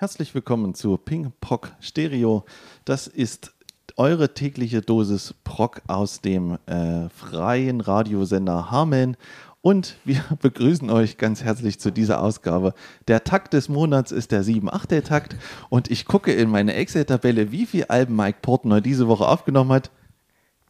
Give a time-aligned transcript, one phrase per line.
[0.00, 2.46] Herzlich willkommen zu Ping Pock Stereo.
[2.86, 3.52] Das ist
[3.98, 9.18] eure tägliche Dosis Proc aus dem äh, freien Radiosender Hameln.
[9.60, 12.72] Und wir begrüßen euch ganz herzlich zu dieser Ausgabe.
[13.08, 15.36] Der Takt des Monats ist der 7-8-Takt.
[15.68, 19.90] Und ich gucke in meine Excel-Tabelle, wie viele Alben Mike Portner diese Woche aufgenommen hat.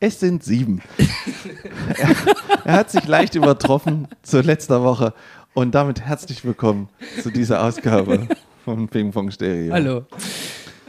[0.00, 0.82] Es sind sieben.
[1.96, 2.16] er,
[2.64, 5.14] er hat sich leicht übertroffen zu letzter Woche.
[5.54, 6.88] Und damit herzlich willkommen
[7.22, 8.26] zu dieser Ausgabe
[8.76, 9.72] von Ping Pong Stereo.
[9.72, 10.04] Hallo.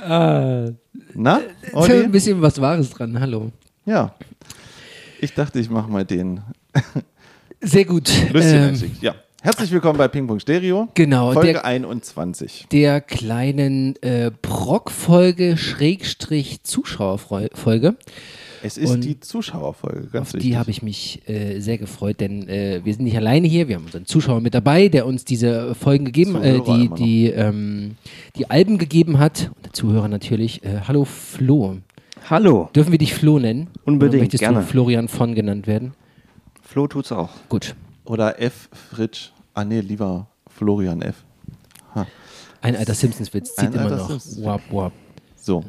[0.03, 0.71] Äh,
[1.15, 3.19] Na, ist ja ein bisschen was Wahres dran.
[3.19, 3.51] Hallo.
[3.85, 4.13] Ja.
[5.19, 6.41] Ich dachte, ich mache mal den
[7.61, 8.11] Sehr gut.
[8.33, 8.79] Ähm.
[9.01, 9.15] Ja.
[9.41, 10.89] Herzlich willkommen bei Ping Pong Stereo.
[10.93, 11.33] genau.
[11.33, 12.67] Folge Der, 21.
[12.71, 17.95] der kleinen äh, Brock-Folge Schrägstrich Zuschauerfolge.
[18.63, 20.51] Es ist Und die Zuschauerfolge, ganz Auf wichtig.
[20.51, 23.67] die habe ich mich äh, sehr gefreut, denn äh, wir sind nicht alleine hier.
[23.67, 27.95] Wir haben unseren Zuschauer mit dabei, der uns diese Folgen gegeben, äh, die, die, ähm,
[28.35, 29.51] die Alben gegeben hat.
[29.55, 30.63] Und der Zuhörer natürlich.
[30.63, 31.77] Äh, hallo Flo.
[32.29, 33.67] Hallo, Dürfen wir dich Flo nennen?
[33.83, 34.59] Unbedingt, Oder möchtest gerne.
[34.59, 35.93] du Florian von genannt werden?
[36.61, 37.29] Flo tut's auch.
[37.49, 37.75] Gut.
[38.05, 38.69] Oder F.
[38.91, 39.31] Fritsch.
[39.55, 41.23] Ah, nee, lieber Florian F.
[42.63, 44.07] Ein alter Simpsons-Witz zieht Ein immer alter noch.
[44.09, 44.45] Simpsons-Witz.
[44.45, 44.93] Wap, wap.
[45.35, 45.63] So,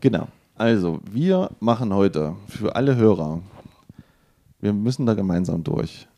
[0.00, 0.26] genau.
[0.58, 3.42] Also, wir machen heute für alle Hörer,
[4.60, 6.08] wir müssen da gemeinsam durch,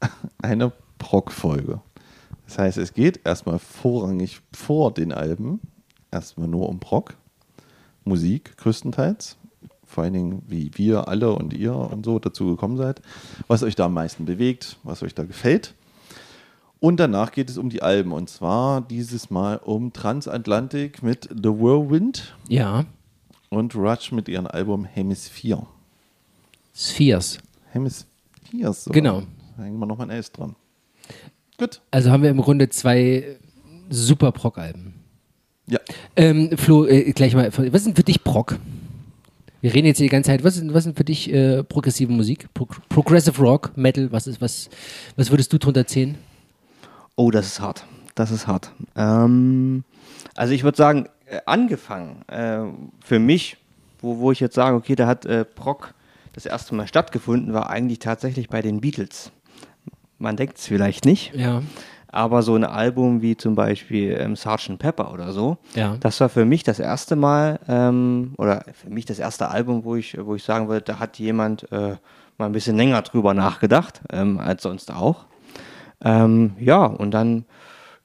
[0.40, 1.80] eine Proc-Folge.
[2.46, 5.60] Das heißt, es geht erstmal vorrangig vor den Alben,
[6.12, 7.16] erstmal nur um Proc,
[8.04, 9.36] Musik größtenteils,
[9.84, 13.02] vor allen Dingen, wie wir alle und ihr und so dazu gekommen seid,
[13.48, 15.74] was euch da am meisten bewegt, was euch da gefällt.
[16.78, 21.48] Und danach geht es um die Alben und zwar dieses Mal um Transatlantic mit The
[21.48, 22.84] Whirlwind Ja,
[23.50, 25.66] und Rush mit ihrem Album Hemisphere.
[26.74, 27.38] Spheres.
[27.70, 28.84] Hemispheres.
[28.84, 28.94] sogar.
[28.94, 29.22] Genau.
[29.56, 30.54] Da hängen wir nochmal ein S dran.
[31.56, 31.80] Gut.
[31.90, 33.38] Also haben wir im Grunde zwei
[33.90, 34.94] super Proc-Alben.
[35.66, 35.80] Ja.
[36.16, 38.58] Ähm, Flo, äh, gleich mal, was ist denn für dich Proc?
[39.60, 41.64] Wir reden jetzt hier die ganze Zeit, was ist, was ist denn für dich äh,
[41.64, 42.48] progressive Musik?
[42.54, 44.70] Pro Progressive Rock, Metal, was ist, was,
[45.16, 46.16] was würdest du drunter zählen?
[47.16, 47.84] Oh, das ist hart.
[48.14, 48.72] Das ist hart.
[48.96, 49.82] Ähm,
[50.36, 51.08] also ich würde sagen,
[51.46, 52.60] angefangen äh,
[53.04, 53.56] für mich,
[54.00, 55.94] wo, wo ich jetzt sage, okay, da hat äh, Proc
[56.32, 59.32] das erste Mal stattgefunden, war eigentlich tatsächlich bei den Beatles.
[60.18, 61.62] Man denkt es vielleicht nicht, Ja,
[62.10, 64.78] aber so ein Album wie zum Beispiel ähm, Sgt.
[64.78, 65.96] Pepper oder so, ja.
[66.00, 69.96] das war für mich das erste Mal, ähm, oder für mich das erste Album, wo
[69.96, 71.96] ich, wo ich sagen würde, da hat jemand äh,
[72.38, 75.26] mal ein bisschen länger drüber nachgedacht, ähm, als sonst auch.
[76.02, 77.44] Ähm, ja, und dann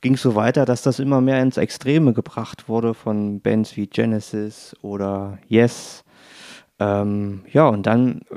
[0.04, 3.88] ging es so weiter, dass das immer mehr ins Extreme gebracht wurde von Bands wie
[3.88, 6.04] Genesis oder Yes.
[6.78, 8.36] Ähm, ja, und dann äh,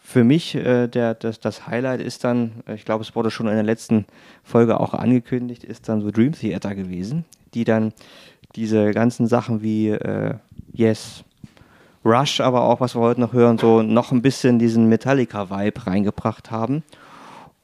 [0.00, 3.46] für mich äh, der, das, das Highlight ist dann, äh, ich glaube, es wurde schon
[3.48, 4.06] in der letzten
[4.42, 7.92] Folge auch angekündigt, ist dann so Dream Theater gewesen, die dann
[8.56, 10.36] diese ganzen Sachen wie äh,
[10.72, 11.22] Yes,
[12.02, 16.50] Rush, aber auch, was wir heute noch hören, so noch ein bisschen diesen Metallica-Vibe reingebracht
[16.50, 16.82] haben.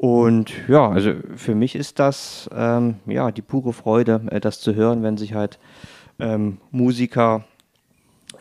[0.00, 4.74] Und ja, also für mich ist das ähm, ja die pure Freude, äh, das zu
[4.74, 5.58] hören, wenn sich halt
[6.18, 7.44] ähm, Musiker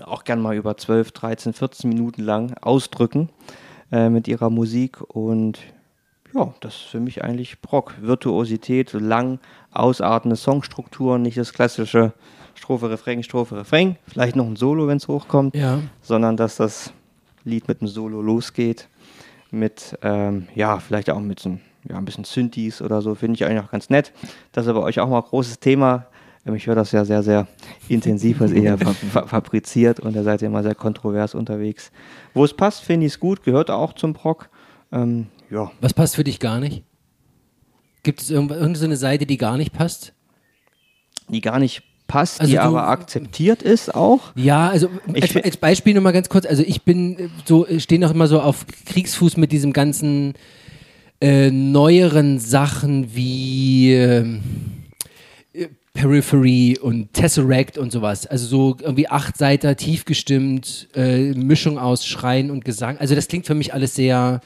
[0.06, 3.28] auch gern mal über 12, 13, 14 Minuten lang ausdrücken
[3.92, 5.02] äh, mit ihrer Musik.
[5.02, 5.60] Und
[6.34, 7.94] ja, das ist für mich eigentlich Brock.
[8.00, 9.40] Virtuosität, so lang
[9.74, 12.14] ausartende Songstrukturen, nicht das klassische
[12.56, 15.80] Strophe, Refrain, Strophe, Refrain, vielleicht noch ein Solo, wenn es hochkommt Ja.
[16.02, 16.94] sondern dass das
[17.44, 18.88] Lied mit dem Solo losgeht.
[19.52, 23.36] Mit, ähm, ja, vielleicht auch mit so ein, ja, ein bisschen Synthes oder so, finde
[23.36, 24.12] ich eigentlich auch ganz nett.
[24.52, 26.06] Das ist aber euch auch mal ein großes Thema.
[26.46, 27.48] Ähm, Ich höre das ja sehr, sehr
[27.88, 31.92] intensiv, was ihr ja fa fa fabriziert und da seid ihr immer sehr kontrovers unterwegs.
[32.34, 34.50] Wo es passt, finde ich es gut, gehört auch zum Proc.
[34.92, 36.84] Ähm, ja, Was passt für dich gar nicht?
[38.04, 40.14] Gibt es irgend- irgendeine Seite, die gar nicht passt?
[41.32, 44.20] die gar nicht passt, Also die du- aber akzeptiert ist auch.
[44.36, 47.66] Ja, also Ich als, als Beispiel nur mal ganz kurz, also ich bin äh, so,
[47.66, 50.34] äh, stehe noch immer so auf Kriegsfuß mit diesem ganzen
[51.22, 54.42] äh, neueren Sachen wie ähm,
[55.54, 58.26] äh, Periphery und Tesseract und sowas.
[58.28, 62.98] Also so irgendwie acht Seiter tief gestimmt, äh, Mischung aus Schreien und Gesang.
[62.98, 64.42] Also das klingt für mich alles sehr.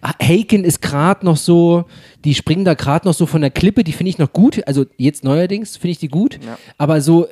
[0.00, 1.84] Ah, Haken ist gerade noch so,
[2.24, 4.66] die springen da gerade noch so von der Klippe, die finde ich noch gut.
[4.66, 6.38] Also jetzt neuerdings finde ich die gut.
[6.44, 6.58] Ja.
[6.78, 7.28] Aber so äh,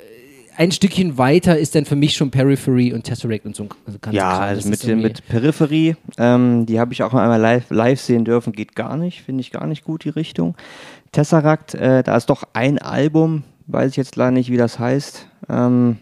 [0.57, 3.69] ein Stückchen weiter ist dann für mich schon Periphery und Tesseract und so ein
[4.01, 8.25] ganz Ja, also mit, mit Peripherie, ähm, die habe ich auch einmal live, live sehen
[8.25, 10.57] dürfen, geht gar nicht, finde ich gar nicht gut die Richtung.
[11.13, 15.27] Tesseract, äh, da ist doch ein Album, weiß ich jetzt leider nicht, wie das heißt.
[15.49, 15.99] Ähm,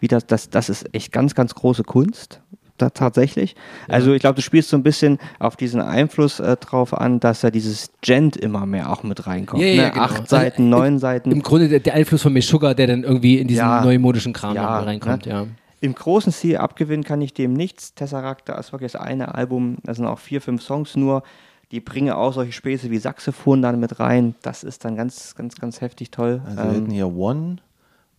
[0.00, 2.40] wie das, das, das ist echt ganz, ganz große Kunst.
[2.78, 3.56] Da tatsächlich.
[3.88, 7.40] Also ich glaube, du spielst so ein bisschen auf diesen Einfluss äh, drauf an, dass
[7.42, 9.62] da dieses Gent immer mehr auch mit reinkommt.
[9.62, 9.90] Ja, ja, ne?
[9.92, 10.04] genau.
[10.04, 11.30] Acht Also, Seiten, äh, neun Seiten.
[11.30, 13.82] Im Grunde der, der Einfluss von Meshuggah, der dann irgendwie in diesen Ja.
[13.82, 15.32] neumodischen Kram Ja, reinkommt, ne?
[15.32, 15.46] ja.
[15.80, 17.94] Im großen Stil abgewinnen kann ich dem nichts.
[17.94, 21.22] Tesseract, da ist wirklich das eine Album, da sind auch vier, fünf Songs nur.
[21.70, 24.34] Die bringen auch solche Späße wie Saxophon dann mit rein.
[24.42, 26.40] Das ist dann ganz, ganz, ganz heftig toll.
[26.46, 27.56] Also wir Ähm, hätten hier One,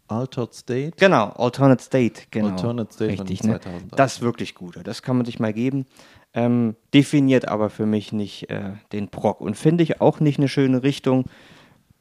[0.10, 0.92] Altered State.
[0.98, 2.50] Genau, Alternate State, genau.
[2.50, 3.60] Alternate State Richtig, ne?
[3.62, 3.96] 2003.
[3.96, 4.80] Das ist wirklich gut.
[4.84, 5.86] Das kann man sich mal geben.
[6.34, 10.48] Ähm, definiert aber für mich nicht äh, den Prog und finde ich auch nicht eine
[10.48, 11.26] schöne Richtung,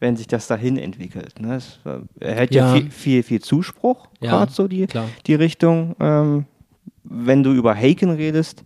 [0.00, 1.40] wenn sich das dahin entwickelt.
[1.40, 1.54] Ne?
[1.56, 2.80] Es äh, erhält ja, Ja.
[2.80, 5.08] viel, viel, viel Zuspruch, Ja, gerade so die, klar.
[5.26, 5.96] die Richtung.
[5.98, 6.44] Ähm,
[7.04, 8.64] wenn du über Haken redest,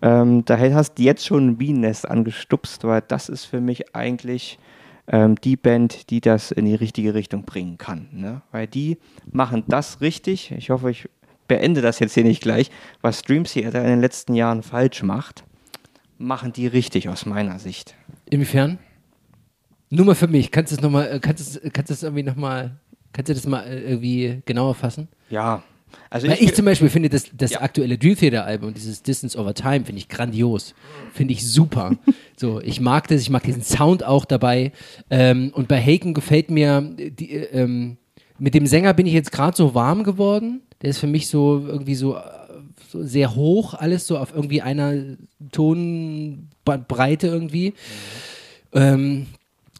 [0.00, 4.58] ähm, da hast du jetzt schon ein Bienennest angestupst, weil das ist für mich eigentlich
[5.08, 8.08] ähm, die Band, die das in die richtige Richtung bringen kann.
[8.12, 8.42] Ne?
[8.52, 8.98] Weil die
[9.30, 10.50] machen das richtig.
[10.52, 11.08] Ich hoffe, ich
[11.48, 12.70] beende das jetzt hier nicht gleich,
[13.02, 15.44] was Dream Theater in den letzten Jahren falsch macht,
[16.18, 17.94] machen die richtig aus meiner Sicht.
[18.30, 18.78] Inwiefern?
[19.90, 20.50] Nur mal für mich.
[20.50, 22.76] Kannst du es nochmal, kannst du es- kannst du es irgendwie nochmal,
[23.12, 25.06] kannst du das mal äh, irgendwie genauer fassen?
[25.30, 25.62] Ja.
[26.10, 27.60] Also Weil ich zum Beispiel finde das, das Ja.
[27.62, 30.74] aktuelle Dream Theater Album, dieses Distance Over Time, finde ich grandios.
[31.12, 31.96] Finde ich super.
[32.36, 34.72] so, ich mag das, ich mag diesen Sound auch dabei.
[35.10, 37.96] Ähm, und bei Haken gefällt mir, die, äh, ähm,
[38.38, 40.60] mit dem Sänger bin ich jetzt gerade so warm geworden.
[40.82, 42.20] Der ist für mich so irgendwie so, äh,
[42.90, 44.94] so sehr hoch, alles so auf irgendwie einer
[45.52, 47.74] Tonbreite irgendwie.
[48.72, 49.26] Ähm,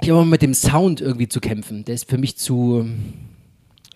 [0.01, 1.85] ich habe aber mit dem Sound irgendwie zu kämpfen.
[1.85, 2.87] Der ist für mich zu.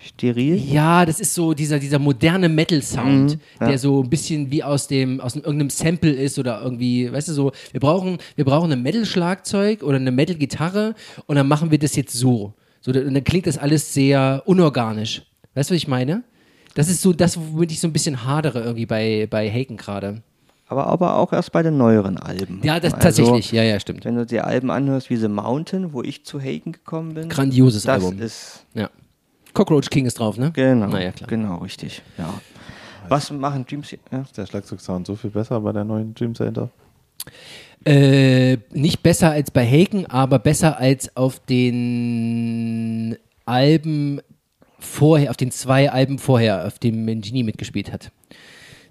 [0.01, 0.57] Steril.
[0.57, 3.69] Ja, das ist so dieser, dieser moderne Metal-Sound, Mhm, ja.
[3.69, 7.29] der so ein bisschen wie aus dem, aus einem, irgendeinem Sample ist oder irgendwie, weißt
[7.29, 10.95] du, so, wir brauchen, wir brauchen ein Metal-Schlagzeug oder eine Metal-Gitarre
[11.27, 12.55] und dann machen wir das jetzt so.
[12.81, 12.91] so.
[12.93, 15.23] Und dann klingt das alles sehr unorganisch.
[15.55, 16.23] Weißt du, was ich meine?
[16.75, 20.23] Das ist so das, womit ich so ein bisschen hadere irgendwie bei, bei Haken gerade.
[20.69, 22.61] Aber, aber auch erst bei den neueren Alben.
[22.63, 24.05] Ja, das Also, tatsächlich, ja, ja, stimmt.
[24.05, 27.29] Wenn du dir Alben anhörst wie The Mountain, wo ich zu Haken gekommen bin.
[27.29, 28.21] Grandioses das Album.
[28.21, 28.89] ist Ja.
[29.55, 30.51] Cockroach King ist drauf, ne?
[30.53, 31.29] genau, Naja, klar.
[31.29, 32.03] genau richtig.
[32.19, 32.41] Ja.
[33.09, 33.91] Was machen Dreams?
[34.13, 34.21] Ja.
[34.23, 36.71] Ist der Schlagzeugsound so viel besser bei der neuen Dream Center?
[37.85, 43.17] Äh, nicht besser als bei Haken, aber besser als auf den
[43.47, 44.21] Alben
[44.79, 48.13] vorher, auf den zwei Alben vorher, auf dem Genie mitgespielt hat.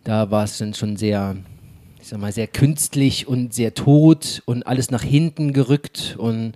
[0.04, 1.36] Da war es dann schon sehr,
[2.02, 6.54] ich sag mal, sehr künstlich und sehr tot und alles nach hinten gerückt und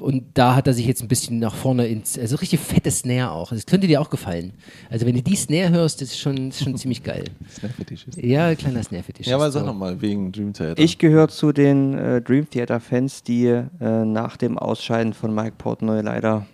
[0.00, 3.30] und da hat er sich jetzt ein bisschen nach vorne ins, also richtig fette Snare
[3.32, 3.50] auch.
[3.50, 4.52] Das könnte dir auch gefallen.
[4.90, 7.24] Also wenn du die Snare hörst, das ist schon, das ist schon ziemlich geil.
[7.52, 8.16] Snare-Fetischist.
[8.18, 9.26] Ja, kleiner Snare-Fetisch.
[9.26, 10.80] Ja, aber sag nochmal, wegen Dream Theater.
[10.82, 15.54] Ich gehöre zu den äh, Dream Theater Fans, die äh, nach dem Ausscheiden von Mike
[15.58, 16.46] Portnoy leider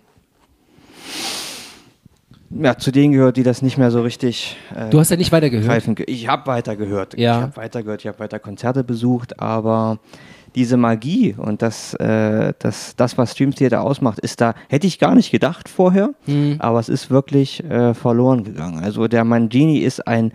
[2.51, 5.31] ja, zu denen gehört, die das nicht mehr so richtig äh, Du hast ja nicht
[5.31, 5.67] weitergehört.
[5.67, 5.95] greifen.
[5.95, 7.17] ge- Ich habe weitergehört.
[7.17, 7.37] Ja.
[7.37, 9.99] Ich habe weitergehört, ich habe weiter Konzerte besucht, aber
[10.55, 14.99] diese Magie und das, äh, das, das, was Stream Theater ausmacht, ist da, hätte ich
[14.99, 16.55] gar nicht gedacht vorher, Hm.
[16.59, 18.81] aber es ist wirklich äh, verloren gegangen.
[18.83, 20.31] Also der Mangini ist ein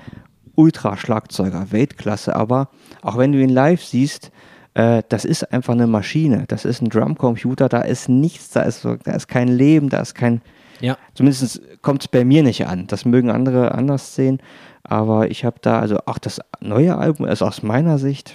[0.54, 2.68] Ultraschlagzeuger, Weltklasse, aber
[3.02, 4.30] auch wenn du ihn live siehst,
[4.74, 8.84] äh, das ist einfach eine Maschine, das ist ein Drumcomputer, da ist nichts, da ist,
[8.84, 10.42] da ist kein Leben, da ist kein,
[10.80, 10.96] Ja.
[11.14, 12.86] Zumindest kommt es bei mir nicht an.
[12.86, 14.38] Das mögen andere anders sehen.
[14.82, 18.34] Aber ich habe da, also auch das neue Album ist aus meiner Sicht,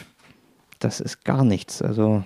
[0.85, 1.81] das ist gar nichts.
[1.81, 2.23] Also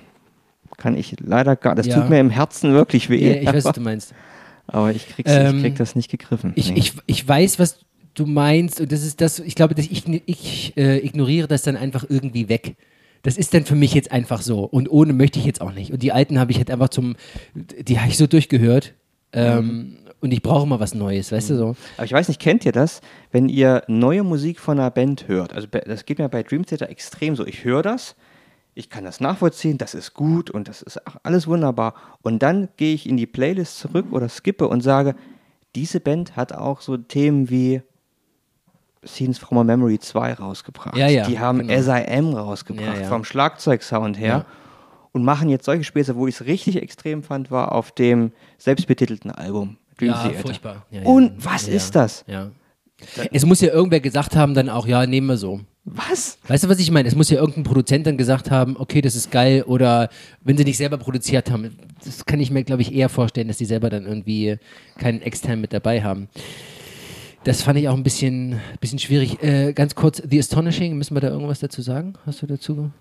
[0.78, 2.00] kann ich leider gar, das Ja.
[2.00, 3.28] tut mir im Herzen wirklich weh.
[3.36, 4.14] Ja, ich weiß, was du meinst.
[4.68, 6.54] aber ich, krieg's, Ähm, ich krieg das nicht gegriffen.
[6.56, 6.80] Ich, Nee.
[6.80, 7.80] ich, ich weiß, was
[8.14, 11.76] du meinst und das ist das, ich glaube, dass ich, ich äh, ignoriere das dann
[11.78, 12.76] einfach irgendwie weg.
[13.24, 15.92] Das ist dann für mich jetzt einfach so und ohne möchte ich jetzt auch nicht.
[15.92, 17.16] Und die alten habe ich halt einfach zum,
[17.54, 18.94] die habe ich so durchgehört
[19.34, 21.76] ähm, und ich brauche mal was Neues, weißt du so.
[21.98, 25.54] Aber ich weiß nicht, kennt ihr das, wenn ihr neue Musik von einer Band hört?
[25.54, 27.46] Also das geht mir bei Dream Theater extrem so.
[27.46, 28.16] Ich höre das,
[28.80, 31.94] ich kann das nachvollziehen, das ist gut und das ist alles wunderbar.
[32.22, 35.16] Und dann gehe ich in die Playlist zurück oder skippe und sage,
[35.76, 37.82] diese Band hat auch so Themen wie
[39.06, 40.96] Scenes from a Memory 2 rausgebracht.
[40.96, 41.74] Ja, ja, Die haben genau.
[41.74, 42.34] S.I.M.
[42.34, 44.46] rausgebracht, Ja, vom Schlagzeugsound her.
[45.12, 49.32] Und machen jetzt solche Späße, wo ich es richtig extrem fand, war auf dem selbstbetitelten
[49.32, 49.76] Album.
[49.98, 50.40] Dream Ja, Theater.
[50.40, 50.86] furchtbar.
[51.04, 52.24] Und was ist das?
[52.28, 52.52] Ja.
[53.32, 55.62] Es muss ja irgendwer gesagt haben, dann auch, ja, nehmen wir so.
[55.96, 56.38] Was?
[56.48, 57.08] Weißt du, was ich meine?
[57.08, 60.10] Es muss ja irgendein Produzent dann gesagt haben, okay, das ist geil, oder
[60.44, 63.58] wenn sie nicht selber produziert haben, das kann ich mir, glaube ich, eher vorstellen, dass
[63.58, 64.58] die selber dann irgendwie
[64.98, 66.30] keinen externen mit dabei haben.
[67.44, 69.42] Das fand ich auch ein bisschen, bisschen schwierig.
[69.42, 72.14] Äh, ganz kurz, The Astonishing, müssen wir da irgendwas dazu sagen?
[72.26, 72.92] Hast du dazu?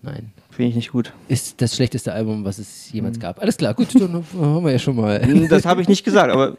[0.00, 0.32] Nein.
[0.50, 1.12] Finde ich nicht gut.
[1.28, 3.40] Ist das schlechteste Album, was es jemals gab.
[3.40, 5.20] Alles klar, gut, dann haben wir ja schon mal.
[5.48, 6.56] Das habe ich nicht gesagt, aber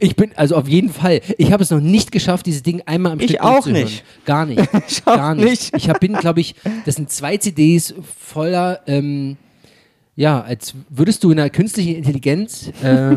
[0.00, 1.20] Ich bin, also auf jeden Fall.
[1.38, 4.04] Ich habe es noch nicht geschafft, dieses Ding einmal am Ich Stück auch nicht.
[4.24, 4.60] Gar nicht.
[4.88, 5.44] Ich auch Gar nicht.
[5.48, 5.76] nicht.
[5.76, 6.54] Ich hab, bin, glaube ich,
[6.84, 9.36] das sind zwei CDs voller, ähm,
[10.16, 13.16] ja, als würdest du in einer künstlichen Intelligenz äh,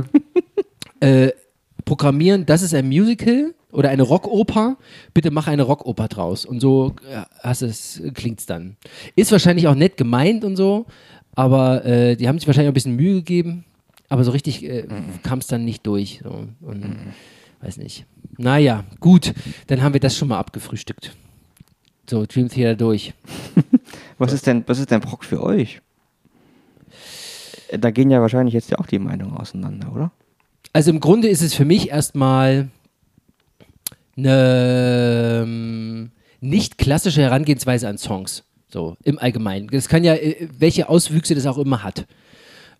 [0.99, 1.31] äh,
[1.85, 4.77] programmieren, das ist ein Musical oder eine Rockoper,
[5.13, 6.45] bitte mach eine Rockoper draus.
[6.45, 8.77] Und so äh, hast es, klingt's dann.
[9.15, 10.85] Ist wahrscheinlich auch nett gemeint und so,
[11.35, 13.65] aber äh, die haben sich wahrscheinlich auch ein bisschen Mühe gegeben,
[14.09, 14.87] aber so richtig äh,
[15.23, 16.21] kam es dann nicht durch.
[16.23, 16.47] So.
[16.61, 16.97] Und
[17.61, 18.05] weiß nicht.
[18.37, 19.33] Naja, gut,
[19.67, 21.15] dann haben wir das schon mal abgefrühstückt.
[22.09, 23.13] So, Dream Theater durch.
[24.17, 25.81] Was ist denn, was ist denn Proc für euch?
[27.69, 30.11] Äh, Da gehen ja wahrscheinlich jetzt ja auch die Meinungen auseinander, oder?
[30.73, 32.69] Also im Grunde ist es für mich erstmal
[34.15, 36.11] eine ähm,
[36.41, 38.43] nicht klassische Herangehensweise an Songs.
[38.69, 39.67] So, im Allgemeinen.
[39.67, 42.05] Das kann ja, äh, welche Auswüchse das auch immer hat.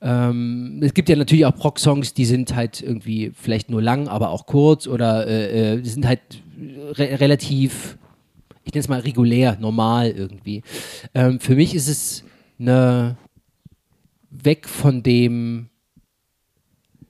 [0.02, 4.30] Ähm, es gibt ja natürlich auch Proc-Songs, die sind halt irgendwie vielleicht nur lang, aber
[4.30, 6.22] auch kurz oder äh, äh, die sind halt
[6.58, 7.98] re relativ,
[8.64, 10.62] ich nenne es mal regulär, normal irgendwie.
[11.16, 12.24] Ähm, für mich ist es
[12.60, 13.18] eine
[14.30, 15.70] weg von dem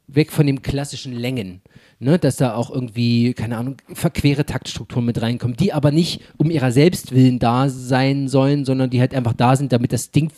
[0.08, 1.62] weg von den klassischen Längen.
[2.00, 6.51] Ne, dass da auch irgendwie, keine Ahnung, verquere Taktstrukturen mit reinkommen, die aber nicht um
[6.51, 10.32] ihrer selbst willen da sein sollen, sondern die halt einfach da sind, damit das Ding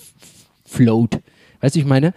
[0.63, 1.19] float.
[1.61, 2.13] Weißt du, ich meine?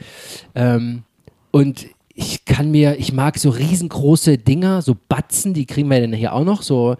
[0.54, 1.02] Ähm,
[1.50, 6.12] und ich kann mir, ich mag so riesengroße Dinger, so Batzen, die kriegen wir dann
[6.12, 6.96] hier auch noch, so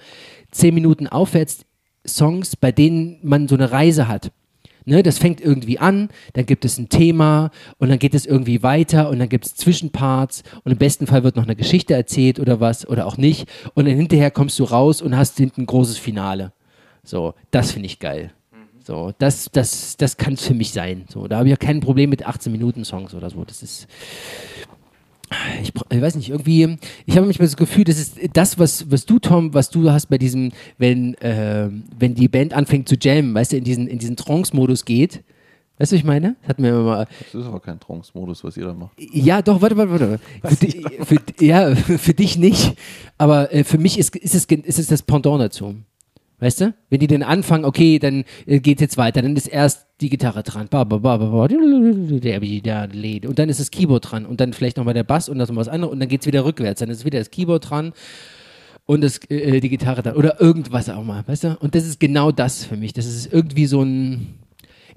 [0.50, 1.64] zehn Minuten aufwärts
[2.06, 4.32] Songs, bei denen man so eine Reise hat.
[4.84, 8.64] Ne, das fängt irgendwie an, dann gibt es ein Thema und dann geht es irgendwie
[8.64, 12.40] weiter und dann gibt es Zwischenparts und im besten Fall wird noch eine Geschichte erzählt
[12.40, 15.66] oder was oder auch nicht und dann hinterher kommst du raus und hast hinten ein
[15.66, 16.52] großes Finale.
[17.04, 18.32] So, das finde ich geil.
[18.84, 21.04] So, das, das, das kann es für mich sein.
[21.08, 23.44] So, da habe ich ja kein Problem mit 18 Minuten Songs oder so.
[23.44, 23.86] Das ist,
[25.62, 29.06] ich, ich weiß nicht, irgendwie, ich habe manchmal das Gefühl, das ist das, was, was
[29.06, 33.34] du, Tom, was du hast bei diesem, wenn, äh, wenn die Band anfängt zu jammen,
[33.34, 35.22] weißt du, in diesen, in diesen Trance-Modus geht.
[35.78, 36.36] Weißt du, was ich meine?
[36.42, 38.92] Das hat mir immer mal, Das ist aber kein Trance-Modus, was ihr da macht.
[38.98, 40.20] ja, doch, warte, warte, warte.
[40.56, 42.74] Für, di- für, ja, für dich nicht,
[43.16, 45.76] aber äh, für mich ist, ist, es, ist es das Pendant dazu.
[46.42, 46.75] Weißt du?
[46.90, 50.42] Wenn die dann anfangen, okay, dann äh, geht jetzt weiter, dann ist erst die Gitarre
[50.42, 52.25] dran, und
[53.38, 55.68] dann ist das Keyboard dran und dann vielleicht nochmal der Bass und das noch was
[55.68, 57.92] anderes und dann geht's wieder rückwärts, dann ist wieder das Keyboard dran
[58.87, 61.56] und das, äh, die Gitarre dran oder irgendwas auch mal, weißt du?
[61.61, 62.92] Und das ist genau das für mich.
[62.92, 64.34] Das ist irgendwie so ein,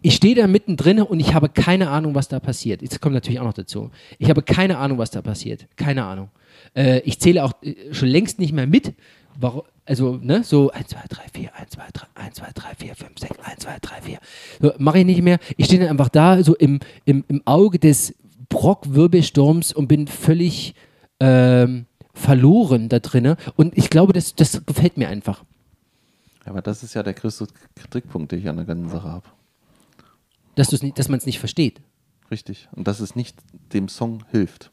[0.01, 2.81] ich stehe da mittendrin und ich habe keine Ahnung, was da passiert.
[2.81, 3.91] Jetzt kommt natürlich auch noch dazu.
[4.17, 5.67] Ich habe keine Ahnung, was da passiert.
[5.75, 6.29] Keine Ahnung.
[6.75, 8.95] Äh, ich zähle auch äh, schon längst nicht mehr mit.
[9.39, 12.95] Warum, also, ne, so 1, 2, 3, 4, 1, 2, 3, 1, 2, 3, 4,
[12.95, 14.19] 5, 6, 1, 2, 3, 4.
[14.61, 15.39] So, mache ich nicht mehr.
[15.57, 18.15] Ich stehe dann einfach da, so im, im, im Auge des
[18.49, 20.75] Brockwirbelsturms und bin völlig
[21.19, 23.37] ähm, verloren da drinne.
[23.55, 25.43] Und ich glaube, das, das gefällt mir einfach.
[26.45, 29.27] Ja, aber das ist ja der größte Kritikpunkt, den ich an der ganzen Sache habe.
[30.55, 31.81] Dass, dass man es nicht versteht.
[32.31, 32.69] Richtig.
[32.71, 33.37] Und dass es nicht
[33.73, 34.71] dem Song hilft.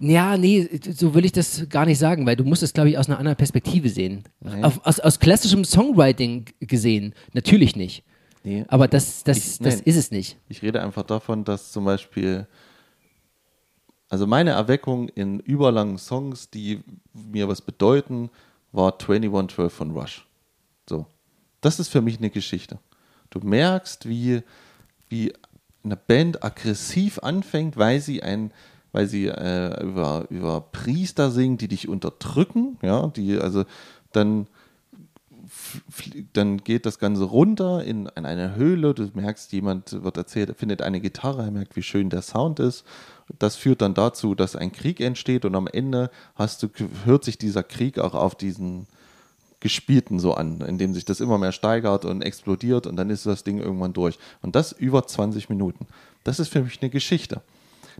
[0.00, 2.98] Ja, nee, so will ich das gar nicht sagen, weil du musst es, glaube ich,
[2.98, 4.24] aus einer anderen Perspektive sehen.
[4.40, 4.62] Nee.
[4.62, 8.02] Auf, aus, aus klassischem Songwriting gesehen, natürlich nicht.
[8.44, 9.82] Nee, Aber das, das, Ich- das nein.
[9.84, 10.38] ist es nicht.
[10.48, 12.46] Ich rede einfach davon, dass zum Beispiel,
[14.08, 16.80] also meine Erweckung in überlangen Songs, die
[17.12, 18.30] mir was bedeuten,
[18.72, 20.26] war 2112 von Rush.
[20.88, 21.06] So.
[21.60, 22.78] Das ist für mich eine Geschichte.
[23.30, 24.42] Du merkst, wie,
[25.08, 25.32] wie
[25.82, 28.52] eine Band aggressiv anfängt, weil sie ein
[28.92, 33.64] weil sie äh, über, über Priester singt, die dich unterdrücken, ja, die also
[34.12, 34.46] dann
[36.32, 38.94] dann geht das Ganze runter in, in eine Höhle.
[38.94, 42.60] Du merkst, jemand wird erzählt, er findet eine Gitarre, er merkt, wie schön der Sound
[42.60, 42.84] ist.
[43.38, 46.68] Das führt dann dazu, dass ein Krieg entsteht und am Ende hast du,
[47.04, 48.86] hört sich dieser Krieg auch auf diesen
[49.60, 53.42] Gespielten so an, indem sich das immer mehr steigert und explodiert und dann ist das
[53.42, 54.18] Ding irgendwann durch.
[54.42, 55.86] Und das über 20 Minuten.
[56.24, 57.40] Das ist für mich eine Geschichte.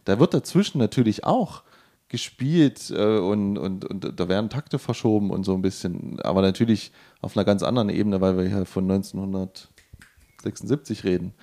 [0.06, 1.62] Da wird dazwischen natürlich auch
[2.08, 6.92] gespielt äh, und, und, und da werden Takte verschoben und so ein bisschen, aber natürlich
[7.20, 11.34] auf einer ganz anderen Ebene, weil wir hier von 1976 reden.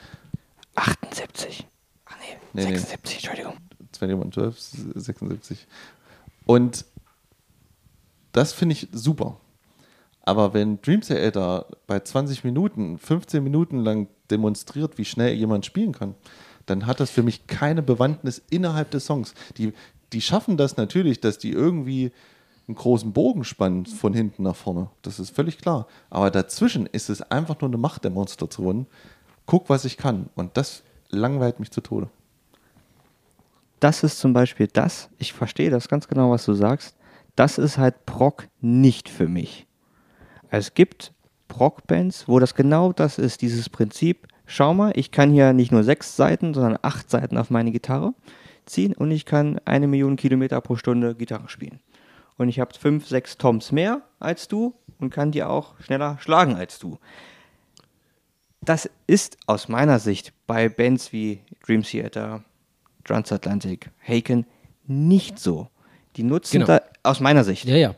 [0.75, 1.67] 78.
[2.05, 2.77] Ach nee, Nee, nee.
[2.77, 3.58] 76, Entschuldigung.
[3.91, 4.60] 2112,
[4.96, 5.67] 76.
[6.46, 6.86] Und
[8.32, 9.38] das finde ich super.
[10.22, 15.91] Aber wenn Dream Theater bei 20 Minuten, 15 Minuten lang demonstriert, wie schnell jemand spielen
[15.91, 16.15] kann,
[16.65, 19.34] dann hat das für mich keine Bewandtnis innerhalb des Songs.
[19.58, 19.74] Die,
[20.12, 22.12] die schaffen das natürlich, dass die irgendwie
[22.67, 24.89] einen großen Bogen spannen von hinten nach vorne.
[25.01, 25.88] Das ist völlig klar.
[26.10, 28.88] Aber dazwischen ist es einfach nur eine Machtdemonstration.
[29.46, 30.29] Guck, was ich kann.
[30.36, 32.10] Und das langweilt mich zu Tode.
[33.84, 36.96] das ist zum Beispiel das, ich verstehe das ganz genau, was du sagst,
[37.36, 39.67] das ist halt Prog nicht für mich.
[40.50, 41.12] Es gibt
[41.50, 45.84] Prog-Bands, wo das genau das ist, dieses Prinzip, schau mal, ich kann hier nicht nur
[45.84, 48.14] sechs Seiten, sondern acht Seiten auf meine Gitarre
[48.66, 51.80] ziehen und ich kann eine Million Kilometer pro Stunde Gitarre spielen.
[52.38, 56.56] Und ich habe fünf, sechs Toms mehr als du und kann die auch schneller schlagen
[56.56, 56.98] als du.
[58.62, 62.44] Das ist aus meiner Sicht bei Bands wie Dream Theater,
[63.04, 64.46] Transatlantic, Haken
[64.88, 65.68] nicht so.
[66.16, 66.68] Die nutzen Genau.
[66.68, 67.66] da, aus meiner Sicht.
[67.66, 67.96] Ja, ja.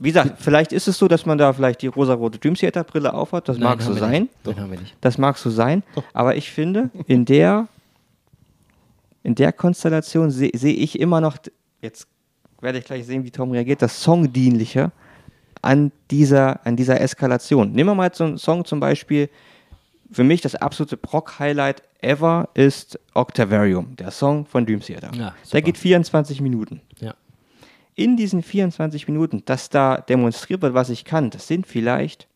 [0.00, 3.12] Wie gesagt, vielleicht ist es so, dass man da vielleicht die rosarote Dream Theater Brille
[3.12, 3.48] aufhat.
[3.48, 4.28] Das Nein, mag so sein.
[4.44, 4.96] Nicht.
[5.00, 5.82] Das mag so sein.
[6.12, 7.68] Aber ich finde, in der,
[9.22, 11.36] in der Konstellation sehe seh ich immer noch,
[11.80, 12.06] jetzt
[12.60, 14.92] werde ich gleich sehen, wie Tom reagiert, das Songdienliche
[15.62, 17.72] an dieser, an dieser Eskalation.
[17.72, 19.28] Nehmen wir mal so einen Song zum Beispiel.
[20.10, 25.10] Für mich das absolute Proc-Highlight ever ist Octavarium, der Song von Dream Theater.
[25.14, 27.14] Ja, der geht 24 Minuten Ja.
[27.98, 32.28] In diesen 24 Minuten, dass da demonstriert wird, was ich kann, das sind vielleicht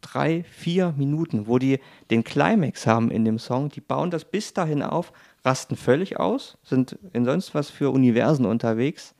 [0.00, 1.78] drei, vier Minuten, wo die
[2.10, 3.68] den Climax haben in dem Song.
[3.68, 5.12] Die bauen das bis dahin auf,
[5.44, 9.14] rasten völlig aus, sind in sonst was für Universen unterwegs.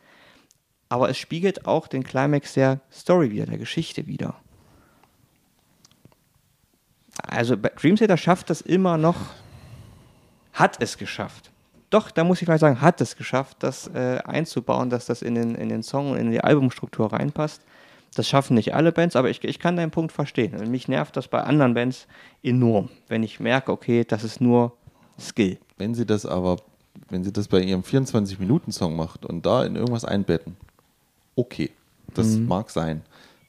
[0.89, 4.35] Aber es spiegelt auch den Climax der Story wieder, der Geschichte wieder.
[7.23, 9.17] Also Dream Theater schafft das immer noch,
[10.53, 11.53] hat es geschafft.
[11.95, 15.37] Doch, da muss ich vielleicht sagen, hat es geschafft, das äh, einzubauen, dass das in
[15.37, 17.63] den, in den Song und in die Albumstruktur reinpasst.
[18.17, 20.57] Das schaffen nicht alle Bands, aber ich, ich kann deinen Punkt verstehen.
[20.57, 22.09] Und mich nervt das bei anderen Bands
[22.43, 24.73] enorm, wenn ich merke, okay, das ist nur
[25.21, 25.57] Skill.
[25.79, 26.57] Wenn sie das aber,
[27.11, 30.57] wenn sie das bei ihrem 24-Minuten-Song macht und da in irgendwas einbetten,
[31.37, 31.71] okay,
[32.13, 33.03] das mag sein.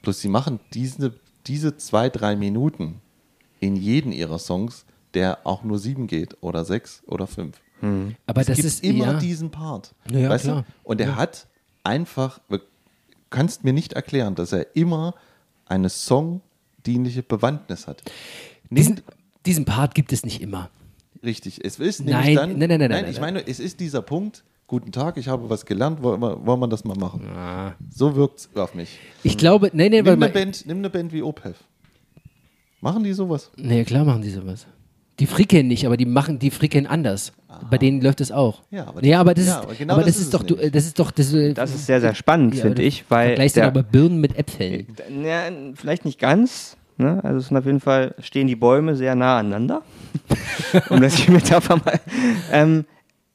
[0.03, 1.15] Bloß sie machen diese,
[1.47, 3.01] diese zwei, drei Minuten
[3.59, 4.85] in jeden ihrer Songs,
[5.15, 7.59] der auch nur sieben geht oder sechs oder fünf.
[8.25, 9.93] Aber es das gibt ist immer ja, diesen Part.
[10.11, 10.63] Ja, ja, weißt klar.
[10.63, 10.89] Du?
[10.89, 11.47] Und er hat
[11.83, 12.59] einfach, du
[13.29, 15.13] kannst mir nicht erklären, dass er immer
[15.65, 18.03] eine songdienliche Bewandtnis hat.
[18.69, 19.01] diesen,
[19.45, 20.69] diesen Part gibt es nicht immer.
[21.23, 22.49] Richtig, es ist Nein, nämlich dann.
[22.57, 23.33] nein, nein, nein, nein, ich nein.
[23.33, 24.43] meine, es ist dieser Punkt.
[24.67, 27.29] Guten Tag, ich habe was gelernt, wollen wir, wollen wir das mal machen?
[27.91, 28.97] So wirkt es auf mich.
[29.21, 31.55] Ich glaube, nee, nee, Nimm weil eine, Band, nimm eine Band wie Opeth.
[32.81, 33.51] Machen die sowas?
[33.57, 34.65] nee, klar machen die sowas.
[35.19, 37.31] Die fricken nicht, aber die machen, die fricken anders.
[37.71, 38.63] Bei denen läuft es auch.
[38.69, 40.43] Ja, aber das- aber das ja, ist, aber genau aber das das ist ist doch,
[40.43, 43.05] du, das ist doch, das, äh, Das ist sehr, sehr spannend, ja, finde du ich,
[43.07, 43.27] weil.
[43.27, 44.87] Vergleichst du der- aber Birnen mit Äpfeln.
[45.23, 45.43] Ja,
[45.75, 46.75] vielleicht nicht ganz.
[46.97, 47.19] Ne?
[47.23, 49.83] Also es sind auf jeden Fall stehen die Bäume sehr nah aneinander.
[50.89, 51.99] um das die Metapher mal.
[52.51, 52.85] Ähm,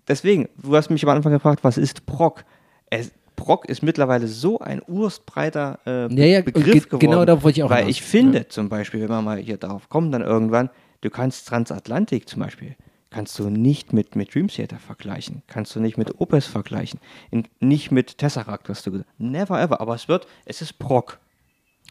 [0.08, 2.44] deswegen, du hast mich am Anfang gefragt, was ist Prog?
[2.90, 6.98] Es, Prog ist mittlerweile so ein urstbreiter äh, Be- Ja, ja, Begriff ge- geworden.
[7.00, 7.90] genau darauf wollte ich auch Weil hinaus.
[7.90, 10.68] ich finde zum Beispiel, wenn wir mal hier darauf kommen, dann irgendwann,
[11.00, 12.76] du kannst Transatlantik zum Beispiel,
[13.10, 17.48] kannst du nicht mit, mit Dream Theater vergleichen, kannst du nicht mit Opus vergleichen, in,
[17.58, 19.08] nicht mit Tesseract, hast du gesagt.
[19.18, 21.18] Never ever, aber es wird, es ist Prog.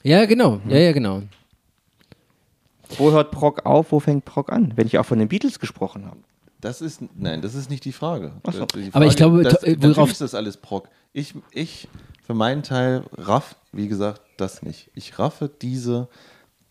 [0.03, 0.61] Ja, genau.
[0.67, 1.23] Ja, ja, genau.
[2.97, 4.73] Wo hört Prog auf, wo fängt Prog an?
[4.75, 6.17] Wenn ich auch von den Beatles gesprochen habe.
[6.61, 8.33] Das ist, nein, das ist nicht die Frage.
[8.51, 8.65] So.
[8.65, 10.89] Die Aber ich glaube, das, äh, worauf- ist das alles Prog.
[11.13, 11.87] Ich, ich
[12.23, 14.89] für meinen Teil raff, wie gesagt, das nicht.
[14.93, 16.09] Ich raffe diese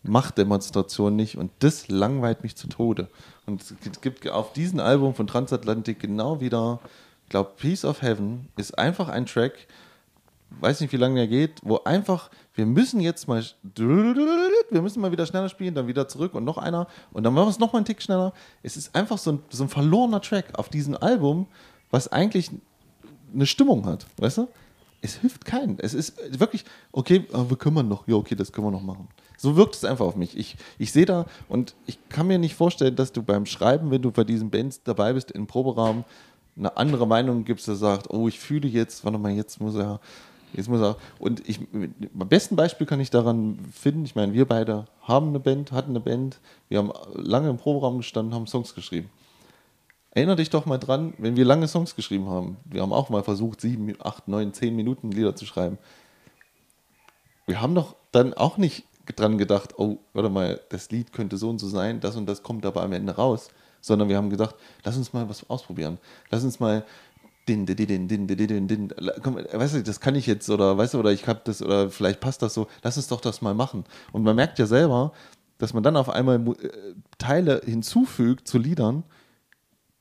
[0.09, 3.07] Machtdemonstration nicht und das langweilt mich zu Tode.
[3.45, 6.79] Und es gibt auf diesem Album von Transatlantik genau wieder,
[7.23, 9.67] ich glaube, Peace of Heaven ist einfach ein Track,
[10.59, 13.43] weiß nicht, wie lange der geht, wo einfach, wir müssen jetzt mal,
[13.75, 17.45] wir müssen mal wieder schneller spielen, dann wieder zurück und noch einer und dann machen
[17.45, 18.33] wir es noch mal einen Tick schneller.
[18.63, 21.47] Es ist einfach so ein, so ein verlorener Track auf diesem Album,
[21.91, 22.51] was eigentlich
[23.33, 24.47] eine Stimmung hat, weißt du?
[25.01, 25.79] Es hilft keinen.
[25.79, 29.07] Es ist wirklich, okay, wir können noch, ja, okay, das können wir noch machen.
[29.39, 30.37] So wirkt es einfach auf mich.
[30.37, 34.01] Ich, ich sehe da und ich kann mir nicht vorstellen, dass du beim Schreiben, wenn
[34.01, 36.03] du bei diesen Bands dabei bist, im Proberaum,
[36.57, 40.01] eine andere Meinung gibst, der sagt, oh, ich fühle jetzt, warte mal, jetzt muss er,
[40.51, 40.97] jetzt muss er.
[41.19, 45.39] Und ich, am besten Beispiel kann ich daran finden, ich meine, wir beide haben eine
[45.39, 49.09] Band, hatten eine Band, wir haben lange im Proberaum gestanden, haben Songs geschrieben.
[50.11, 52.57] Erinner dich doch mal dran, wenn wir lange Songs geschrieben haben.
[52.65, 55.77] Wir haben auch mal versucht, sieben, acht, neun, zehn Minuten Lieder zu schreiben.
[57.45, 58.83] Wir haben doch dann auch nicht
[59.15, 62.43] dran gedacht, oh, warte mal, das Lied könnte so und so sein, das und das
[62.43, 63.49] kommt aber am Ende raus.
[63.81, 65.99] Sondern wir haben gedacht, lass uns mal was ausprobieren.
[66.29, 66.85] Lass uns mal
[67.47, 68.93] din, din, din, din, din, din, din.
[69.23, 71.89] Komm, weißt du, das kann ich jetzt oder weißt du, oder ich habe das oder
[71.89, 72.67] vielleicht passt das so.
[72.83, 73.85] Lass uns doch das mal machen.
[74.11, 75.13] Und man merkt ja selber,
[75.57, 76.69] dass man dann auf einmal äh,
[77.17, 79.03] Teile hinzufügt zu Liedern,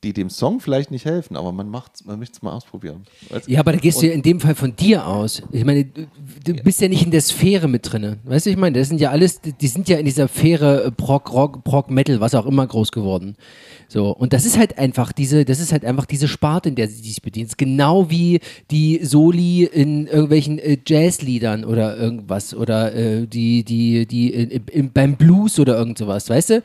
[0.05, 3.03] die dem Song vielleicht nicht helfen, aber man macht man möchte es mal ausprobieren.
[3.31, 3.49] Weißt?
[3.49, 5.43] Ja, aber da gehst du ja in dem Fall von dir aus.
[5.51, 6.07] Ich meine, du,
[6.45, 8.19] du bist ja nicht in der Sphäre mit drinne.
[8.25, 10.91] Weißt du, ich meine, das sind ja alles, die sind ja in dieser Sphäre äh,
[10.93, 13.35] Prog, Rock, Prog, Metal, was auch immer groß geworden.
[13.89, 16.89] So, und das ist halt einfach diese, das ist halt einfach diese Sparte, in der
[16.89, 17.59] sie sich bedient.
[17.59, 18.39] Genau wie
[18.71, 24.93] die Soli in irgendwelchen äh, Jazzliedern oder irgendwas oder äh, die, die, die äh, im-
[24.93, 26.63] beim Blues oder irgend sowas, weißt du?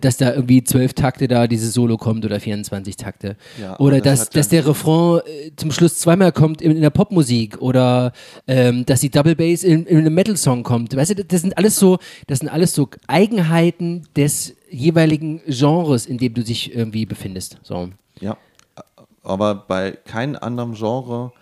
[0.00, 2.65] Dass da irgendwie zwölf Takte da dieses Solo kommt oder 24
[2.96, 3.36] Takte.
[3.60, 6.90] Ja, oder das dass, dass der Refrain äh, zum Schluss zweimal kommt in, in der
[6.90, 8.12] Popmusik oder
[8.46, 10.94] ähm, dass die Double Bass in, in einem Metal-Song kommt.
[10.94, 16.18] Weißt du, das sind alles so, das sind alles so Eigenheiten des jeweiligen Genres, in
[16.18, 17.58] dem du dich irgendwie befindest.
[17.62, 17.88] So.
[18.20, 18.36] Ja,
[19.22, 21.32] aber bei keinem anderen Genre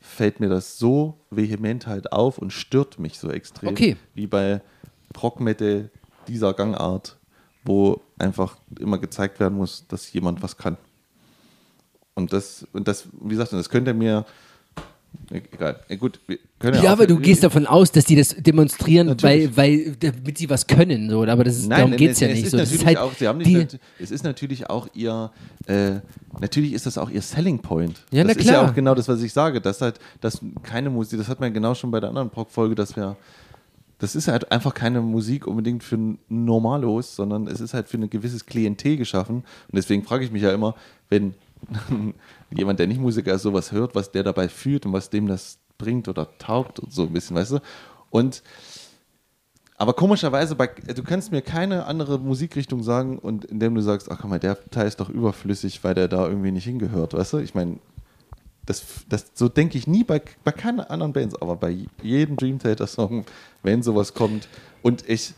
[0.00, 3.96] fällt mir das so vehement halt auf und stört mich so extrem Okay.
[4.14, 4.60] wie bei
[5.12, 5.90] Prog-Metal
[6.28, 7.16] dieser Gangart,
[7.64, 10.76] wo einfach immer gezeigt werden muss, dass jemand was kann.
[12.14, 14.24] Und das, und das, wie gesagt, das könnte mir,
[15.30, 18.30] egal, Ja, gut, wir können Ja, auch- aber du gehst davon aus, dass die das
[18.36, 19.56] demonstrieren, weil, Natürlich.
[19.56, 21.08] weil, damit sie was können.
[21.10, 21.22] So.
[21.24, 22.44] Aber das ist, Nein, darum geht es ja nicht.
[22.44, 22.56] Ist So.
[22.58, 25.30] Das natürlich ist halt auch, sie haben die, nicht, es ist natürlich auch ihr,
[25.66, 25.92] äh,
[26.40, 28.02] natürlich ist das auch ihr Selling Point.
[28.10, 28.70] Ja, das na ist ja klar.
[28.70, 31.74] auch genau das, was ich sage, dass halt, dass keine Musik, das hat man genau
[31.74, 33.16] schon bei der anderen Proc-Folge, dass wir,
[34.02, 35.96] das ist halt einfach keine Musik unbedingt für
[36.28, 39.36] Normalos, sondern es ist halt für ein gewisses Klientel geschaffen.
[39.36, 39.44] Und
[39.76, 40.74] deswegen frage ich mich ja immer,
[41.08, 41.34] wenn
[42.50, 45.58] jemand, der nicht Musiker ist, sowas hört, was der dabei fühlt und was dem das
[45.78, 47.58] bringt oder taugt und so ein bisschen, weißt du?
[48.10, 48.42] Und
[49.76, 54.18] aber komischerweise, bei, du kannst mir keine andere Musikrichtung sagen und indem du sagst, ach
[54.20, 57.38] guck mal, der Teil ist doch überflüssig, weil der da irgendwie nicht hingehört, weißt du?
[57.38, 57.78] Ich meine,
[58.66, 62.58] das, das, so denke ich nie bei, bei keiner anderen Bands, aber bei jedem Dream
[62.58, 63.24] Theater Song,
[63.62, 64.48] wenn sowas kommt.
[64.82, 65.34] Und ich,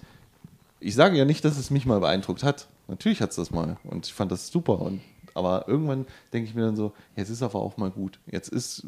[0.81, 2.69] ich sage ja nicht, dass es mich mal beeindruckt hat.
[2.87, 4.81] Natürlich hat es das mal und ich fand das super.
[4.81, 5.01] Und,
[5.33, 8.19] aber irgendwann denke ich mir dann so, jetzt ist aber auch mal gut.
[8.27, 8.87] Jetzt ist,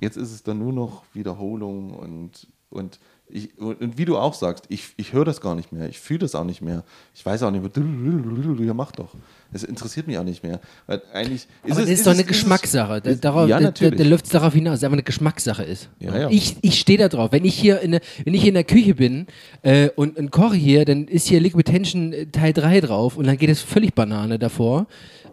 [0.00, 2.98] jetzt ist es dann nur noch Wiederholung und, und,
[3.32, 6.20] ich, und, wie du auch sagst, ich, ich höre das gar nicht mehr, ich fühle
[6.20, 6.84] das auch nicht mehr.
[7.14, 9.14] Ich weiß auch nicht mehr, ja mach doch.
[9.52, 10.60] Es interessiert mich auch nicht mehr.
[10.86, 13.00] Weil eigentlich ist aber es, das ist doch es- eine ist es- Geschmackssache.
[13.02, 15.02] Da, ist- darauf, ja, da, da, da läuft es darauf hinaus, dass es einfach eine
[15.02, 15.88] Geschmackssache ist.
[15.98, 16.30] Ja, ja.
[16.30, 17.32] Ich, ich stehe da drauf.
[17.32, 19.26] Wenn ich hier in, der- wenn ich hier in der Küche bin
[19.62, 23.26] äh, und, und koche hier, dann ist hier Liquid Tension äh, Teil 3 drauf und
[23.26, 24.86] dann geht es völlig Banane davor.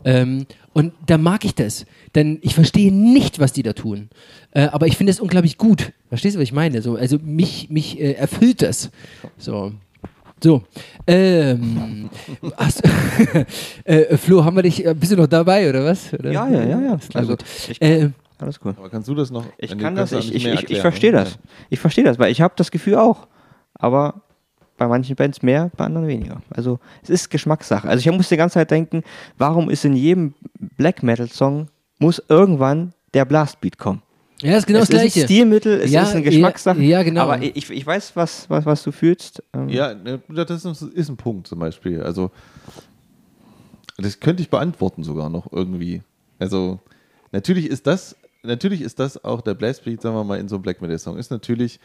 [0.06, 0.46] Ähm,
[0.80, 1.86] und da mag ich das.
[2.16, 4.10] Denn ich verstehe nicht, was die da tun.
[4.52, 5.92] Äh, aber ich finde es unglaublich gut.
[6.08, 6.82] Verstehst du, was ich meine?
[6.82, 8.90] So, also mich, mich äh, erfüllt das.
[9.38, 9.74] So.
[10.42, 10.64] So,
[11.06, 12.10] ähm,
[12.58, 12.82] hast,
[13.84, 16.14] äh, Flo, haben wir dich, äh, bist du noch dabei oder was?
[16.14, 16.32] Oder?
[16.32, 17.00] Ja, ja, ja, ja.
[17.14, 17.44] Also, gut.
[17.68, 18.74] ich- äh, Alles cool.
[18.78, 19.46] Aber kannst du das noch?
[19.58, 21.26] Ich kann das, ich, ich, ich, ich verstehe ne?
[21.26, 21.40] das.
[21.70, 23.28] Ich verstehe das, weil ich habe das Gefühl auch.
[23.74, 24.22] Aber
[24.80, 26.42] bei manchen Bands mehr, bei anderen weniger.
[26.50, 27.88] Also es ist Geschmackssache.
[27.88, 29.04] Also ich muss die ganze Zeit denken,
[29.38, 30.34] warum ist in jedem
[30.78, 31.68] Black Metal Song
[32.00, 34.02] muss irgendwann der Blastbeat kommen?
[34.42, 35.26] ja, ist genau es das ist ein Gleiche.
[35.26, 36.82] Stilmittel, es Ja, ist eine ja, Geschmackssache.
[36.82, 37.24] ja, genau.
[37.24, 39.44] Aber ich, ich weiß, was, was, was du fühlst.
[39.54, 42.02] Ähm, Ja, ne, das ist, ist ein Punkt zum Beispiel.
[42.02, 42.32] Also,
[43.98, 46.02] das könnte ich beantworten sogar noch irgendwie.
[46.40, 46.80] Also,
[47.34, 50.64] natürlich ist das, natürlich ist das auch der Blastbeat, sagen wir mal, in so einem
[50.64, 51.82] Black Metal Song, ist natürlich,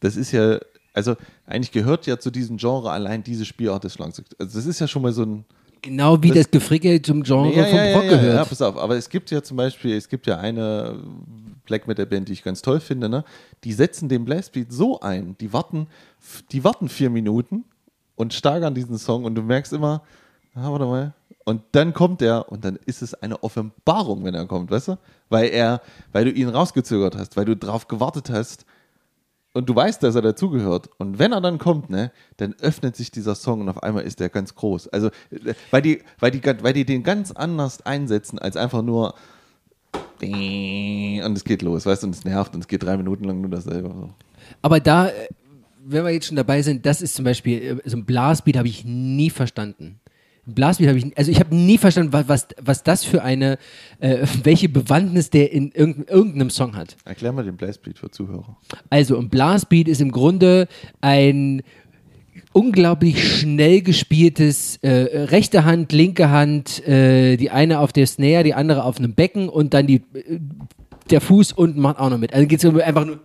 [0.00, 0.58] das ist ja,
[0.98, 4.30] also eigentlich gehört ja zu diesem Genre allein diese Spielart des Schlagzeugs.
[4.38, 5.44] Also, das ist ja schon mal so ein,
[5.80, 8.34] genau wie das, das- Gefrickel zum Genre ja, vom ja, Rock ja, gehört.
[8.34, 10.98] ja, pass auf, aber es gibt ja zum Beispiel, es gibt ja eine
[11.64, 13.24] Black Metal Band, die ich ganz toll finde, ne?
[13.64, 15.86] Die setzen den Blastbeat so ein, die warten,
[16.50, 17.64] die warten vier Minuten
[18.16, 20.02] und steigern diesen Song und du merkst immer,
[20.54, 24.44] ah, warte mal, und dann kommt er und dann ist es eine Offenbarung, wenn er
[24.46, 24.98] kommt, weißt du?
[25.30, 25.80] Weil er,
[26.12, 28.66] weil du ihn rausgezögert hast, weil du drauf gewartet hast,
[29.54, 30.90] und du weißt, dass er dazugehört.
[30.98, 34.20] Und wenn er dann kommt, ne, dann öffnet sich dieser Song und auf einmal ist
[34.20, 34.88] der ganz groß.
[34.88, 35.10] Also,
[35.70, 39.14] weil die, weil die, weil die den ganz anders einsetzen, als einfach nur
[40.20, 43.40] und es geht los, weißt du, und es nervt und es geht drei Minuten lang
[43.40, 44.10] nur dasselbe.
[44.62, 45.28] Aber da, äh,
[45.84, 48.68] wenn wir jetzt schon dabei sind, das ist zum Beispiel, äh, so ein Blasbeat habe
[48.68, 50.00] ich nie verstanden.
[50.54, 53.58] Blasbeat habe ich, also ich habe nie verstanden, was, was, was das für eine,
[54.00, 56.96] äh, welche Bewandtnis der in irgendein, irgendeinem Song hat.
[57.04, 58.56] Erklär mal den Blastbeat für Zuhörer.
[58.90, 60.68] Also ein Blasbeat ist im Grunde
[61.00, 61.62] ein
[62.52, 64.90] unglaublich schnell gespieltes äh,
[65.26, 69.48] rechte Hand, linke Hand, äh, die eine auf der Snare, die andere auf einem Becken
[69.48, 70.40] und dann die, äh,
[71.10, 72.34] der Fuß unten macht auch noch mit.
[72.34, 73.18] Also geht es einfach nur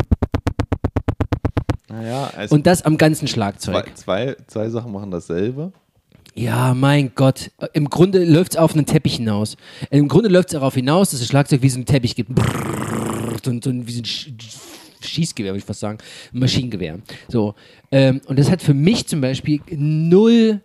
[1.89, 3.97] Naja, also und das am ganzen zwei, Schlagzeug.
[3.97, 5.71] zwei, zwei Sachen machen dasselbe.
[6.35, 7.51] Ja, mein Gott.
[7.73, 9.55] Im Grunde läuft es auf einen Teppich hinaus.
[9.91, 12.31] Im Grunde läuft es darauf hinaus, dass das Schlagzeug wie so ein Teppich gibt.
[12.37, 14.29] Ein- so ein, wie so ein Sch
[15.01, 15.97] Schießgewehr, würde ich fast sagen.
[16.31, 16.97] Maschinengewehr.
[17.27, 17.55] So.
[17.91, 20.61] Ähm, und das hat für mich zum Beispiel null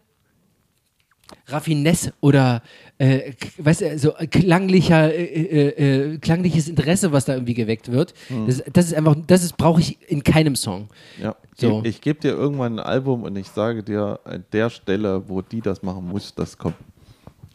[1.49, 2.63] Raffinesse oder
[2.99, 8.13] äh, weißt du, so klanglicher, äh, äh, äh, klangliches Interesse, was da irgendwie geweckt wird.
[8.29, 8.47] Hm.
[8.47, 10.89] Das, das ist einfach, das ist brauche ich in keinem Song.
[11.23, 11.37] Ja.
[11.57, 11.81] So.
[11.85, 15.43] Ich, ich gebe dir irgendwann ein Album und ich sage dir, an der Stelle, wo
[15.43, 16.77] die das machen muss, das kommt.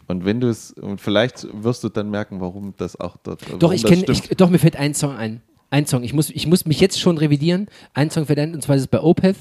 [0.08, 3.42] Und wenn du es, und vielleicht wirst du dann merken, warum das auch dort.
[3.60, 4.04] Doch, ich kenne,
[4.38, 5.42] doch, mir fällt ein Song ein.
[5.70, 6.04] Ein Song.
[6.04, 7.68] Ich muss, ich muss mich jetzt schon revidieren.
[7.94, 9.38] Ein Song ein, und zwar ist es bei Opeth.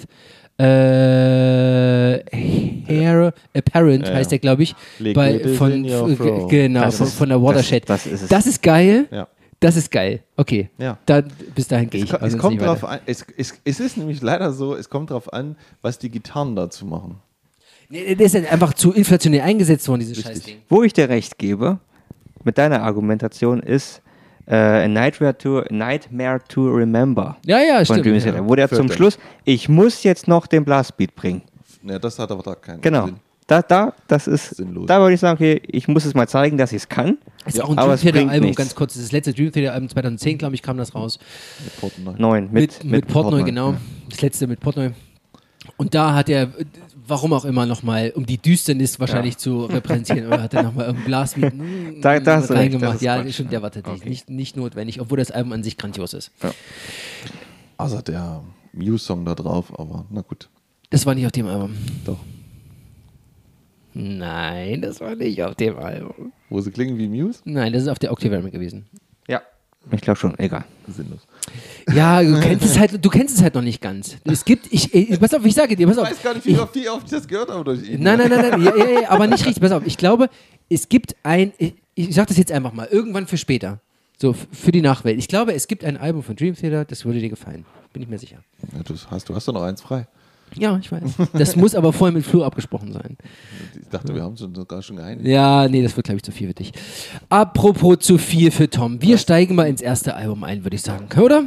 [0.59, 2.23] Äh,
[2.87, 4.75] Hair Apparent Ja, heißt der, glaube ich.
[5.15, 7.88] Bei, is von, genau, von, ist- von der Watershed.
[7.88, 8.29] das- das ist es.
[8.29, 9.07] Das ist geil.
[9.11, 9.29] Ja.
[9.61, 10.21] Das ist geil.
[10.37, 10.71] Okay.
[10.79, 10.99] Ja.
[11.07, 11.23] Da,
[11.55, 12.15] bis dahin gehe Es, ich.
[12.15, 15.11] es Also kommt nicht drauf an, es, es, es ist nämlich leider so, es kommt
[15.11, 17.17] drauf an, was die Gitarren dazu machen.
[17.88, 20.33] Nee, der ist halt einfach zu inflationär eingesetzt worden, dieses Richtig.
[20.35, 20.57] Scheißding.
[20.69, 21.79] Wo ich dir recht gebe,
[22.43, 24.03] mit deiner Argumentation, ist
[24.55, 28.05] A Nightmare to, Nightmare to Remember Ja, ja, von stimmt.
[28.07, 28.21] Dream ja.
[28.21, 28.97] Theater, wo der zum Viertel.
[28.97, 31.43] Schluss, ich muss jetzt noch den Blastbeat bringen.
[31.83, 33.07] Ne, das hat aber da keinen Genau.
[33.07, 33.17] Sinn.
[33.49, 34.87] Da, da, das ist, Sinnlos.
[34.87, 37.19] da würde ich sagen, okay, ich muss es mal zeigen, dass ich es kann.
[37.45, 38.57] Ist auch ein Dream Theater Album, nichts.
[38.57, 38.93] ganz kurz.
[38.95, 41.19] Das ist das letzte Dream Theater Album 2010, glaube ich, kam das raus.
[41.65, 42.15] Mit Portnoy.
[42.19, 42.49] Neun.
[42.53, 43.73] Mit, mit, Portnoy, genau.
[43.73, 43.77] Ja.
[44.11, 44.91] Das letzte mit Portnoy.
[45.77, 46.49] Und da hat er, äh,
[47.07, 51.07] warum auch immer, nochmal, um die Düsternis wahrscheinlich zu repräsentieren, oder hat er nochmal irgendein
[51.07, 52.88] Blasbeat mm, Da- da hast recht, reingemacht.
[52.88, 53.33] das ist ja, Quatsch.
[53.35, 56.31] stimmt, der war tatsächlich nicht, nicht notwendig, obwohl das Album an sich grandios ist.
[57.79, 60.49] Außer der Muse-Song da drauf, aber na gut.
[60.91, 61.75] Das war nicht auf dem Album.
[62.05, 62.19] Doch.
[63.95, 66.33] Nein, das war nicht auf dem Album.
[66.49, 67.41] Wo sie klingen wie Muse?
[67.45, 68.87] Nein, das ist auf der Octavarium gewesen.
[69.90, 70.64] Ich glaube schon, egal.
[70.88, 71.21] Sinnlos.
[71.92, 74.16] Ja, du kennst es halt, du kennst es halt noch nicht ganz.
[74.25, 76.09] Es gibt, ich, ich pass auf, ich sage dir, pass auf.
[76.09, 78.03] Ich weiß gar nicht, wie oft, oft ich das gehört habe durch ihn.
[78.03, 79.61] Nein, nein, nein, nein, ja, ja, ja, aber nicht richtig.
[79.61, 80.31] Pass auf, ich glaube,
[80.68, 83.81] es gibt ein, ich, ich sag das jetzt einfach mal, irgendwann für später.
[84.18, 85.18] So, für die Nachwelt.
[85.18, 87.64] Ich glaube, es gibt ein Album von Dream Theater, das würde dir gefallen.
[87.92, 88.38] Bin ich mir sicher.
[88.73, 90.07] Ja, du, hast, du hast doch noch eins frei.
[90.57, 91.03] Ja, ich weiß.
[91.33, 93.17] Das muss aber vorher mit Flu abgesprochen sein.
[93.81, 95.27] Ich dachte, wir haben schon sogar schon geeinigt.
[95.27, 96.73] Ja, nee, das wird, glaube ich, zu viel für dich.
[97.29, 99.01] Apropos zu viel für Tom.
[99.01, 101.09] Wir steigen mal ins erste Album ein, würde ich sagen.
[101.21, 101.45] Oder?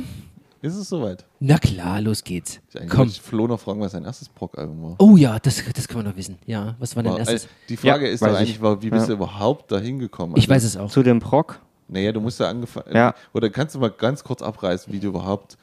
[0.61, 1.25] Ist es soweit?
[1.39, 2.59] Na klar, los geht's.
[2.73, 3.07] Ich Komm.
[3.07, 4.95] ich Flo noch fragen, was sein erstes Proc-Album war.
[4.97, 6.37] Oh ja, das, das können wir noch wissen.
[6.47, 7.45] Ja, was war dein War- erstes?
[7.45, 8.61] äh, die Frage Ja, ist doch weiß eigentlich, ich.
[8.61, 9.07] war, wie bist Ja.
[9.09, 10.35] du überhaupt da hingekommen?
[10.37, 10.89] Ich weiß es auch.
[10.89, 12.95] Zu dem Proc, Naja, du musst ja angefangen.
[12.95, 13.13] Ja.
[13.31, 15.55] Oder kannst du mal ganz kurz abreißen, wie du überhaupt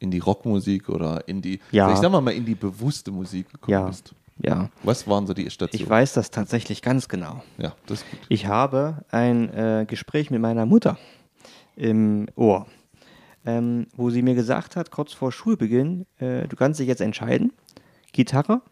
[0.00, 1.92] in die Rockmusik oder in die, Ja.
[1.92, 4.14] ich sag mal, mal in die bewusste Musik gekommen ja, bist?
[4.42, 4.68] ja.
[4.82, 5.82] Was waren so die Stationen?
[5.84, 7.42] Ich weiß das tatsächlich ganz genau.
[7.58, 8.20] Ja, das ist gut.
[8.28, 10.98] Ich habe ein äh, Gespräch mit meiner Mutter
[11.76, 12.66] im Ohr,
[13.44, 17.52] ähm, wo sie mir gesagt hat, kurz vor Schulbeginn, äh, du kannst dich jetzt entscheiden,
[18.12, 18.62] Gitarre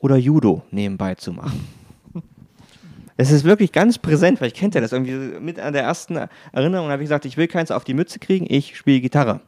[0.00, 1.66] oder Judo nebenbei zu machen.
[3.18, 6.18] Es ist wirklich ganz präsent, weil ich kennt ja das irgendwie mit an der ersten
[6.50, 9.42] Erinnerung habe ich gesagt, ich will keins auf die Mütze kriegen, ich spiele Gitarre.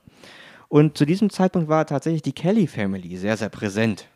[0.69, 4.09] Und zu diesem Zeitpunkt war tatsächlich die Kelly Family sehr, sehr präsent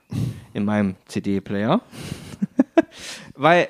[0.52, 1.80] in meinem CD-Player.
[3.34, 3.68] Weil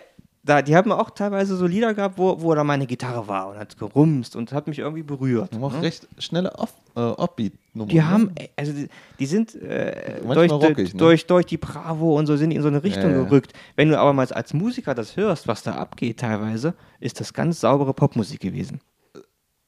[0.49, 3.59] da, die haben auch teilweise so Lieder gehabt, wo, wo da meine Gitarre war und
[3.59, 5.53] hat gerumst und hat mich irgendwie berührt.
[5.53, 7.91] Du machst recht schnelle Off, äh, Offbeat-Nummern.
[7.91, 8.45] Die haben, ne?
[8.45, 8.89] äh, also die,
[9.19, 10.99] die sind äh, durch, rockig, ne?
[10.99, 13.23] durch, durch die Bravo und so sind die in so eine Richtung ja.
[13.25, 13.53] gerückt.
[13.77, 17.61] Wenn du aber mal als Musiker das hörst, was da abgeht teilweise, ist das ganz
[17.61, 18.81] saubere Popmusik gewesen.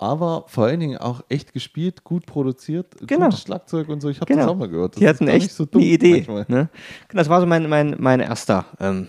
[0.01, 3.27] Aber vor allen Dingen auch echt gespielt, gut produziert, Genau.
[3.27, 4.09] gutes Schlagzeug und so.
[4.09, 4.95] Ich habe das auch mal gehört.
[4.95, 6.25] Das die hatten echt nicht so dumm eine Idee.
[6.27, 6.45] Ne?
[6.49, 6.69] Genau,
[7.13, 9.09] Das war so mein, mein, mein erster ähm,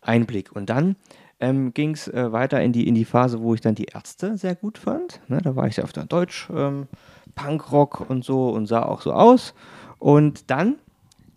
[0.00, 0.54] Einblick.
[0.54, 0.94] Und dann
[1.40, 4.36] ähm, ging es äh, weiter in die, in die Phase, wo ich dann die Ärzte
[4.36, 5.20] sehr gut fand.
[5.26, 5.40] Ne?
[5.42, 6.86] Da war ich ja auf der Deutsch, ähm,
[7.34, 9.54] Punkrock und so und sah auch so aus.
[9.98, 10.76] Und dann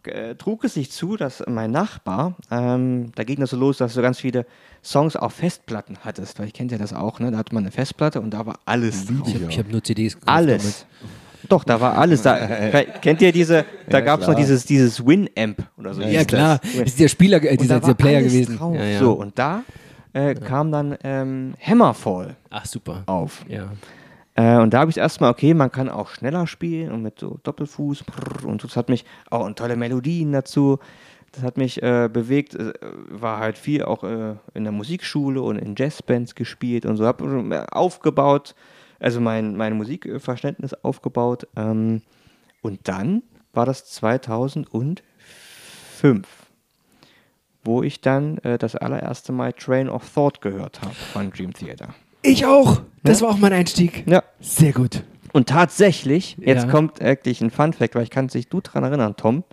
[0.03, 3.95] äh, trug es sich zu, dass mein Nachbar, ähm, da ging das so los, dass
[3.95, 4.45] du ganz viele
[4.83, 6.39] Songs auf Festplatten hattest.
[6.39, 7.31] Weil ich kennt ja das auch, ne?
[7.31, 9.27] Da hatte man eine Festplatte und da war alles drauf.
[9.27, 10.29] Ich habe hab nur CDs gekauft.
[10.29, 10.85] Alles.
[11.49, 12.37] Doch, da war alles da.
[13.01, 16.01] Kennt ihr diese, da Ja, gab es noch dieses, dieses Winamp oder so.
[16.01, 16.59] Ja, hieß klar.
[16.61, 16.71] das.
[16.73, 18.57] Das ist der Spieler, äh, dieser, da dieser Player alles gewesen.
[18.57, 18.75] Drauf.
[18.75, 18.99] Ja, ja.
[18.99, 19.63] So, und da
[20.13, 23.03] äh, kam dann ähm, Hammerfall Ach, super.
[23.05, 23.43] auf.
[23.47, 23.71] Ja.
[24.35, 27.39] Äh, und da habe ich erstmal, okay, man kann auch schneller spielen und mit so
[27.43, 30.79] Doppelfuß brrr, und das hat mich auch und tolle Melodien dazu.
[31.33, 32.73] Das hat mich äh, bewegt, äh,
[33.09, 37.67] war halt viel auch äh, in der Musikschule und in Jazzbands gespielt und so, habe
[37.71, 38.53] aufgebaut,
[38.99, 41.47] also mein, mein Musikverständnis aufgebaut.
[41.55, 42.01] Ähm,
[42.61, 44.67] und dann war das 2005,
[47.63, 51.93] wo ich dann äh, das allererste Mal Train of Thought gehört habe von Dream Theater.
[52.23, 52.81] Ich auch.
[53.03, 54.03] Das war auch mein Einstieg.
[54.07, 55.03] Ja, Sehr gut.
[55.33, 56.69] und tatsächlich, jetzt Ja.
[56.71, 59.43] kommt wirklich ein Fun Fact, weil ich kann dich du dran erinnern, Tom.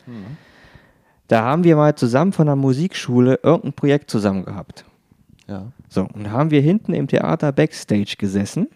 [1.28, 4.84] Da haben wir mal zusammen von der Musikschule irgendein Projekt zusammen gehabt.
[5.46, 5.72] Ja.
[5.88, 8.68] So, und da haben wir hinten im Theater Backstage gesessen.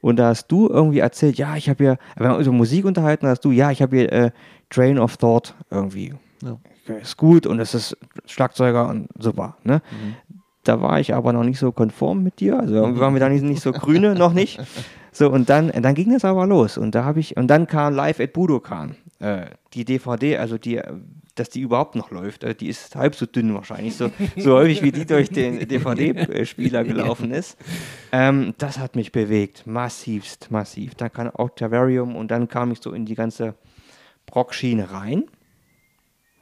[0.00, 2.84] Und da hast du irgendwie erzählt, ja, ich habe hier, wir haben uns über Musik
[2.84, 4.30] unterhalten, da hast du, ja, ich habe hier äh,
[4.68, 6.14] Train of Thought irgendwie.
[6.42, 6.58] Ja.
[7.00, 9.56] Ist gut und es ist Schlagzeuger und super.
[9.62, 9.80] Ne?
[10.64, 12.58] da war ich aber noch nicht so konform mit dir.
[12.58, 14.60] Also irgendwie waren wir da nicht, nicht so grüne, noch nicht.
[15.10, 16.78] So, und dann, dann ging das aber los.
[16.78, 18.96] Und da habe ich, und dann kam Live at Budokan.
[19.18, 20.80] Äh, die DVD, also die,
[21.34, 24.82] dass die überhaupt noch läuft, äh, die ist halb so dünn wahrscheinlich, so, so häufig
[24.82, 27.56] wie die durch den DVD-Spieler gelaufen ist.
[28.12, 30.94] Ähm, das hat mich bewegt, massivst, massiv.
[30.94, 33.54] Dann kam Octavarium und dann kam ich so in die ganze
[34.26, 35.24] Brock-Schiene rein.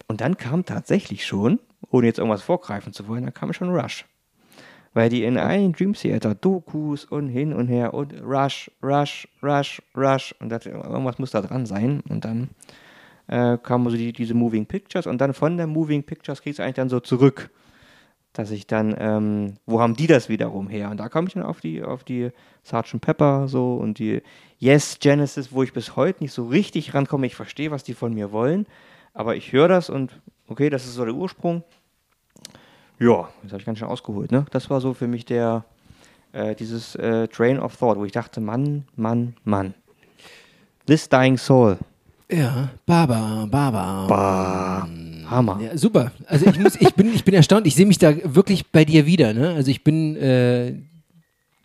[0.09, 4.07] Und dann kam tatsächlich schon, ohne jetzt irgendwas vorgreifen zu wollen, dann kam schon Rush.
[4.92, 9.81] Weil die in allen Dream Theater Dokus und hin und her und Rush, Rush, Rush,
[9.96, 12.03] Rush und das, irgendwas muss da dran sein.
[12.09, 12.48] Und dann
[13.30, 16.64] äh, kamen so die, diese Moving Pictures und dann von der Moving Pictures kriegst du
[16.64, 17.50] eigentlich dann so zurück.
[18.32, 20.90] Dass ich dann, ähm, wo haben die das wiederum her?
[20.90, 22.30] Und da kam ich dann auf die, auf die
[22.62, 23.00] Sgt.
[23.00, 24.22] Pepper so und die
[24.58, 27.26] Yes Genesis, wo ich bis heute nicht so richtig rankomme.
[27.26, 28.66] Ich verstehe, was die von mir wollen,
[29.14, 31.64] aber ich höre das und okay, das ist so der Ursprung.
[33.00, 34.30] Ja, das habe ich ganz schön ausgeholt.
[34.30, 34.46] Ne?
[34.52, 35.64] Das war so für mich der,
[36.32, 39.74] äh, dieses äh, Train of Thought, wo ich dachte, Mann, Mann, Mann.
[40.86, 41.78] This Dying Soul.
[42.30, 44.06] Ja, Baba, Baba.
[44.06, 44.88] Bah,
[45.28, 45.60] Hammer.
[45.60, 46.12] Ja, super.
[46.26, 47.66] Also ich muss, ich bin, ich bin erstaunt.
[47.66, 49.32] Ich sehe mich da wirklich bei dir wieder.
[49.32, 49.50] Ne?
[49.50, 50.70] Also ich bin, äh,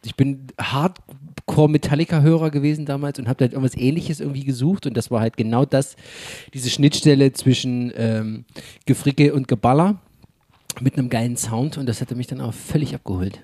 [0.03, 5.11] ich bin Hardcore Metallica-Hörer gewesen damals und habe da irgendwas Ähnliches irgendwie gesucht und das
[5.11, 5.95] war halt genau das,
[6.53, 8.45] diese Schnittstelle zwischen ähm,
[8.85, 9.99] Gefricke und Geballer
[10.81, 13.39] mit einem geilen Sound und das hatte mich dann auch völlig abgeholt.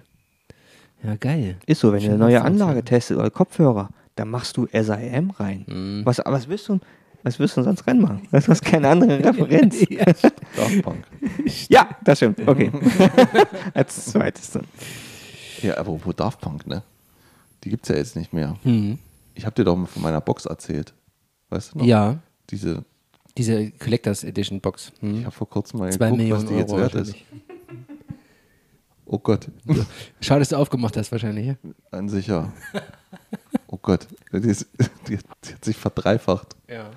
[1.03, 1.57] Ja, geil.
[1.65, 5.31] Ist so, wenn du Schön eine neue Anlage testet oder Kopfhörer, dann machst du SIM
[5.31, 5.65] rein.
[5.67, 6.01] Mhm.
[6.05, 6.79] Was, was willst du,
[7.23, 8.21] was willst du sonst reinmachen?
[8.31, 9.77] Du hast keine andere Referenz.
[9.89, 10.05] Ja.
[10.05, 11.05] Daft Punk.
[11.69, 12.47] ja, das stimmt.
[12.47, 12.71] Okay.
[13.73, 14.65] Als zweites dann.
[15.61, 16.83] Ja, apropos Daft Punk, ne?
[17.63, 18.55] Die gibt's ja jetzt nicht mehr.
[18.63, 18.97] Hm.
[19.35, 20.93] Ich habe dir doch mal von meiner Box erzählt.
[21.49, 21.85] Weißt du noch?
[21.85, 22.83] ja, Diese,
[23.37, 24.91] diese Collectors Edition Box.
[24.95, 25.25] ich Hm.
[25.25, 27.15] habe vor kurzem mal Zwei geguckt, was Millionen die jetzt Euro wert ist.
[29.05, 29.47] Oh Gott,
[30.21, 31.47] Schade, dass du aufgemacht hast wahrscheinlich.
[31.47, 31.55] Ja?
[31.91, 32.51] an sich ja.
[33.67, 34.67] Oh Gott, die, ist,
[35.07, 36.55] die, die hat sich verdreifacht.
[36.69, 36.89] ja.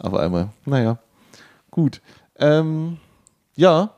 [0.00, 0.48] Auf einmal.
[0.64, 0.98] Naja,
[1.70, 2.00] gut.
[2.38, 2.98] Ähm,
[3.56, 3.90] ja,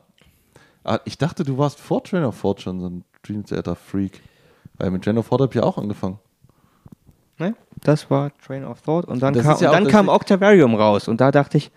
[0.83, 4.19] Ah, ich dachte, du warst vor Train of Thought schon so ein Dream Theater Freak.
[4.79, 6.17] Weil mit Train of Thought habe ich ja auch angefangen.
[7.37, 7.55] Ne?
[7.83, 11.07] Das war Train of Thought und dann, Das kam, ja und dann kam Octavarium raus
[11.07, 11.71] und da dachte ich,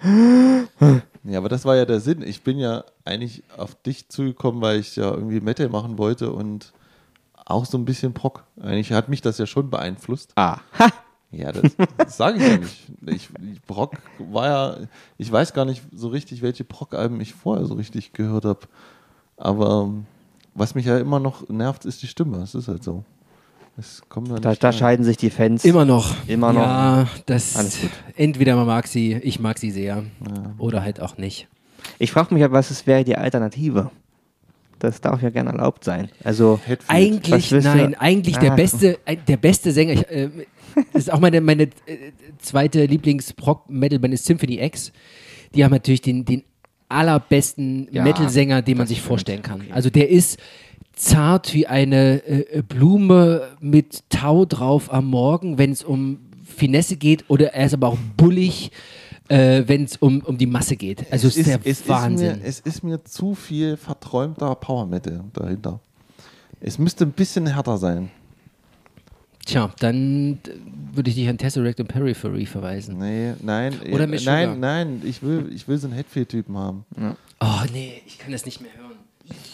[1.25, 2.23] Ja, aber das war ja der Sinn.
[2.23, 6.73] Ich bin ja eigentlich auf dich zugekommen, weil ich ja irgendwie Metal machen wollte und
[7.45, 8.45] auch so ein bisschen Proc.
[8.59, 10.33] Eigentlich hat mich das ja schon beeinflusst.
[10.37, 10.59] ah,
[11.37, 12.87] Ja, das, das sage ich ja nicht.
[13.07, 14.77] Ich, ich, Proc war ja,
[15.19, 18.61] ich weiß gar nicht so richtig, welche Proc-Alben ich vorher so richtig gehört habe.
[19.37, 19.91] Aber
[20.55, 22.39] was mich ja immer noch nervt, ist die Stimme.
[22.39, 23.05] Es ist halt so.
[23.77, 24.79] Es kommt dann da, nicht da rein.
[24.79, 25.65] scheiden sich die Fans.
[25.65, 26.15] Immer noch.
[26.29, 26.63] Immer noch.
[26.63, 27.57] Ja, das.
[27.57, 27.91] Alles gut.
[28.15, 30.05] Entweder man mag sie, ich mag sie sehr.
[30.59, 31.49] Oder halt auch nicht.
[31.99, 33.91] Ich frage mich ja, was es wäre die Alternative?
[34.85, 36.09] Das darf ja gerne erlaubt sein.
[36.23, 36.91] Also, Hetfield.
[36.91, 38.57] Eigentlich, nein, eigentlich der Ah.
[38.57, 39.93] beste, ein- der beste Sänger.
[39.95, 40.29] Ich, äh,
[40.93, 41.69] das ist auch meine, meine äh,
[42.39, 44.93] zweite Lieblings-Proc-Metal-Band ist Symphony X.
[45.55, 46.43] Die haben natürlich den, den
[46.89, 49.63] allerbesten Ja, Metal-Sänger, den man sich vorstellen kann.
[49.73, 50.39] Also der ist
[50.93, 57.25] zart wie eine äh, Blume mit Tau drauf am Morgen, wenn es um Finesse geht,
[57.29, 58.71] oder er ist aber auch bullig,
[59.29, 61.11] äh, wenn es um, um die Masse geht.
[61.11, 62.31] Also es ist, der es Wahnsinn.
[62.31, 65.81] Ist mir, es ist mir zu viel verträumter Power Metal dahinter.
[66.61, 68.11] Es müsste ein bisschen härter sein.
[69.45, 70.39] Tja, dann
[70.95, 72.97] würde ich dich an Tesseract und Periphery verweisen.
[72.99, 76.85] Nee, nein, Oder äh, nein, nein, ich will, ich will so einen Headfield-Typen haben.
[77.41, 78.95] Oh nee, ich kann das nicht mehr hören.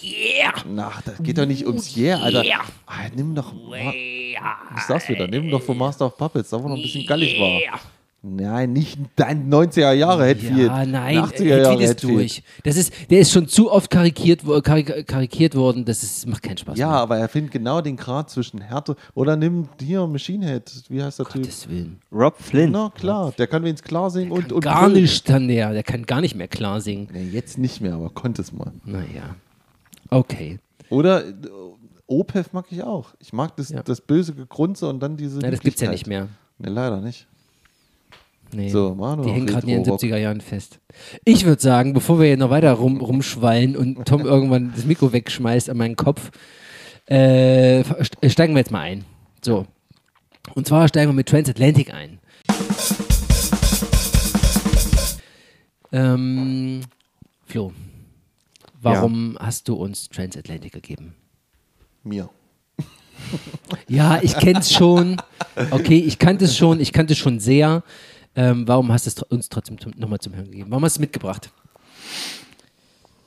[0.03, 0.53] Yeah!
[0.69, 2.45] Na, das geht doch nicht ums Yeah, Alter.
[2.87, 3.53] Ah, nimm doch.
[3.73, 7.39] Ich sag's wieder, nimm doch von Master of Puppets, da wo noch ein bisschen gallig
[7.41, 7.81] war.
[8.23, 10.69] Nein, nicht dein 90er Jahre Headfield.
[10.69, 12.43] Ja, nein, 80er Hetfield Jahre ist durch.
[12.65, 16.59] Das ist, der ist schon zu oft karikiert, karik karikiert worden, das ist, macht keinen
[16.59, 16.97] Spaß Ja, mehr.
[16.99, 18.95] aber er findet genau den Grad zwischen Härte.
[19.15, 20.71] Oder nimm hier Machine Head.
[20.91, 21.43] Wie heißt der Typ?
[21.45, 21.99] Gottes Willen.
[22.13, 22.73] Rob Flynn.
[22.73, 26.05] Na klar, der kann wenigstens klar singen und, und Gar nicht dann der, der kann
[26.05, 27.09] gar nicht mehr klar singen.
[27.13, 28.71] Nee, jetzt nicht mehr, aber konnte es mal.
[28.85, 29.35] Naja.
[30.11, 30.59] Okay.
[30.91, 31.33] Oder äh,
[32.07, 33.15] Opeth mag ich auch.
[33.19, 33.83] Ich mag das, Ja.
[33.83, 35.39] das böse Gegrunze und dann diese.
[35.39, 35.91] Na, das gibt's ja Lieblichkeit.
[35.93, 36.29] nicht mehr.
[36.59, 37.27] Nee, leider nicht.
[38.53, 38.69] Nee.
[38.69, 40.01] So, Manu, Die hängen gerade in den Retro-Rock.
[40.03, 40.81] 70er Jahren fest.
[41.25, 45.13] Ich würde sagen, bevor wir hier noch weiter rum, rumschwallen und Tom irgendwann das Mikro
[45.13, 46.31] wegschmeißt an meinen Kopf,
[47.07, 49.05] äh, st- steigen wir jetzt mal ein.
[49.45, 49.67] So.
[50.55, 52.19] Und zwar steigen wir mit Transatlantic ein.
[55.93, 56.81] Ähm,
[57.47, 57.73] Flo,
[58.81, 61.15] warum hast du uns Transatlantic gegeben?
[62.05, 62.31] Mir.
[63.89, 65.17] Ja, ich kenne es schon.
[65.71, 67.83] Okay, ich kannte es schon, ich kannte es schon sehr.
[68.37, 70.71] Ähm, warum hast du es uns trotzdem nochmal zum Hören gegeben?
[70.71, 71.51] Warum hast du es mitgebracht?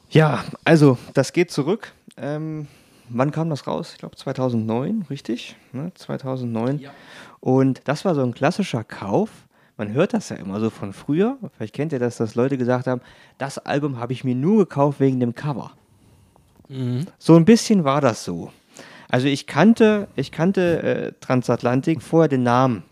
[0.09, 1.91] Ja, also das geht zurück.
[2.17, 2.67] Ähm,
[3.09, 3.91] wann kam das raus?
[3.93, 5.55] Ich glaube 2009, richtig?
[5.71, 5.91] Ne?
[5.95, 6.79] 2009.
[7.39, 9.29] Und das war so ein klassischer Kauf.
[9.75, 11.37] Man hört das ja immer so von früher.
[11.57, 13.01] Vielleicht kennt ihr das, dass Leute gesagt haben,
[13.39, 15.71] das Album habe ich mir nur gekauft wegen dem Cover.
[17.17, 18.51] So ein bisschen war das so.
[19.09, 22.83] Also ich kannte, ich kannte äh, Transatlantik vorher den Namen.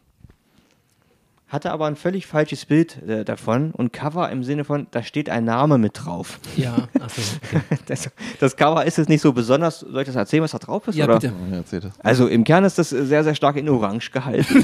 [1.51, 5.29] Hatte aber ein völlig falsches Bild äh, davon und Cover im Sinne von, da steht
[5.29, 6.39] ein Name mit drauf.
[6.55, 7.21] Ja, achso.
[7.87, 9.81] Das, das Cover ist jetzt nicht so besonders.
[9.81, 10.95] Soll ich das erzählen, was da drauf ist?
[10.95, 11.15] Ja, oder?
[11.15, 11.33] bitte.
[11.51, 11.91] Ja, erzähl das.
[11.99, 14.63] Also im Kern ist das äh, sehr, sehr stark in Orange gehalten.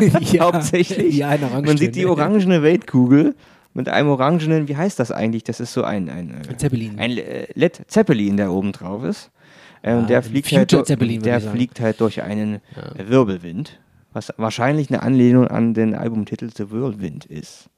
[0.30, 1.16] ja, Hauptsächlich.
[1.16, 3.34] Ja, eine Man sieht die orangene Weltkugel
[3.74, 5.42] mit einem orangenen, wie heißt das eigentlich?
[5.42, 7.00] Das ist so ein, ein, äh, Zeppelin.
[7.00, 9.32] ein äh, Led Zeppelin, der oben drauf ist.
[9.82, 13.80] Äh, und Ja, der ein fliegt, Future halt, der fliegt halt durch einen äh, Wirbelwind,
[14.12, 17.68] was wahrscheinlich eine Anlehnung an den Albumtitel The Whirlwind ist.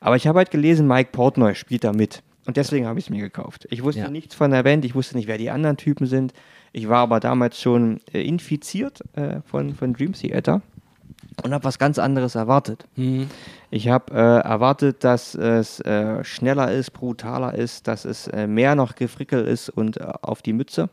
[0.00, 2.22] Aber ich habe halt gelesen, Mike Portnoy spielt da mit.
[2.46, 3.66] Und deswegen habe ich es mir gekauft.
[3.70, 4.08] Ich wusste Ja.
[4.10, 6.32] nichts von der Band, ich wusste nicht, wer die anderen Typen sind.
[6.72, 10.62] Ich war aber damals schon äh, infiziert äh, von, von Dream Theater
[11.42, 12.86] und habe was ganz anderes erwartet.
[12.96, 13.28] Mhm.
[13.70, 18.74] Ich habe äh, erwartet, dass es äh, schneller ist, brutaler ist, dass es äh, mehr
[18.74, 20.88] noch Gefrickel ist und äh, auf die Mütze.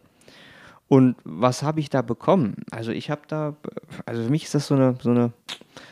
[0.87, 2.57] Und was habe ich da bekommen?
[2.71, 3.55] Also ich habe da,
[4.05, 5.33] also für mich ist das so eine, so eine,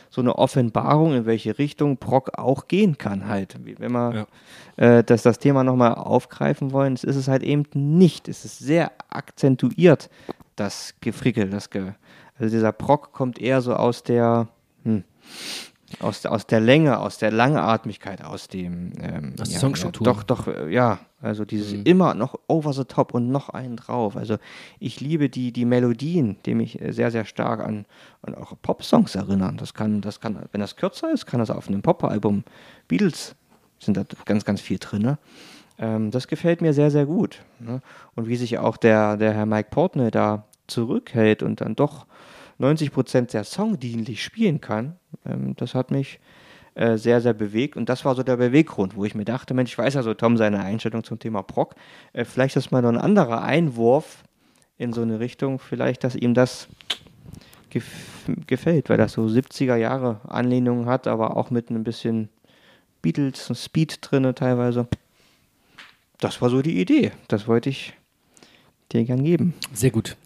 [0.08, 3.58] so eine Offenbarung, in welche Richtung Proc auch gehen kann halt.
[3.64, 4.28] Wenn wir
[4.76, 8.28] äh, das, das Thema nochmal aufgreifen wollen, ist es halt eben nicht.
[8.28, 10.10] Es ist sehr akzentuiert,
[10.54, 11.94] das Gefrickel, das Ge
[12.36, 14.48] also dieser Proc kommt eher so aus der,
[14.82, 15.04] hm,
[16.00, 20.06] aus, der- aus der Länge, aus der Langatmigkeit, aus dem ähm, Aus der ja, Songstruktur.
[20.06, 20.98] Ja, doch, doch, äh, ja.
[21.20, 24.14] Also dieses immer noch over the top und noch einen drauf.
[24.14, 24.36] Also
[24.78, 27.86] ich liebe die, die Melodien, die mich äh, sehr, sehr stark an,
[28.20, 29.56] an auch Pop-Songs erinnern.
[29.56, 32.44] Das kann, das kann, wenn das kürzer ist, kann das auf einem Pop-Album
[32.88, 33.34] Beatles
[33.78, 35.02] sind da ganz, ganz viel drin.
[35.02, 35.18] Ne?
[35.78, 37.42] Ähm, das gefällt mir sehr, sehr gut.
[37.58, 37.80] Ne?
[38.14, 42.06] Und wie sich auch der, der Herr Mike Portnoy da zurückhält und dann doch
[42.58, 44.96] 90 Prozent sehr songdienlich spielen kann,
[45.26, 46.20] ähm, das hat mich
[46.74, 47.76] äh, sehr, sehr bewegt.
[47.76, 50.14] Und das war so der Beweggrund, wo ich mir dachte, Mensch, ich weiß ja so,
[50.14, 51.74] Tom, seine Einstellung zum Thema Proc,
[52.12, 54.24] äh, vielleicht ist mal noch ein anderer Einwurf
[54.76, 56.68] in so eine Richtung, vielleicht, dass ihm das
[57.70, 57.84] gef
[58.46, 62.30] gefällt, weil das so 70er Jahre Anlehnungen hat, aber auch mit ein bisschen
[63.02, 64.88] Beatles und Speed drinne teilweise.
[66.18, 67.12] Das war so die Idee.
[67.28, 67.92] Das wollte ich
[68.90, 69.52] dir gern geben.
[69.74, 70.16] Sehr gut.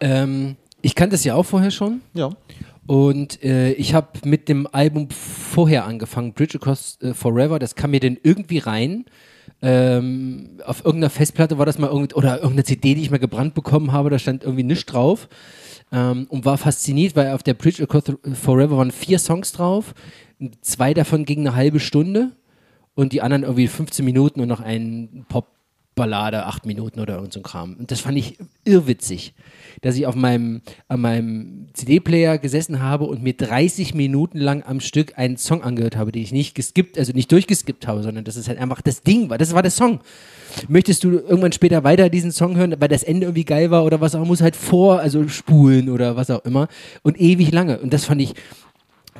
[0.00, 2.00] Ähm, ich kannte es ja auch vorher schon.
[2.14, 2.30] Ja.
[2.86, 7.58] Und äh, ich habe mit dem Album vorher angefangen, Bridge Across äh, Forever.
[7.58, 9.04] Das kam mir dann irgendwie rein.
[9.60, 13.54] Ähm, auf irgendeiner Festplatte war das mal irgend oder irgendeine CD, die ich mal gebrannt
[13.54, 15.28] bekommen habe, da stand irgendwie nichts drauf.
[15.92, 19.94] Ähm, und war fasziniert, weil auf der Bridge Across Forever waren vier Songs drauf.
[20.60, 22.32] Zwei davon gingen eine halbe Stunde
[22.94, 25.26] und die anderen irgendwie 15 Minuten und noch ein
[25.98, 27.74] Popballade, acht Minuten oder irgend so ein Kram.
[27.76, 29.34] Und das fand ich irrwitzig,
[29.80, 34.78] dass ich auf meinem, an meinem CD-Player gesessen habe und mir 30 Minuten lang am
[34.78, 38.36] Stück einen Song angehört habe, den ich nicht geskippt, also nicht durchgeskippt habe, sondern dass
[38.36, 39.38] es halt einfach das Ding war.
[39.38, 39.98] Das war der Song.
[40.68, 44.00] Möchtest du irgendwann später weiter diesen Song hören, weil das Ende irgendwie geil war oder
[44.00, 46.68] was auch, muss halt vor, also spulen oder was auch immer
[47.02, 47.80] und ewig lange.
[47.80, 48.34] Und das fand ich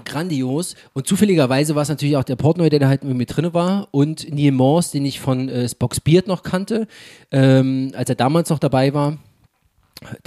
[0.09, 0.75] grandios.
[0.93, 4.33] Und zufälligerweise war es natürlich auch der Portnoy, der da halt mit drin war und
[4.33, 6.89] Neil Morse, den ich von äh, Spock's Beard noch kannte,
[7.31, 9.19] ähm, als er damals noch dabei war,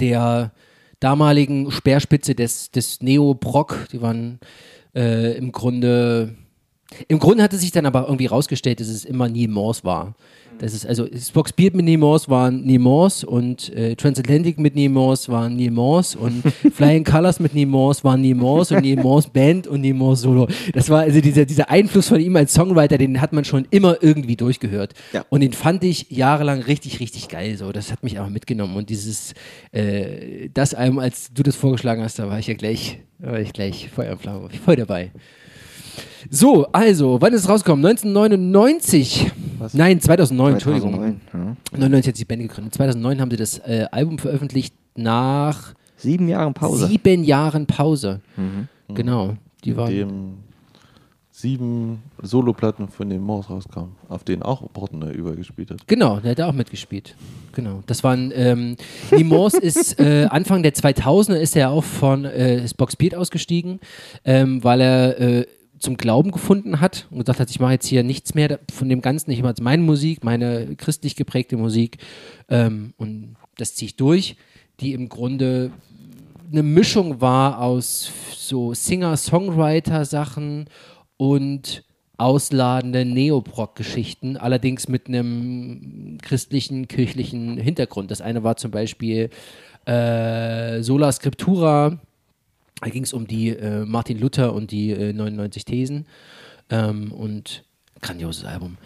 [0.00, 0.52] der
[1.00, 4.38] damaligen Speerspitze des, des Neo-Brock, die waren
[4.94, 6.36] äh, im Grunde
[7.08, 10.14] im Grunde hat es sich dann aber irgendwie rausgestellt, dass es immer Neil Morse war.
[10.58, 14.76] Das ist also Spock's Beard mit Neil Morse war Neil Morse und äh, Transatlantic mit
[14.76, 18.84] Neil Morse war Neil Morse und Flying Colors mit Neil Morse war Neil Morse und
[18.84, 20.46] Neil Morse Band und Neil Morse Solo.
[20.72, 23.96] Das war also dieser, dieser Einfluss von ihm als Songwriter, den hat man schon immer
[24.02, 24.94] irgendwie durchgehört.
[25.12, 25.24] Ja.
[25.30, 27.56] Und den fand ich jahrelang richtig, richtig geil.
[27.56, 28.76] So, das hat mich einfach mitgenommen.
[28.76, 29.34] Und dieses,
[29.72, 33.52] äh, das Album, als du das vorgeschlagen hast, da war ich ja gleich, war ich
[33.52, 35.10] gleich Feuer und Flamme, voll dabei.
[36.30, 37.84] So, also, wann ist es rausgekommen?
[37.86, 39.30] 1999.
[39.72, 40.92] Nein, 2009, Entschuldigung.
[40.92, 41.20] 2009,
[41.72, 41.78] ja.
[41.78, 42.74] 99 hat die Band gegründet.
[42.74, 46.86] 2009 haben sie das äh, Album veröffentlicht nach Sieben Jahre Pause.
[46.88, 48.20] sieben Jahren Pause.
[48.88, 49.34] Genau.
[49.64, 49.90] Die waren.
[49.90, 50.34] dem
[51.30, 55.86] sieben Soloplatten von dem Morse rauskamen, auf denen auch Portner übergespielt hat.
[55.86, 57.14] Genau, der hat auch mitgespielt.
[57.52, 57.82] Genau.
[57.86, 58.76] Das waren, ähm,
[59.10, 63.80] Lee Morse ist äh, Anfang der 2000er ist er auch von äh, Spock's Beard ausgestiegen,
[64.24, 65.46] ähm, weil er äh,
[65.82, 69.02] zum Glauben gefunden hat und gesagt hat, ich mache jetzt hier nichts mehr von dem
[69.02, 71.98] Ganzen, ich mache jetzt meine Musik, meine christlich geprägte Musik
[72.48, 74.36] ähm, und das ziehe ich durch,
[74.80, 75.72] die im Grunde
[76.50, 80.66] eine Mischung war aus so Singer-Songwriter-Sachen
[81.16, 81.84] und
[82.16, 88.12] ausladende Neoproc-Geschichten, allerdings mit einem christlichen, kirchlichen Hintergrund.
[88.12, 89.30] Das eine war zum Beispiel
[89.86, 91.98] äh, Sola Scriptura,
[92.82, 96.06] da ging es um die äh, Martin Luther und die äh, 99 Thesen
[96.68, 97.64] ähm, und
[98.00, 98.76] grandioses Album.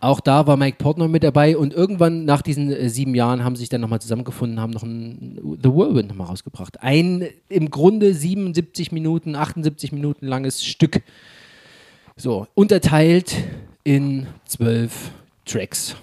[0.00, 3.56] Auch da war Mike Portner mit dabei und irgendwann nach diesen äh, sieben Jahren haben
[3.56, 6.82] sie sich dann nochmal zusammengefunden, haben noch ein The Whirlwind nochmal rausgebracht.
[6.82, 11.02] Ein im Grunde 77 Minuten, 78 Minuten langes Stück.
[12.16, 13.34] So, unterteilt
[13.82, 15.12] in zwölf
[15.46, 15.96] Tracks.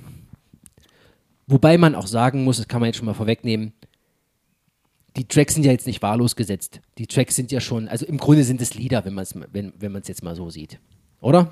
[1.46, 3.74] Wobei man auch sagen muss, das kann man jetzt schon mal vorwegnehmen,
[5.18, 6.82] die Tracks sind ja jetzt nicht wahllos gesetzt.
[6.98, 9.74] Die Tracks sind ja schon, also im Grunde sind es Lieder, wenn man es wenn,
[9.78, 10.80] wenn jetzt mal so sieht.
[11.20, 11.52] Oder?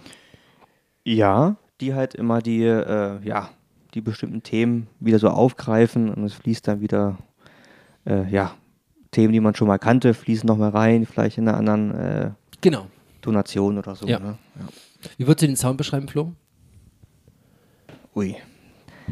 [1.04, 3.50] Ja, die halt immer die, äh, ja,
[3.94, 7.18] die bestimmten Themen wieder so aufgreifen und es fließt dann wieder,
[8.06, 8.56] äh, ja,
[9.12, 12.32] Themen, die man schon mal kannte, fließen nochmal rein, vielleicht in einer anderen äh,
[12.62, 12.88] genau.
[13.22, 14.08] Donation oder so.
[14.08, 14.20] Ja.
[14.20, 14.38] Ne?
[14.60, 14.68] Ja.
[15.18, 16.34] Wie würdest du den Sound beschreiben, Flo?
[18.16, 18.36] Ui.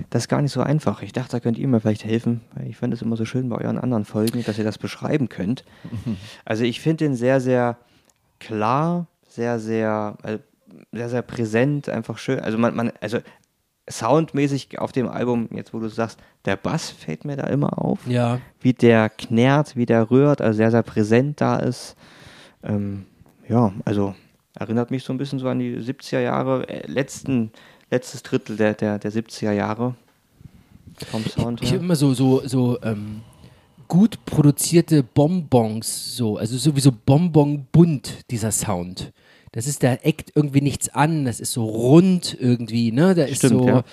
[0.09, 1.01] Das ist gar nicht so einfach.
[1.01, 3.49] Ich dachte, da könnt ihr mir vielleicht helfen, weil ich fand es immer so schön
[3.49, 5.63] bei euren anderen Folgen, dass ihr das beschreiben könnt.
[6.45, 7.77] Also ich finde den sehr, sehr
[8.39, 10.37] klar, sehr, sehr, äh,
[10.91, 12.39] sehr, sehr präsent, einfach schön.
[12.39, 13.19] Also man, man, also
[13.89, 18.05] soundmäßig auf dem Album, jetzt wo du sagst, der Bass fällt mir da immer auf.
[18.07, 18.39] Ja.
[18.59, 21.95] Wie der knärrt, wie der rührt, also sehr, sehr präsent da ist.
[22.63, 23.05] Ähm,
[23.47, 24.13] ja, also
[24.55, 27.51] erinnert mich so ein bisschen so an die 70er Jahre, äh, letzten,
[27.89, 29.95] letztes Drittel der, der, der 70er Jahre
[31.09, 33.21] vom Sound Ich habe immer so, so, so ähm,
[33.87, 39.11] gut produzierte Bonbons, so, also sowieso Bonbon-bunt, dieser Sound.
[39.51, 43.15] Das ist, da eckt irgendwie nichts an, das ist so rund irgendwie, ne?
[43.15, 43.67] Da ist Stimmt, so.
[43.67, 43.83] ja.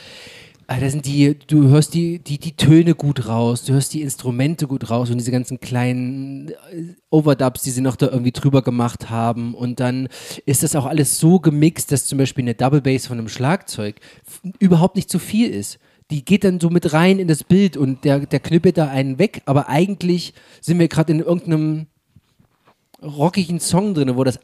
[0.67, 4.03] Ah, Da sind die, du hörst die, die, die Töne gut raus, du hörst die
[4.03, 8.63] Instrumente gut raus und diese ganzen kleinen äh, Overdubs, die sie noch da irgendwie drüber
[8.63, 9.55] gemacht haben.
[9.55, 10.09] Und dann
[10.47, 13.97] ist das auch alles so gemixt, dass zum Beispiel eine Double Bass von einem Schlagzeug
[14.59, 15.79] überhaupt nicht zu viel ist.
[16.11, 19.19] Die geht dann so mit rein in das Bild und der, der knüppelt da einen
[19.19, 21.87] weg, aber eigentlich sind wir gerade in irgendeinem
[23.03, 24.39] rockigen Song drin, wo das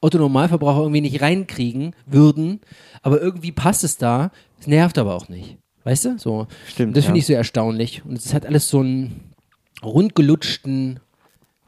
[0.00, 2.60] Otto-Normalverbraucher irgendwie nicht reinkriegen würden,
[3.02, 4.30] aber irgendwie passt es da.
[4.60, 5.56] Es nervt aber auch nicht.
[5.84, 6.18] Weißt du?
[6.18, 6.46] So.
[6.66, 7.20] Stimmt, Und das finde ja.
[7.20, 8.04] ich so erstaunlich.
[8.04, 9.32] Und es hat alles so einen
[9.82, 11.00] rundgelutschten,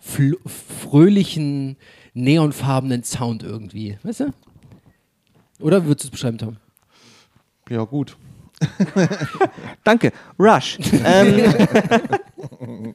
[0.00, 1.76] fröhlichen,
[2.14, 3.98] neonfarbenen Sound irgendwie.
[4.02, 4.32] Weißt du?
[5.60, 6.56] Oder würdest du es beschreiben, Tom?
[7.68, 8.16] Ja, gut.
[9.84, 10.78] Danke, Rush.
[11.04, 12.94] ähm,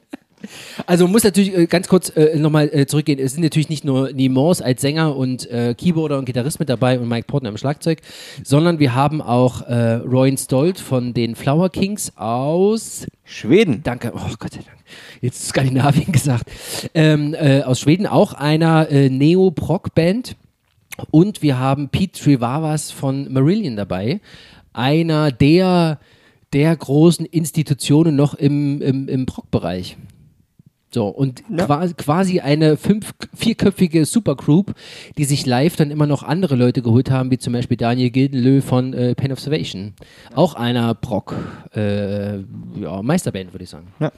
[0.86, 3.18] Also muss natürlich äh, ganz kurz äh, nochmal äh, zurückgehen.
[3.18, 6.98] Es sind natürlich nicht nur Nimors als Sänger und äh, Keyboarder und Gitarrist mit dabei
[6.98, 8.00] und Mike Portner am Schlagzeug,
[8.44, 13.82] sondern wir haben auch äh, Royan Stolt von den Flower Kings aus Schweden.
[13.82, 14.78] Danke, oh Gott sei Dank.
[15.20, 16.50] Jetzt Skandinavien gesagt.
[16.94, 20.36] Ähm, äh, aus Schweden auch einer äh, Neo-Proc-Band.
[21.10, 24.20] Und wir haben Pete Trivavas von Marillion dabei.
[24.72, 25.98] Einer der,
[26.52, 29.96] der großen Institutionen noch im, im, im Proc-Bereich.
[30.92, 31.66] So, und Ja.
[31.66, 34.74] qua quasi eine fünf, vierköpfige Supergroup,
[35.18, 38.60] die sich live dann immer noch andere Leute geholt haben, wie zum Beispiel Daniel Gildenlö
[38.62, 39.94] von äh, Pain of Salvation.
[40.34, 41.34] Auch einer Proc,
[41.74, 42.38] äh,
[42.80, 43.88] ja, Meisterband, würde ich sagen.
[43.98, 44.12] Ja.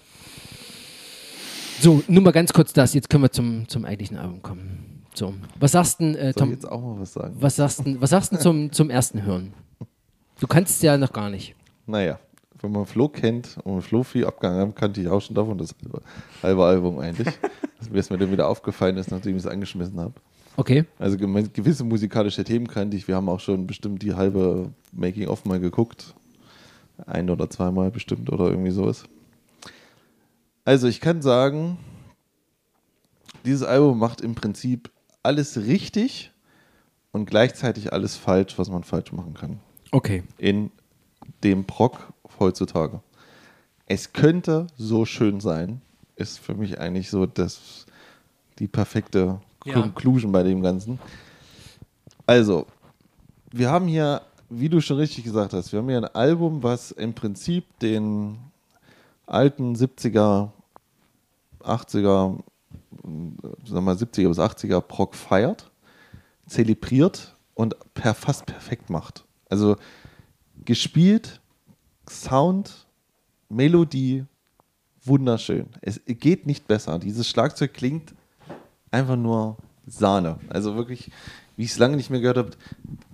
[1.80, 5.04] So, nur mal ganz kurz das, jetzt können wir zum, zum eigentlichen Album kommen.
[5.14, 7.36] So, was sagst du, äh, Tom, jetzt auch mal was sagen?
[7.40, 9.52] was sagst du, was sagst du zum, zum ersten Hören?
[10.38, 11.54] Du kannst es ja noch gar nicht.
[11.86, 12.18] Naja,
[12.60, 15.74] wenn man Flo kennt und Flo viel abgegangen haben, kannte ich auch schon davon das
[16.42, 17.28] halbe, Album eigentlich.
[17.78, 20.14] Das mir ist mir dann wieder aufgefallen ist, nachdem ich es angeschmissen habe.
[20.56, 20.84] Okay.
[20.98, 23.06] Also gewisse musikalische Themen kannte ich.
[23.06, 26.12] Wir haben auch schon bestimmt die halbe Making-of mal geguckt.
[27.06, 29.04] Ein oder zweimal bestimmt oder irgendwie sowas.
[30.64, 31.78] Also ich kann sagen,
[33.44, 34.90] dieses Album macht im Prinzip
[35.22, 36.32] alles richtig
[37.12, 39.60] und gleichzeitig alles falsch, was man falsch machen kann
[39.92, 40.24] Okay.
[40.36, 40.70] in
[41.44, 43.00] dem Proc heutzutage.
[43.86, 45.80] Es könnte so schön sein,
[46.16, 47.86] ist für mich eigentlich so das,
[48.58, 49.74] die perfekte Ja.
[49.74, 50.98] Conclusion bei dem Ganzen.
[52.26, 52.66] Also,
[53.50, 56.90] wir haben hier, wie du schon richtig gesagt hast, wir haben hier ein Album, was
[56.90, 58.38] im Prinzip den
[59.26, 60.50] alten 70er,
[61.60, 62.42] 80er, sagen
[63.64, 65.70] wir mal 70er bis 80er Proc feiert,
[66.46, 69.24] zelebriert und per, fast perfekt macht.
[69.48, 69.76] Also
[70.64, 71.40] gespielt,
[72.08, 72.86] Sound,
[73.48, 74.24] Melodie,
[75.02, 75.68] wunderschön.
[75.80, 76.98] Es geht nicht besser.
[76.98, 78.14] Dieses Schlagzeug klingt
[78.90, 79.56] einfach nur
[79.86, 80.38] Sahne.
[80.48, 81.10] Also wirklich,
[81.56, 82.50] wie ich es lange nicht mehr gehört habe,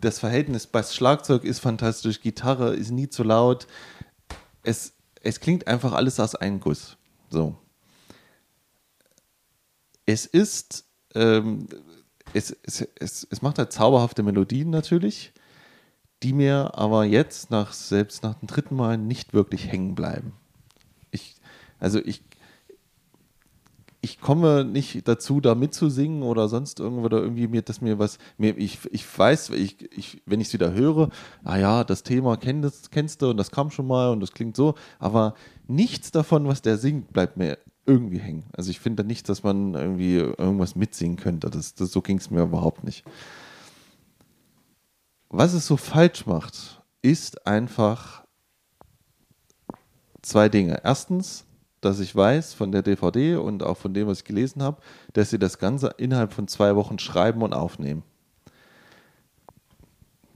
[0.01, 3.67] das Verhältnis Bass-Schlagzeug ist fantastisch, Gitarre ist nie zu laut.
[4.63, 4.93] Es,
[5.23, 6.97] es klingt einfach alles aus einem Guss.
[7.31, 7.57] So.
[10.07, 10.85] Es ist,
[11.15, 11.69] ähm,
[12.33, 15.33] es, es, es, es macht halt zauberhafte Melodien natürlich,
[16.23, 20.33] die mir aber jetzt nach selbst nach dem dritten Mal nicht wirklich hängen bleiben.
[21.11, 21.37] Ich,
[21.79, 22.23] also ich,
[24.05, 28.19] ich komme nicht dazu, da mitzusingen oder sonst irgendwo oder irgendwie mir, dass mir was,
[28.37, 31.09] mir, ich, ich weiß, ich, ich, wenn ich es wieder höre,
[31.43, 34.57] ah ja, das Thema kennst, kennst du und das kam schon mal und das klingt
[34.57, 35.35] so, aber
[35.69, 38.45] nichts davon, was der singt, bleibt mir irgendwie hängen.
[38.53, 41.51] Also ich finde nicht, dass man irgendwie irgendwas mitsingen könnte.
[41.51, 43.05] Das, das so ging es mir überhaupt nicht.
[45.37, 48.23] Was es so falsch macht, ist einfach
[50.23, 50.81] zwei Dinge.
[50.85, 51.45] Erstens,
[51.81, 54.81] dass ich weiß von der DVD und auch von dem, was ich gelesen habe,
[55.13, 58.05] dass sie das Ganze innerhalb von zwei Wochen schreiben und aufnehmen.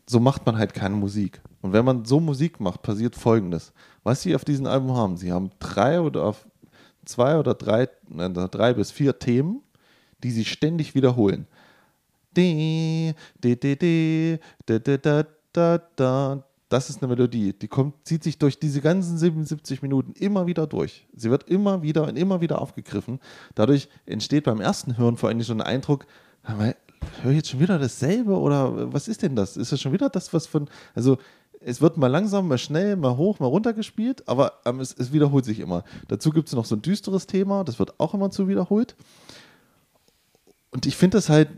[0.09, 1.43] So macht man halt keine Musik.
[1.63, 3.73] Und wenn man so Musik macht, passiert Folgendes.
[4.03, 6.35] Was sie auf diesem Album haben, sie haben drei oder
[7.05, 9.63] zwei oder drei, drei bis vier Themen,
[10.25, 11.47] die sie ständig wiederholen.
[16.68, 20.66] Das ist eine Melodie, die kommt, zieht sich durch diese ganzen 77 Minuten immer wieder
[20.66, 21.07] durch.
[21.16, 23.20] Sie wird immer wieder und immer wieder aufgegriffen.
[23.55, 26.07] Dadurch entsteht beim ersten Hören vor allem schon ein Eindruck,
[27.22, 29.57] höre ich jetzt schon wieder dasselbe oder was ist denn das?
[29.57, 31.16] Ist das schon wieder das, was von, also
[31.61, 35.12] es wird mal langsam, mal schnell, mal hoch, mal runter gespielt, aber ähm, es, es,
[35.12, 35.84] wiederholt sich immer.
[36.07, 38.95] Dazu gibt es noch so ein düsteres Thema, das wird auch immer zu wiederholt.
[40.70, 41.49] Und ich finde es halt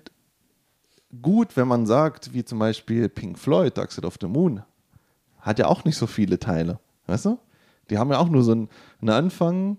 [1.22, 4.62] gut, wenn man sagt, wie zum Beispiel Pink Floyd, Dark Side of the Moon,
[5.40, 6.78] hat ja auch nicht so viele Teile.
[7.06, 7.38] Weißt du?
[7.88, 8.68] Die haben ja auch nur so einen,
[9.00, 9.78] einen Anfang,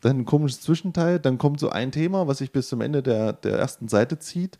[0.00, 3.32] dann ein komisches Zwischenteil, dann kommt so ein Thema, was sich bis zum Ende der,
[3.32, 4.58] der ersten Seite zieht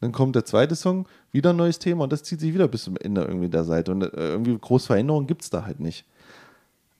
[0.00, 2.84] dann kommt der zweite Song, wieder ein neues Thema und das zieht sich wieder bis
[2.84, 3.90] zum Ende irgendwie der Seite.
[3.92, 6.04] Und äh, irgendwie große Veränderungen gibt es da halt nicht.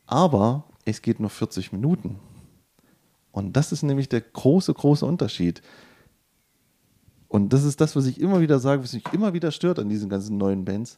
[0.06, 2.18] Aber es geht nur 40 Minuten.
[3.30, 5.62] Und das ist nämlich der große, große Unterschied.
[7.28, 9.88] Und das ist das, was ich immer wieder sage, was mich immer wieder stört an
[9.88, 10.94] diesen ganzen neuen Bands.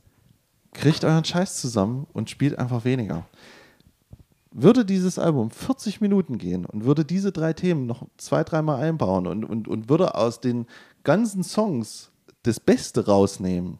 [0.72, 3.26] Kriegt euren Scheiß zusammen und spielt einfach weniger.
[4.52, 9.26] Würde dieses Album 40 Minuten gehen und würde diese drei Themen noch zwei, dreimal einbauen
[9.26, 10.66] und, und, und würde aus den
[11.04, 12.10] ganzen Songs
[12.42, 13.78] das Beste rausnehmen,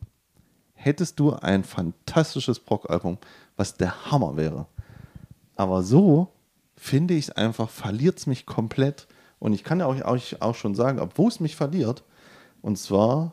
[0.75, 3.19] hättest du ein fantastisches Brock-Album,
[3.57, 4.67] was der Hammer wäre.
[5.57, 6.29] Aber so
[6.77, 9.07] finde ich es einfach, verliert es mich komplett.
[9.39, 12.03] Und ich kann ja euch auch, auch schon sagen, ob wo es mich verliert.
[12.63, 13.33] Und zwar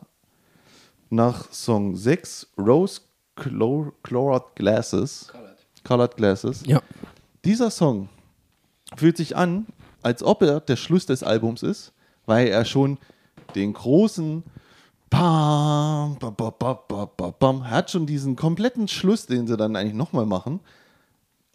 [1.09, 3.01] nach Song 6, Rose
[3.36, 5.28] Colored Glasses.
[5.28, 5.57] Colored.
[5.84, 6.63] Colored Glasses.
[6.65, 6.82] Ja.
[7.45, 8.09] Dieser Song
[8.95, 9.67] fühlt sich an,
[10.01, 11.93] als ob er der Schluss des Albums ist,
[12.25, 12.97] weil er schon
[13.55, 14.43] den großen
[15.09, 19.78] Bam, bam, bam, bam, bam, bam, er hat schon diesen kompletten Schluss, den sie dann
[19.78, 20.59] eigentlich nochmal machen.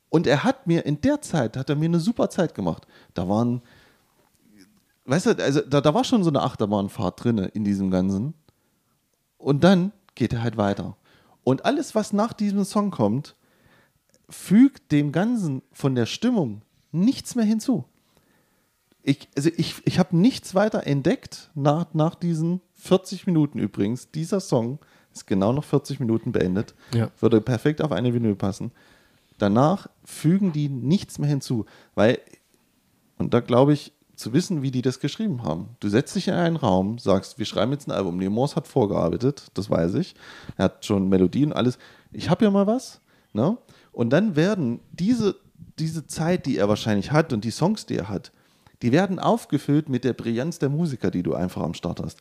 [0.08, 2.86] Und er hat mir in der Zeit, hat er mir eine super Zeit gemacht.
[3.12, 3.60] Da waren,
[5.04, 8.34] weißt du, also da, da war schon so eine Achterbahnfahrt drin in diesem Ganzen.
[9.38, 10.96] Und dann geht er halt weiter.
[11.44, 13.34] Und alles, was nach diesem Song kommt,
[14.28, 17.84] fügt dem Ganzen von der Stimmung nichts mehr hinzu
[19.02, 24.10] ich, also ich, ich habe nichts weiter entdeckt nach, nach diesen 40 Minuten übrigens.
[24.10, 24.78] Dieser Song
[25.12, 26.74] ist genau noch 40 Minuten beendet.
[26.94, 27.10] Ja.
[27.20, 28.70] Würde perfekt auf eine Vinyl passen.
[29.38, 32.20] Danach fügen die nichts mehr hinzu, weil,
[33.18, 35.70] und da glaube ich, zu wissen, wie die das geschrieben haben.
[35.80, 38.18] Du setzt dich in einen Raum, sagst, wir schreiben jetzt ein Album.
[38.18, 40.14] Nemos hat vorgearbeitet, das weiß ich.
[40.56, 41.78] Er hat schon Melodien, alles.
[42.12, 43.00] Ich habe ja mal was.
[43.32, 43.56] Ne?
[43.92, 45.36] Und dann werden diese,
[45.78, 48.32] diese Zeit, die er wahrscheinlich hat und die Songs, die er hat,
[48.82, 52.20] die werden aufgefüllt mit der Brillanz der Musiker, die du einfach am Start hast.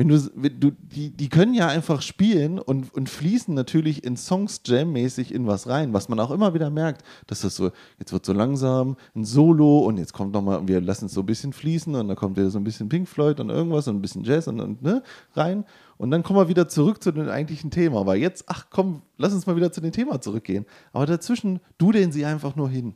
[0.00, 4.16] Wenn du, wenn du, die, die können ja einfach spielen und, und fließen natürlich in
[4.16, 8.10] Songs jammäßig in was rein, was man auch immer wieder merkt, dass das so, jetzt
[8.10, 11.52] wird so langsam ein Solo und jetzt kommt nochmal, wir lassen es so ein bisschen
[11.52, 14.24] fließen und dann kommt wieder so ein bisschen Pink Floyd und irgendwas und ein bisschen
[14.24, 15.02] Jazz und, und ne,
[15.34, 15.66] rein.
[15.98, 18.06] Und dann kommen wir wieder zurück zu dem eigentlichen Thema.
[18.06, 20.64] Weil jetzt, ach komm, lass uns mal wieder zu dem Thema zurückgehen.
[20.94, 22.94] Aber dazwischen dudeln sie einfach nur hin.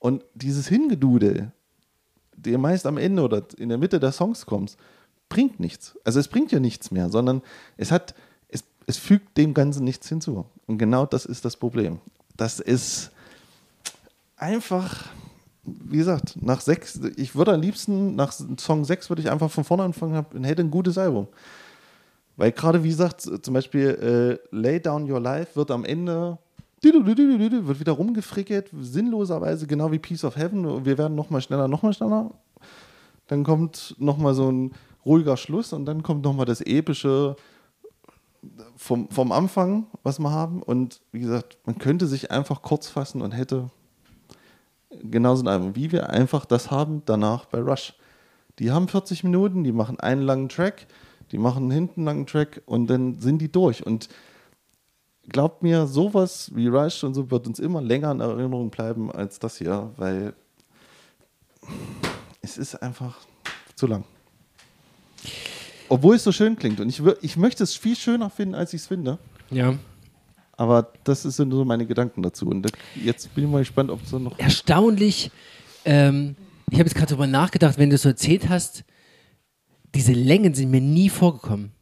[0.00, 1.52] Und dieses Hingedudel,
[2.34, 4.80] der meist am Ende oder in der Mitte der Songs kommst,
[5.28, 5.96] bringt nichts.
[6.04, 7.42] Also es bringt ja nichts mehr, sondern
[7.76, 8.14] es hat,
[8.48, 10.46] es, es fügt dem Ganzen nichts hinzu.
[10.66, 11.98] Und genau das ist das Problem.
[12.36, 13.10] Das ist
[14.36, 15.06] einfach,
[15.64, 19.64] wie gesagt, nach sechs, ich würde am liebsten, nach Song 6 würde ich einfach von
[19.64, 21.28] vorne anfangen und hätte ein gutes Album.
[22.36, 26.38] Weil gerade, wie gesagt, zum Beispiel äh, Lay Down Your Life wird am Ende
[26.80, 30.84] wird wieder rumgefrickelt, sinnloserweise, genau wie Piece of Heaven.
[30.84, 32.30] Wir werden nochmal schneller, nochmal schneller.
[33.26, 34.72] Dann kommt nochmal so ein
[35.04, 37.36] ruhiger Schluss und dann kommt nochmal das epische
[38.76, 40.62] vom, vom Anfang, was wir haben.
[40.62, 43.70] Und wie gesagt, man könnte sich einfach kurz fassen und hätte
[44.90, 47.94] genauso ein Album, wie wir einfach das haben danach bei Rush.
[48.58, 50.86] Die haben 40 Minuten, die machen einen langen Track,
[51.30, 53.84] Die machen hinten einen langen Track und dann sind die durch.
[53.84, 54.08] Und
[55.28, 59.38] glaubt mir, sowas wie Rush und so wird uns immer länger in Erinnerung bleiben als
[59.38, 60.32] das hier, weil
[62.40, 63.18] es ist einfach
[63.74, 64.04] zu lang.
[65.88, 66.80] Obwohl es so schön klingt.
[66.80, 69.18] Und ich, ich möchte es viel schöner finden, als ich es finde.
[69.50, 69.74] Ja.
[70.56, 72.48] Aber das sind so meine Gedanken dazu.
[72.48, 74.38] Und jetzt bin ich mal gespannt, ob es so noch.
[74.38, 75.30] Erstaunlich.
[75.84, 76.36] Ähm,
[76.70, 78.84] ich habe jetzt gerade darüber nachgedacht, wenn du es so erzählt hast,
[79.94, 81.72] diese Längen sind mir nie vorgekommen.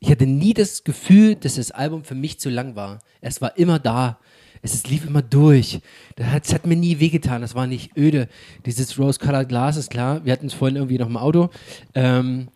[0.00, 2.98] Ich hatte nie das Gefühl, dass das Album für mich zu lang war.
[3.22, 4.18] Es war immer da.
[4.60, 5.80] Es lief immer durch.
[6.16, 7.40] Das hat, das hat mir nie wehgetan.
[7.40, 8.28] Das war nicht öde.
[8.66, 10.24] Dieses Rose-Colored Glass ist klar.
[10.24, 11.50] Wir hatten es vorhin irgendwie noch im Auto.
[11.94, 12.48] Ähm,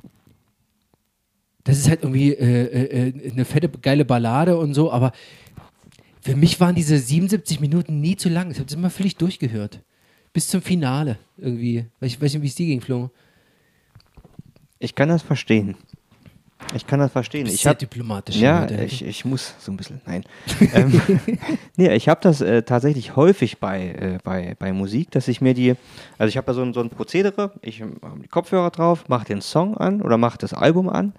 [1.68, 5.12] das ist halt irgendwie äh, äh, äh, eine fette, geile Ballade und so, aber
[6.22, 8.50] für mich waren diese 77 Minuten nie zu lang.
[8.50, 9.80] Ich habe das immer völlig durchgehört.
[10.32, 11.84] Bis zum Finale irgendwie.
[12.00, 13.10] Ich weiß nicht, wie es dir ging, Flo.
[14.78, 15.76] Ich kann das verstehen.
[16.74, 17.44] Ich kann das verstehen.
[17.44, 18.36] Bist Ich sehr hab, diplomatisch.
[18.36, 20.24] ja, ich, ich muss so ein bisschen, nein.
[20.72, 21.02] ähm,
[21.76, 25.52] nee, ich habe das äh, tatsächlich häufig bei, äh, bei, bei Musik, dass ich mir
[25.52, 25.74] die,
[26.16, 27.92] also ich habe da so ein, so ein Prozedere, ich habe
[28.22, 31.12] die Kopfhörer drauf, mache den Song an oder mache das Album an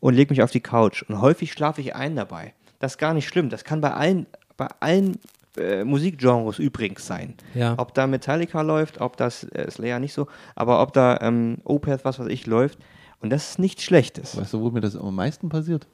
[0.00, 1.02] und lege mich auf die Couch.
[1.08, 2.54] Und häufig schlafe ich ein dabei.
[2.78, 3.48] Das ist gar nicht schlimm.
[3.50, 4.26] Das kann bei allen,
[4.56, 5.18] bei allen
[5.56, 7.34] äh, Musikgenres übrigens sein.
[7.54, 7.74] Ja.
[7.78, 12.04] Ob da Metallica läuft, ob das äh, Slayer nicht so, aber ob da ähm, Opeth,
[12.04, 12.78] was weiß ich, läuft.
[13.20, 14.36] Und das ist nichts Schlechtes.
[14.36, 15.86] Weißt du, wo mir das am meisten passiert?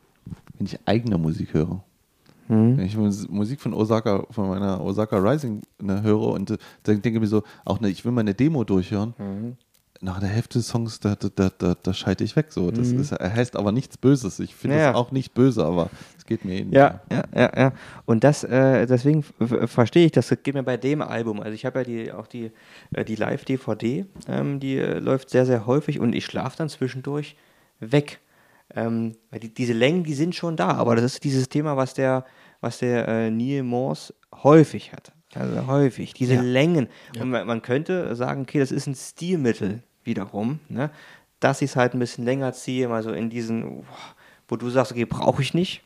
[0.59, 1.83] Wenn ich eigene Musik höre.
[2.49, 2.77] Mhm.
[2.79, 7.01] Wenn ich Mus- Musik von Osaka, von meiner Osaka Rising ne, höre und äh, dann
[7.01, 9.15] denke ich mir so, auch ne, ich will mal eine Demo durchhören.
[9.19, 9.57] Mhm.
[10.05, 12.47] Nach der Hälfte des Songs, da, da, da, da, schalte ich weg.
[12.51, 12.73] So.
[12.73, 14.41] Das ist, er heißt aber nichts Böses.
[14.41, 14.83] Ich finde Mhm.
[14.83, 14.91] Ja.
[14.91, 16.75] es auch nicht böse, aber es geht mir ähnlich.
[16.75, 17.73] Ja, ja, ja, ja.
[18.05, 19.23] Und das, äh, deswegen
[19.67, 21.39] verstehe ich, das geht mir bei dem Album.
[21.41, 22.51] Also ich habe ja die, auch die,
[22.93, 27.37] äh, die Live-DVD, ähm, die äh, läuft sehr, sehr häufig und ich schlafe dann zwischendurch
[27.79, 28.19] weg.
[28.75, 31.95] Ähm, weil die, diese Längen, die sind schon da, aber das ist dieses Thema, was
[31.95, 32.25] der,
[32.61, 35.13] was der äh, Neil Morse häufig hat.
[35.35, 36.89] Also häufig, diese Längen.
[37.21, 40.91] Und man, man könnte sagen, okay, das ist ein Stilmittel wiederum, ne?
[41.41, 43.85] dass ich es halt ein bisschen länger ziehe, mal so in diesen,
[44.49, 45.83] wo du sagst, okay, brauche ich nicht,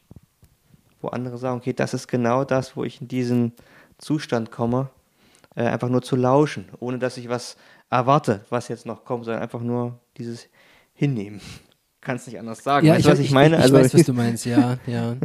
[1.00, 3.52] wo andere sagen, okay, das ist genau das, wo ich in diesen
[3.98, 4.90] Zustand komme,
[5.54, 7.56] äh, einfach nur zu lauschen, ohne dass ich was
[7.90, 10.48] erwarte, was jetzt noch kommt, sondern einfach nur dieses
[10.94, 11.40] Hinnehmen.
[12.06, 12.86] Kannst nicht anders sagen.
[12.86, 13.56] Ja, weißt ich, was ich, ich meine?
[13.56, 15.16] Ich, also, weiß, was du meinst, ja, ja.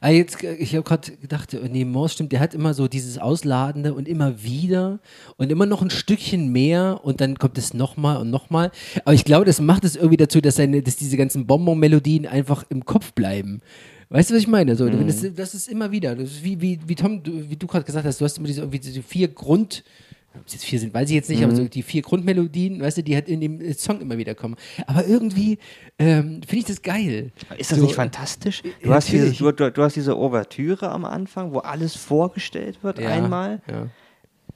[0.00, 2.88] Ah, jetzt, äh, ich habe gerade gedacht, äh, nee, Morse stimmt, der hat immer so
[2.88, 5.00] dieses Ausladende und immer wieder
[5.36, 8.70] und immer noch ein Stückchen mehr und dann kommt es nochmal und nochmal.
[9.04, 12.64] Aber ich glaube, das macht es irgendwie dazu, dass, seine, dass diese ganzen Bonbon-Melodien einfach
[12.70, 13.60] im Kopf bleiben.
[14.08, 14.76] Weißt du, was ich meine?
[14.76, 15.06] So, Mhm.
[15.06, 16.16] das, das ist immer wieder.
[16.16, 18.46] Das ist wie, wie, wie Tom, du, wie du gerade gesagt hast, du hast immer
[18.46, 19.84] diese, irgendwie diese vier Grund.
[20.32, 21.46] Ob es jetzt vier sind, weiß ich jetzt nicht, Mhm.
[21.46, 24.34] aber so die vier Grundmelodien, weißt du, die halt in dem äh, Song immer wieder
[24.36, 24.54] kommen.
[24.86, 25.58] Aber irgendwie
[25.98, 27.32] ähm, finde ich das geil.
[27.58, 28.62] ist das so, nicht fantastisch?
[28.62, 32.78] Du ja, hast, diese, du, du, du hast diese Ouvertüre am Anfang, wo alles vorgestellt
[32.82, 33.60] wird Ja, einmal.
[33.68, 33.88] Ja.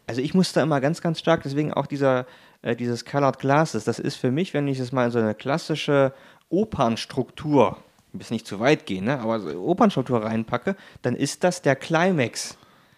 [0.07, 2.27] Also ich muss da immer ganz, ganz stark, deswegen auch dieser,
[2.62, 5.35] äh, dieses Colored Glasses, das ist für mich, wenn ich das mal in so eine
[5.35, 6.12] klassische
[6.51, 7.79] Opernstruktur,
[8.12, 11.75] ein bisschen nicht zu weit gehen, ne, aber so Opernstruktur reinpacke, dann ist das der
[11.75, 12.57] Climax.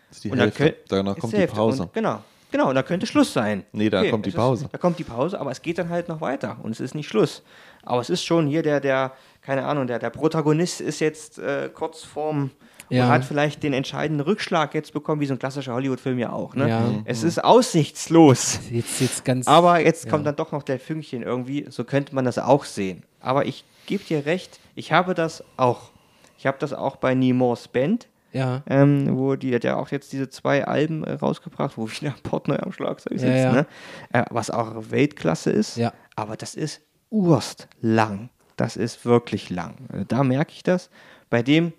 [0.09, 0.77] Das ist die Und Hälfte.
[0.89, 1.57] Danach ist kommt die die Hälfte.
[1.57, 1.83] Pause.
[1.85, 2.23] Und, genau,
[2.57, 3.65] genau, und da könnte Schluss sein.
[3.73, 4.69] Nee, da kommt die es ist- Pause.
[4.71, 7.09] Da kommt die Pause, aber es geht dann halt noch weiter und es ist nicht
[7.09, 7.43] Schluss.
[7.83, 11.71] Aber es ist schon hier der, der, keine Ahnung, der, der Protagonist ist jetzt äh,
[11.73, 12.51] kurz vorm
[12.89, 13.05] Ja.
[13.05, 16.55] und hat vielleicht den entscheidenden Rückschlag jetzt bekommen, wie so ein klassischer Hollywood-Film ja auch.
[16.55, 16.69] Ne?
[16.69, 16.85] Ja.
[17.05, 18.59] Es ist aussichtslos.
[18.71, 19.47] Jetzt, jetzt ganz.
[19.47, 20.11] Aber jetzt Ja.
[20.11, 23.05] kommt dann doch noch der Fünkchen irgendwie, so könnte man das auch sehen.
[23.21, 25.91] Aber ich gebe dir recht, ich habe das auch.
[26.39, 28.63] Ich habe das auch bei Nemours Band, ja.
[28.67, 32.59] ähm, wo die hat ja auch jetzt diese zwei Alben äh, rausgebracht, wo wieder Portnoy
[32.59, 33.53] am Schlagzeug Ja, sitzt, ja.
[33.53, 33.67] Ne?
[34.13, 35.77] Äh, was auch Weltklasse ist.
[35.77, 35.93] Ja.
[36.15, 38.31] Aber das ist urst lang.
[38.57, 39.75] Das ist wirklich lang.
[39.93, 40.91] Äh, Da merke ich das.
[41.31, 41.73] Bei dem,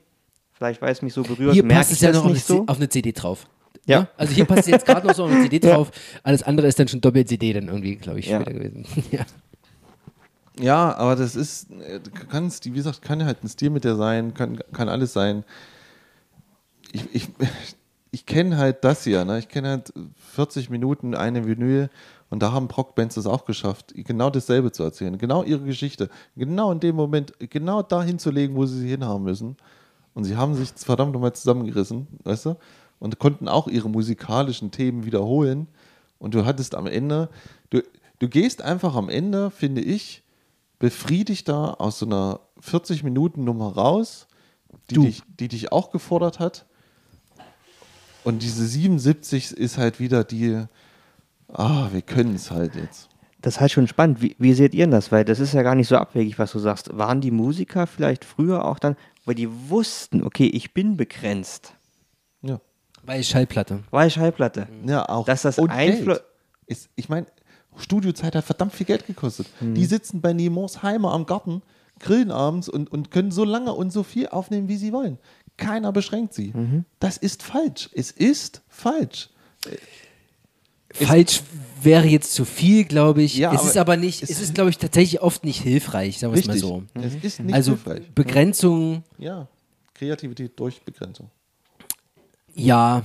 [0.53, 2.45] vielleicht weil es mich so berührt, Hier merke passt ich es ja das noch nicht
[2.45, 2.63] so.
[2.67, 3.47] Auf eine CD drauf.
[3.85, 4.01] Ja.
[4.01, 4.07] Ne?
[4.17, 5.91] Also hier passt es jetzt gerade noch so auf eine CD drauf.
[6.23, 8.41] Alles andere ist dann schon Doppel-CD dann irgendwie, glaube ich, Ja.
[8.41, 8.85] später gewesen.
[9.11, 9.25] ja.
[10.59, 14.33] Ja, aber das ist, äh, kann, wie gesagt, kann halt ein Stil mit der sein,
[14.33, 15.43] kann, kann alles sein.
[16.91, 17.29] Ich, ich,
[18.11, 19.39] ich kenne halt das hier, ne?
[19.39, 19.93] ich kenne halt
[20.33, 21.89] 40 Minuten eine Vinyl
[22.29, 26.71] und da haben Proc-Bands das auch geschafft, genau dasselbe zu erzählen, genau ihre Geschichte, genau
[26.71, 29.57] in dem Moment, genau da hinzulegen, wo sie sie hinhaben müssen.
[30.13, 32.55] Und sie haben sich verdammt nochmal zusammengerissen, weißt du?
[32.99, 35.67] Und konnten auch ihre musikalischen Themen wiederholen.
[36.17, 37.29] Und du hattest am Ende,
[37.69, 37.83] du,
[38.17, 40.23] du gehst einfach am Ende, finde ich,
[40.79, 44.27] befriedigter aus so einer 40-Minuten-Nummer raus,
[44.89, 46.65] die dich, die dich auch gefordert hat.
[48.27, 50.65] Und diese 77 ist halt wieder die,
[51.47, 53.07] ah, wir können es halt jetzt.
[53.41, 54.21] Das ist halt schon spannend.
[54.21, 55.13] Wie, wie seht ihr das?
[55.13, 56.89] Weil das ist ja gar nicht so abwegig, was du sagst.
[56.97, 61.71] Waren die Musiker vielleicht früher auch dann, weil die wussten, okay, ich bin begrenzt.
[62.41, 62.59] Ja.
[63.05, 63.85] Bei Schallplatte.
[63.91, 64.67] Weil Schallplatte.
[64.85, 65.25] Ja, auch.
[65.25, 66.23] Dass das und Einflu- Geld.
[66.65, 67.27] Ist, ich meine,
[67.77, 69.47] Studiozeit hat verdammt viel Geld gekostet.
[69.59, 69.73] Hm.
[69.73, 71.61] Die sitzen bei Nemos Heimer am Garten,
[72.01, 75.17] grillen abends und, und können so lange und so viel aufnehmen, wie sie wollen.
[75.57, 76.51] Keiner beschränkt sie.
[76.53, 76.85] Mhm.
[76.99, 77.89] Das ist falsch.
[77.93, 79.29] Es ist falsch.
[80.93, 81.41] Falsch
[81.81, 83.35] wäre jetzt zu viel, glaube ich.
[83.35, 86.33] Ja, es ist aber nicht, es es ist- glaube ich, tatsächlich oft nicht hilfreich, sagen
[86.33, 86.83] wir es mal so.
[86.95, 88.09] Es ist nicht Also hilfreich.
[88.15, 89.47] Begrenzung, Ja.
[89.93, 91.29] Kreativität durch Begrenzung.
[92.55, 93.03] ja,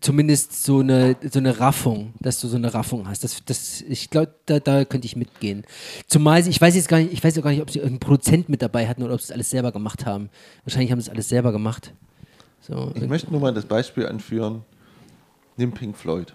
[0.00, 3.24] zumindest so eine, so eine Raffung, dass du so eine Raffung hast.
[3.24, 5.64] Das, das, ich glaube, da, da könnte ich mitgehen.
[6.06, 8.48] Zumal ich weiß jetzt gar nicht, ich weiß auch gar nicht, ob sie einen Produzent
[8.48, 10.30] mit dabei hatten oder ob sie das alles selber gemacht haben.
[10.64, 11.92] Wahrscheinlich haben sie das alles selber gemacht.
[12.60, 14.62] So, Ich möchte nur mal das Beispiel anführen.
[15.56, 16.34] Nimm Pink Floyd.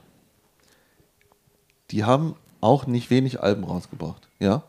[1.92, 4.64] Die haben auch nicht wenig Alben rausgebracht, ja.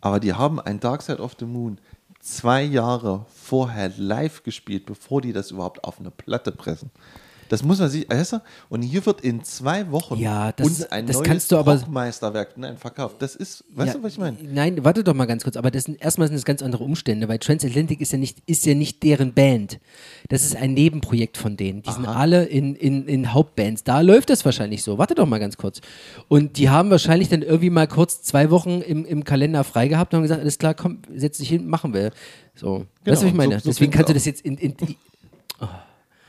[0.00, 1.78] Aber die haben ein Dark Side of the Moon
[2.20, 6.90] zwei Jahre vorher live gespielt, bevor die das überhaupt auf eine Platte pressen.
[7.52, 8.36] Das muss man sich, weißt du?
[8.70, 11.74] Und hier wird in zwei Wochen Ja, das- uns ein das neues kannst du aber-
[11.78, 13.16] Rockmeisterwerk nein, verkauft.
[13.20, 14.38] Das ist, weißt Ja, du, was ich meine?
[14.42, 15.58] Nein, warte doch mal ganz kurz.
[15.58, 18.64] Aber das sind, erstmal sind es ganz andere Umstände, weil Transatlantic ist ja nicht, ist
[18.64, 19.80] ja nicht deren Band.
[20.30, 21.82] Das ist ein Nebenprojekt von denen.
[21.82, 23.84] Die sind alle in, in, in Hauptbands.
[23.84, 24.96] Da läuft das wahrscheinlich so.
[24.96, 25.82] Warte doch mal ganz kurz.
[26.28, 30.14] Und die haben wahrscheinlich dann irgendwie mal kurz zwei Wochen im, im Kalender frei gehabt
[30.14, 32.12] und haben gesagt, alles klar, komm, setz dich hin, machen wir.
[32.54, 32.78] So.
[32.78, 33.60] weißt du, was ich so- meine?
[33.60, 34.74] so Deswegen klingt's kannst du das jetzt in, in,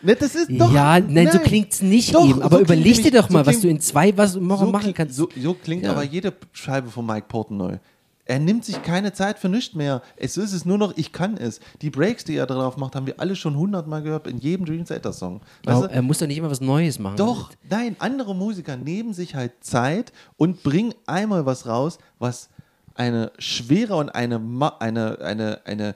[0.04, 2.42] Ne, das ist doch, ja, nein, so klingt's nicht Doch, eben.
[2.42, 4.94] Aber so überleg dir doch mal, so was du in zwei was Wochen so machen
[4.94, 5.16] kannst.
[5.16, 5.92] So, so klingt Ja.
[5.92, 7.80] aber jede Scheibe von Mike Portnoy.
[8.26, 10.02] Er nimmt sich keine Zeit für nichts mehr.
[10.16, 11.60] Es ist es nur noch, ich kann es.
[11.82, 14.86] Die Breaks, die er drauf macht, haben wir alle schon hundertmal gehört in jedem Dream
[14.86, 15.42] Theater Song.
[15.64, 15.72] Du?
[15.72, 17.18] er muss doch nicht immer was Neues machen.
[17.18, 22.50] Doch, nein, andere Musiker nehmen sich halt Zeit und bringen einmal was raus, was
[22.96, 25.96] eine Schwere und eine, Ma eine, eine, eine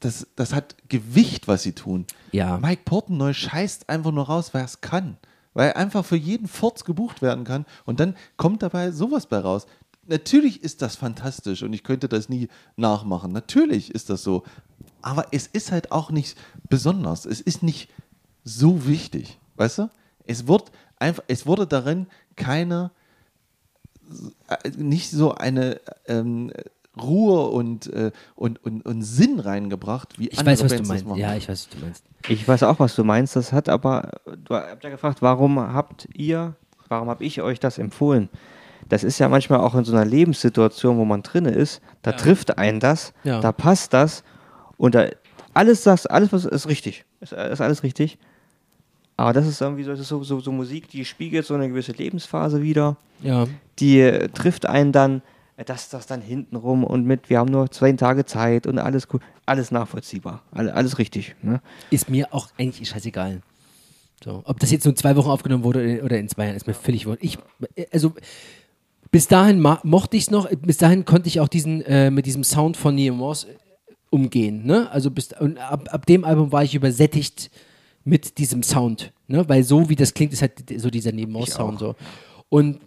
[0.00, 2.06] das, das hat Gewicht, was sie tun.
[2.32, 2.58] Ja.
[2.58, 5.16] Mike Portnoy scheißt einfach nur raus, weil er es kann.
[5.54, 9.38] Weil er einfach für jeden Furz gebucht werden kann und dann kommt dabei sowas bei
[9.38, 9.66] raus.
[10.06, 13.32] Natürlich ist das fantastisch und ich könnte das nie nachmachen.
[13.32, 14.44] Natürlich ist das so.
[15.02, 16.36] Aber es ist halt auch nicht
[16.68, 17.24] besonders.
[17.24, 17.88] Es ist nicht
[18.44, 19.38] so wichtig.
[19.56, 19.90] Weißt du?
[20.24, 22.06] Es, wird einfach, es wurde darin
[22.36, 22.90] keine,
[24.48, 26.52] äh, nicht so eine ähm,
[27.00, 30.88] Ruhe und, äh, und, und, und Sinn reingebracht, wie Ich andere weiß, was du Bands
[30.88, 31.06] das meinst.
[31.06, 31.20] machen.
[31.20, 32.04] Ja, ich weiß, was du meinst.
[32.28, 33.36] Ich weiß auch, was du meinst.
[33.36, 34.10] Das hat aber,
[34.44, 36.54] du habt ja gefragt, warum habt ihr,
[36.88, 38.28] warum habe ich euch das empfohlen?
[38.88, 42.56] Das ist ja manchmal auch in so einer Lebenssituation, wo man drinne ist, da trifft
[42.58, 43.40] einen das, Ja.
[43.40, 44.22] da passt das
[44.76, 45.06] und da
[45.54, 48.18] alles das, alles was ist richtig, ist, ist alles richtig.
[49.16, 51.68] Aber das ist irgendwie so, das ist so, so, so Musik, die spiegelt so eine
[51.68, 53.46] gewisse Lebensphase wieder Ja.
[53.78, 55.22] die äh, trifft einen dann,
[55.64, 59.20] das, das dann hintenrum und mit, wir haben nur zwei Tage Zeit und alles cool,
[59.46, 61.34] alles nachvollziehbar, alle, alles richtig.
[61.42, 61.60] Ne?
[61.90, 63.40] Ist mir auch eigentlich scheißegal.
[64.22, 66.74] So, ob das jetzt nur zwei Wochen aufgenommen wurde oder in zwei Jahren, ist mir
[66.74, 67.22] völlig wurscht.
[67.22, 67.38] Ich,
[67.92, 68.12] also,
[69.10, 72.44] bis dahin mochte ich es noch, bis dahin konnte ich auch diesen, äh, mit diesem
[72.44, 73.54] Sound von Neil Morse äh,
[74.10, 74.66] umgehen.
[74.66, 74.90] Ne?
[74.90, 77.50] Also bis, und ab, ab dem Album war ich übersättigt
[78.04, 79.12] mit diesem Sound.
[79.26, 79.48] Ne?
[79.48, 81.94] Weil so wie das klingt, ist halt so dieser Neil Morse Sound so.
[82.48, 82.80] Und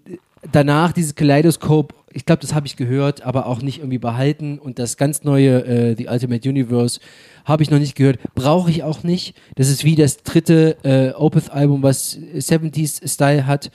[0.52, 4.58] danach dieses Kaleidoskop, ich glaube, das habe ich gehört, aber auch nicht irgendwie behalten.
[4.60, 7.00] Und das ganz neue äh, The Ultimate Universe
[7.46, 8.20] habe ich noch nicht gehört.
[8.36, 9.36] Brauche ich auch nicht.
[9.56, 13.72] Das ist wie das dritte äh, Opeth-Album, was 70s-Style hat.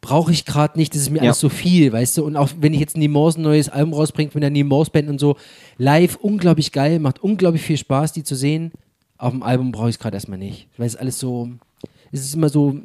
[0.00, 0.94] Brauche ich gerade nicht.
[0.94, 1.24] Das ist mir Ja.
[1.24, 2.24] alles so viel, weißt du.
[2.24, 4.90] Und auch wenn ich jetzt Neil Morse ein neues Album rausbringt mit der Neil Morse
[4.90, 5.36] Band und so,
[5.78, 8.72] live unglaublich geil, macht unglaublich viel Spaß, die zu sehen.
[9.18, 10.68] Auf dem Album brauche ich es gerade erstmal nicht.
[10.76, 11.48] Weil es alles so,
[12.12, 12.78] es ist immer so,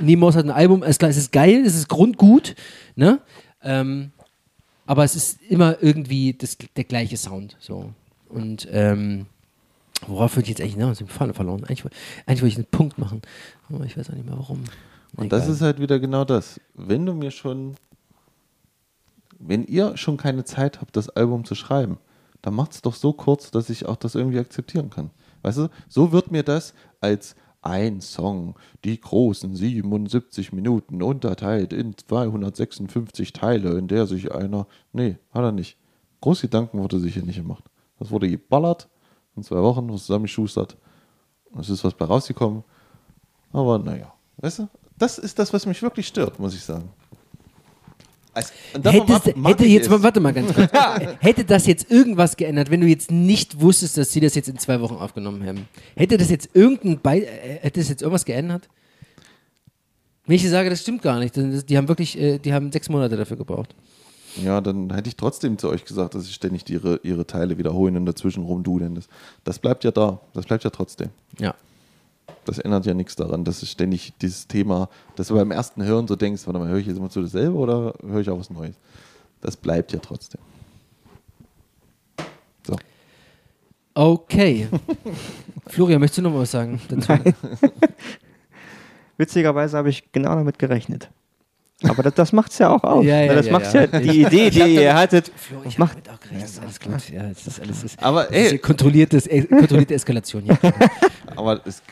[0.00, 2.54] Nemos hat ein Album, es ist geil, es ist grundgut,
[2.96, 3.20] ne?
[3.62, 4.10] Ähm,
[4.86, 7.92] aber es ist immer irgendwie das, der gleiche Sound, so.
[8.28, 9.26] Und, ähm,
[10.06, 11.00] worauf würde ich jetzt eigentlich hinaus?
[11.00, 11.64] Ich Falle verloren.
[11.64, 11.84] Eigentlich,
[12.26, 13.22] eigentlich wollte ich einen Punkt machen,
[13.68, 14.64] aber ich weiß auch nicht mehr warum.
[15.16, 15.54] Und das Egal.
[15.54, 16.60] ist halt wieder genau das.
[16.74, 17.74] Wenn du mir schon,
[19.38, 21.98] wenn ihr schon keine Zeit habt, das Album zu schreiben,
[22.40, 25.10] dann macht es doch so kurz, dass ich auch das irgendwie akzeptieren kann.
[25.42, 31.96] Weißt du, so wird mir das als ein Song, die großen 77 Minuten unterteilt in
[31.96, 34.66] 256 Teile, in der sich einer.
[34.92, 35.78] Nee, hat er nicht.
[36.20, 37.64] Großgedanken wurde sich hier nicht gemacht.
[37.98, 38.88] Das wurde geballert,
[39.36, 40.76] in zwei Wochen, was zusammengeschustert.
[41.58, 42.64] Es ist was bei rausgekommen.
[43.52, 46.88] Aber naja, weißt du, das ist das, was mich wirklich stört, muss ich sagen.
[48.34, 50.02] Als, und davon Hätte, ab- hätte jetzt, es.
[50.02, 50.70] warte mal ganz kurz.
[51.20, 54.58] hätte das jetzt irgendwas geändert, wenn du jetzt nicht wusstest, dass sie das jetzt in
[54.58, 55.68] zwei Wochen aufgenommen haben?
[55.96, 58.68] Hätte das jetzt irgendein Be äh, hätte das jetzt irgendwas geändert?
[60.26, 62.88] Wenn ich dir sage, das stimmt gar nicht, die haben wirklich, äh, die haben sechs
[62.88, 63.74] Monate dafür gebraucht.
[64.42, 67.96] Ja, dann hätte ich trotzdem zu euch gesagt, dass sie ständig ihre, ihre Teile wiederholen
[67.98, 68.94] und dazwischen rumdudeln.
[68.94, 69.08] Das,
[69.44, 70.20] das bleibt ja da.
[70.32, 71.10] Das bleibt ja trotzdem.
[71.38, 71.54] Ja.
[72.44, 76.08] Das ändert ja nichts daran, dass es ständig dieses Thema, dass du beim ersten Hören
[76.08, 78.50] so denkst, warte mal, höre ich jetzt immer zu dasselbe oder höre ich auch was
[78.50, 78.74] Neues?
[79.40, 80.40] Das bleibt ja trotzdem.
[82.66, 82.76] So.
[83.94, 84.68] Okay.
[85.68, 87.12] Florian, möchtest du noch was sagen dazu?
[89.16, 91.10] Witzigerweise habe ich genau damit gerechnet.
[91.84, 93.04] Aber das, das macht es ja auch aus.
[93.04, 93.84] Ja, ja, das ja, macht's ja.
[93.84, 94.00] ja.
[94.00, 96.48] Die Idee, die ihr hattet, Flo, ich macht- habe damit auch gerechnet.
[96.48, 97.08] Ist alles gut.
[97.10, 100.46] Ja, es ist alles ist, Aber es ey, ist kontrolliertes, äh, kontrollierte Eskalation.
[100.46, 100.56] Ja.
[101.36, 101.82] aber es,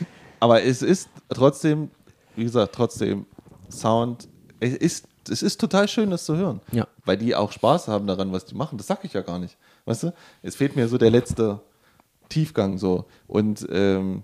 [0.41, 1.91] aber es ist trotzdem,
[2.37, 3.27] wie gesagt, trotzdem
[3.71, 4.29] Sound.
[4.59, 6.61] Es ist, es ist total schön, das zu hören.
[6.73, 6.89] Ja.
[7.05, 8.79] Weil die auch Spaß haben daran, was die machen.
[8.79, 9.57] Das sag ich ja gar nicht.
[9.85, 10.15] Weißt du?
[10.43, 11.61] Es fehlt mir so der letzte
[12.29, 13.07] Tiefgang so.
[13.27, 14.23] Und ähm,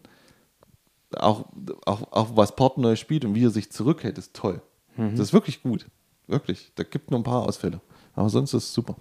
[1.16, 1.46] auch,
[1.84, 4.60] auch, auch was Port neu spielt und wie er sich zurückhält, ist toll.
[4.96, 5.86] Das ist wirklich gut.
[6.26, 6.72] Wirklich.
[6.74, 7.80] Da gibt nur ein paar Ausfälle.
[8.14, 8.96] Aber sonst ist es super.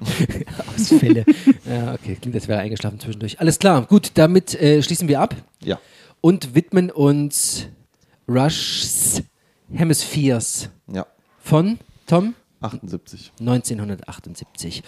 [0.76, 1.24] Ausfälle.
[1.68, 3.40] Ja, okay, klingt, als wäre er eingeschlafen zwischendurch.
[3.40, 5.78] Alles klar, gut, damit äh, schließen wir ab Ja.
[6.20, 7.66] und widmen uns
[8.28, 9.22] Rush's
[9.72, 11.06] Hemispheres Ja.
[11.40, 13.32] von Tom 78.
[13.40, 14.82] 1978.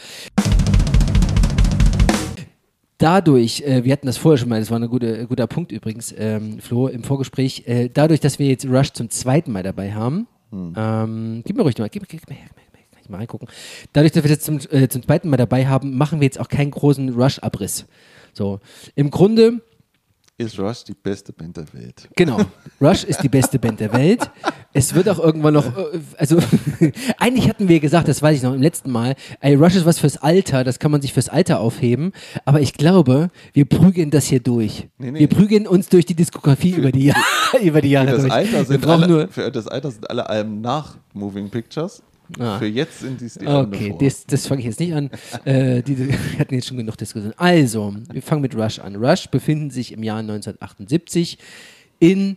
[2.98, 6.14] Dadurch, äh, wir hatten das vorher schon mal, das war ein guter, guter Punkt übrigens,
[6.18, 10.26] ähm, Flo, im Vorgespräch, äh, dadurch, dass wir jetzt Rush zum zweiten Mal dabei haben,
[10.52, 12.69] ähm, gib mir ruhig noch mal, gib, gib, gib, mir her, gib, mir her,
[13.10, 13.48] mal reingucken.
[13.92, 16.48] Dadurch, dass wir das zum, äh, zum zweiten Mal dabei haben, machen wir jetzt auch
[16.48, 17.86] keinen großen Rush-Abriss.
[18.32, 18.60] So,
[18.94, 19.60] im Grunde
[20.38, 22.08] Ist Rush die beste Band der Welt?
[22.16, 22.40] Genau.
[22.80, 24.30] Rush ist die beste Band der Welt.
[24.72, 26.38] Es wird auch irgendwann noch, äh, also
[27.18, 29.98] eigentlich hatten wir gesagt, das weiß ich noch im letzten Mal, ey, Rush ist was
[29.98, 32.12] fürs Alter, das kann man sich fürs Alter aufheben.
[32.46, 34.88] Aber ich glaube, wir prügeln das hier durch.
[34.96, 35.18] Nee, nee.
[35.18, 37.12] Wir prügeln uns durch die Diskografie über die,
[37.62, 38.32] über die Jahre Für das, durch.
[38.32, 39.28] Alter sind alle, nur.
[39.28, 42.02] für das Alter sind alle Alben nach Moving Pictures.
[42.38, 42.58] Ah.
[42.58, 45.10] Für jetzt sind dies die Okay, das, das fange ich jetzt nicht an.
[45.44, 47.34] äh, die, wir hatten jetzt schon genug Diskussionen.
[47.36, 48.96] Also, wir fangen mit Rush an.
[48.96, 51.38] Rush befinden sich im Jahr 1978
[51.98, 52.36] in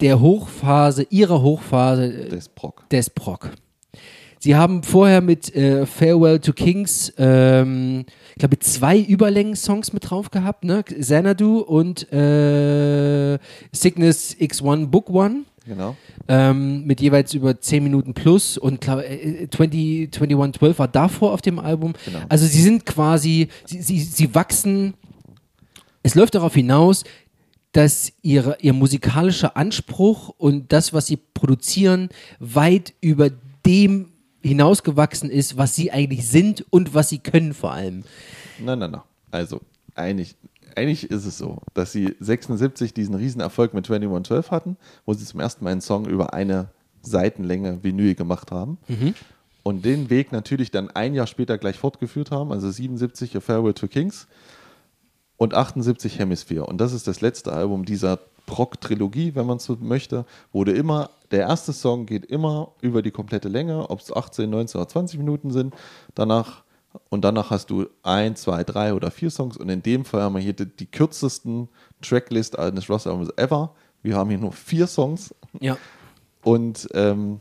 [0.00, 2.88] der Hochphase, ihrer Hochphase äh, des Proc.
[2.90, 3.50] des Prog.
[4.40, 10.30] Sie haben vorher mit äh, Farewell to Kings, ähm, ich glaube, zwei Überlängen-Songs mit drauf
[10.30, 10.84] gehabt, ne?
[10.84, 13.38] Xanadu und äh,
[13.72, 15.42] Sickness X1 Book One.
[15.68, 15.96] Genau.
[16.28, 21.42] Ähm, mit jeweils über 10 Minuten plus und glaub, äh, 20, 2112 war davor auf
[21.42, 21.92] dem Album.
[22.06, 22.20] Genau.
[22.28, 24.94] Also sie sind quasi, sie, sie, sie wachsen,
[26.02, 27.04] es läuft darauf hinaus,
[27.72, 32.08] dass ihre, ihr musikalischer Anspruch und das, was sie produzieren,
[32.40, 33.30] weit über
[33.66, 34.08] dem
[34.40, 38.04] hinausgewachsen ist, was sie eigentlich sind und was sie können vor allem.
[38.58, 39.02] Nein, nein, nein.
[39.30, 39.60] Also,
[39.94, 40.34] eigentlich,
[40.78, 45.40] eigentlich ist es so, dass sie 76 diesen Riesenerfolg mit 2112 hatten, wo sie zum
[45.40, 46.68] ersten Mal einen Song über eine
[47.02, 48.78] Seitenlänge Vinyl gemacht haben.
[49.62, 53.74] Und den Weg natürlich dann ein Jahr später gleich fortgeführt haben, also 77 A Farewell
[53.74, 54.26] to Kings
[55.36, 56.64] und 78 Hemisphere.
[56.64, 61.40] Und das ist das letzte Album dieser Proc-Trilogie, wenn man so möchte, wurde immer, der
[61.40, 65.50] erste Song geht immer über die komplette Länge, ob es 18, 19 oder 20 Minuten
[65.50, 65.74] sind.
[66.14, 66.62] Danach
[67.08, 69.56] und danach hast du ein, zwei, drei oder vier Songs.
[69.56, 71.68] Und in dem Fall haben wir hier die, die kürzesten
[72.02, 73.74] Tracklist eines Ross-Albums ever.
[74.02, 75.76] Wir haben hier nur vier Songs Ja.
[76.42, 77.40] und ähm,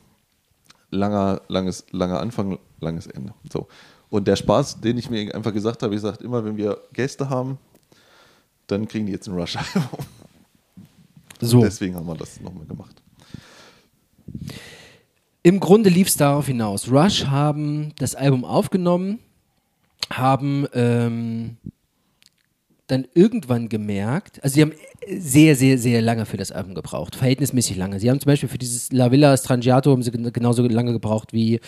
[0.91, 3.33] langer, langes, langer Anfang, langes Ende.
[3.51, 3.67] So.
[4.09, 7.29] Und der Spaß, den ich mir einfach gesagt habe, ich sage immer, wenn wir Gäste
[7.29, 7.57] haben,
[8.67, 9.83] dann kriegen die jetzt ein Rush-Album.
[11.39, 11.61] So.
[11.61, 12.95] Deswegen haben wir das nochmal gemacht.
[15.43, 16.91] Im Grunde lief es darauf hinaus.
[16.91, 19.19] Rush haben das Album aufgenommen,
[20.11, 21.57] haben ähm,
[22.87, 24.71] dann irgendwann gemerkt, also sie haben
[25.19, 27.99] sehr, sehr, sehr lange für das Album gebraucht, verhältnismäßig lange.
[27.99, 31.33] Sie haben zum Beispiel für dieses La Villa Strangiato haben sie gen- genauso lange gebraucht
[31.33, 31.59] wie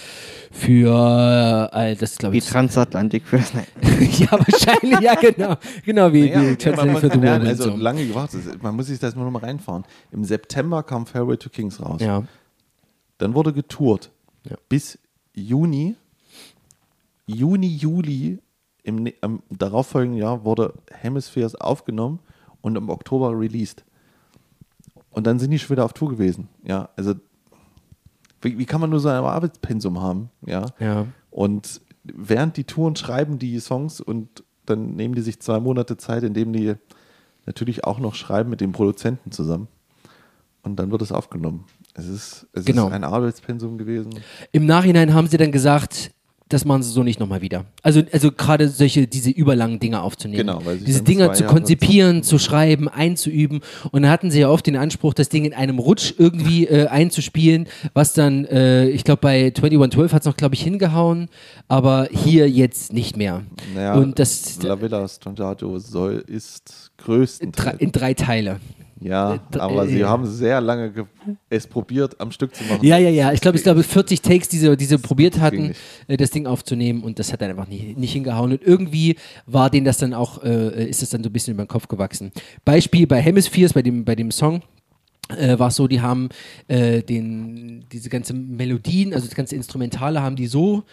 [0.49, 3.51] für, äh, das glaube Wie ich, Transatlantik für das.
[4.19, 7.47] Ja wahrscheinlich, ja genau, genau wie, Naja, wie man, Transatlantic for the man, ja, Whirlwind,
[7.49, 7.75] also so.
[7.75, 8.63] lange gewartet.
[8.63, 9.83] Man muss sich das nur noch mal reinfahren.
[10.13, 11.99] Im September kam Farewell to Kings raus.
[12.01, 12.23] Ja,
[13.17, 14.09] Dann wurde getourt.
[14.49, 14.55] Ja.
[14.69, 14.97] Bis
[15.33, 15.95] Juni,
[17.36, 18.39] Juni, Juli
[18.84, 22.19] im, am darauffolgenden Jahr wurde Hemispheres aufgenommen
[22.61, 23.84] und im Oktober released.
[25.11, 26.47] Und dann sind die schon wieder auf Tour gewesen.
[26.63, 27.13] Ja, also
[28.41, 30.30] wie, wie kann man nur so ein Arbeitspensum haben?
[30.45, 30.65] Ja.
[30.80, 31.05] ja.
[31.30, 36.23] Und während die Touren schreiben die Songs und dann nehmen die sich zwei Monate Zeit,
[36.23, 36.75] indem die
[37.45, 39.67] natürlich auch noch schreiben mit dem Produzenten zusammen.
[40.63, 41.65] Und dann wird es aufgenommen.
[41.93, 42.88] Es ist, es Genau.
[42.88, 44.11] ist ein Arbeitspensum gewesen.
[44.51, 46.11] Im Nachhinein haben sie dann gesagt,
[46.49, 47.65] das machen sie so nicht nochmal wieder.
[47.83, 50.47] Also, also gerade solche, diese überlangen Dinge aufzunehmen.
[50.47, 53.61] Genau, weil sich diese Dinger zu Jahre- konzipieren, zu schreiben, einzuüben.
[53.91, 56.87] Und dann hatten sie ja oft den Anspruch, das Ding in einem Rutsch irgendwie äh,
[56.87, 61.29] einzuspielen, was dann, äh, ich glaube, bei 2112 hat es noch, glaube ich, hingehauen,
[61.67, 63.43] aber hier jetzt nicht mehr.
[63.75, 67.79] Naja, Und das La Villa Strangiato soll, ist größtenteils.
[67.79, 68.59] in drei Teile.
[69.01, 71.05] Ja, äh, aber äh, sie haben sehr lange ge-
[71.49, 72.85] es probiert, am Stück zu machen.
[72.85, 73.31] Ja, ja, ja.
[73.31, 75.73] Ich glaube, ich glaube 40 Takes, die sie, die sie probiert hatten,
[76.07, 78.51] äh, das Ding aufzunehmen und das hat dann einfach nicht, nicht hingehauen.
[78.51, 81.63] Und irgendwie war denen das dann auch, äh, ist das dann so ein bisschen über
[81.63, 82.31] den Kopf gewachsen.
[82.65, 84.61] Beispiel bei Hemispheres, bei dem, bei dem Song.
[85.37, 86.29] Äh, war es so, die haben
[86.67, 90.83] äh, den, diese ganze Melodien, also das ganze Instrumentale, haben die so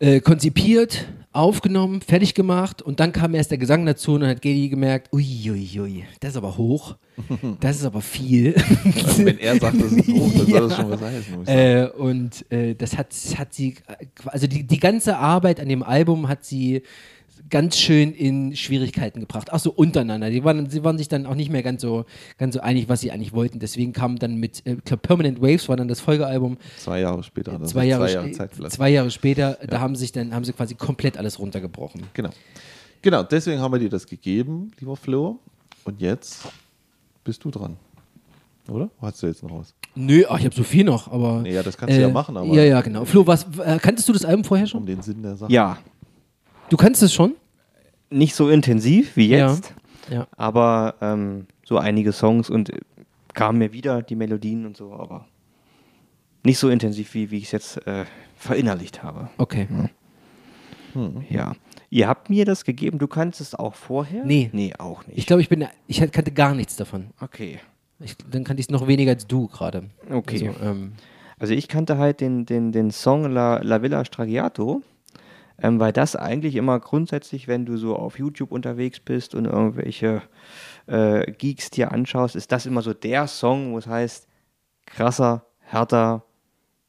[0.00, 1.04] äh, konzipiert,
[1.34, 5.12] aufgenommen, fertig gemacht und dann kam erst der Gesang dazu und dann hat Gedi gemerkt,
[5.12, 6.96] uiuiui, ui, das ist aber hoch,
[7.60, 8.54] das ist aber viel.
[9.06, 11.34] Also wenn er sagt, das ist hoch, dann soll das schon was heißen.
[11.34, 11.58] muss ich sagen.
[11.58, 13.74] Äh, und äh, das hat, hat sie,
[14.26, 16.82] also die, die ganze Arbeit an dem Album hat sie
[17.50, 19.52] ganz schön in Schwierigkeiten gebracht.
[19.52, 20.30] Auch so untereinander.
[20.30, 22.04] Die waren, sie waren sich dann auch nicht mehr ganz so,
[22.38, 23.58] ganz so einig, was sie eigentlich wollten.
[23.58, 26.56] Deswegen kam dann mit, äh, ich glaube, Permanent Waves war dann das Folgealbum.
[26.78, 27.52] Zwei Jahre später.
[27.52, 30.74] also zwei, Jahre, zwei Jahre zwei Jahre später, da haben sich dann, haben sie quasi
[30.74, 32.02] komplett alles runtergebrochen.
[32.14, 32.30] Genau.
[33.02, 35.38] Genau, deswegen haben wir dir das gegeben, lieber Flo.
[35.84, 36.38] Und jetzt
[37.22, 37.76] bist du dran.
[38.70, 38.88] Oder?
[39.02, 39.74] Hast du jetzt noch was?
[39.94, 41.42] Nö, ach, ich habe so viel noch, aber.
[41.42, 43.04] Nee, ja, das kannst du ja machen, aber- Ja, ja, genau.
[43.04, 44.80] Flo, was, äh, kanntest du das Album vorher schon?
[44.80, 45.52] Um den Sinn der Sache.
[45.52, 45.76] Ja,
[46.70, 47.34] Du kannst es schon?
[48.10, 49.50] nicht so intensiv wie Ja.
[49.50, 49.74] jetzt,
[50.08, 50.28] Ja.
[50.36, 52.78] aber ähm, so einige Songs und äh,
[53.32, 55.26] kamen mir wieder die Melodien und so, aber
[56.44, 58.04] nicht so intensiv, wie, wie ich es jetzt äh,
[58.36, 59.30] verinnerlicht habe.
[59.38, 59.66] Okay.
[61.28, 61.56] Ja.
[61.90, 64.24] Ihr habt mir das gegeben, du kannst es auch vorher?
[64.24, 64.48] Nee.
[64.52, 65.18] Nee, auch nicht.
[65.18, 67.06] Ich glaube, ich bin, ich kannte gar nichts davon.
[67.20, 67.58] okay.
[68.00, 69.90] Ich, dann kannte ich es noch weniger als du gerade.
[70.10, 70.48] Okay.
[70.48, 70.92] Also, ähm,
[71.38, 74.82] Also ich kannte halt den, den, den Song La, La Villa Stragiato,
[75.62, 80.22] ähm, weil das eigentlich immer grundsätzlich, wenn du so auf YouTube unterwegs bist und irgendwelche
[80.86, 84.26] äh, Geeks dir anschaust, ist das immer so der Song, wo es heißt,
[84.86, 86.24] krasser, härter,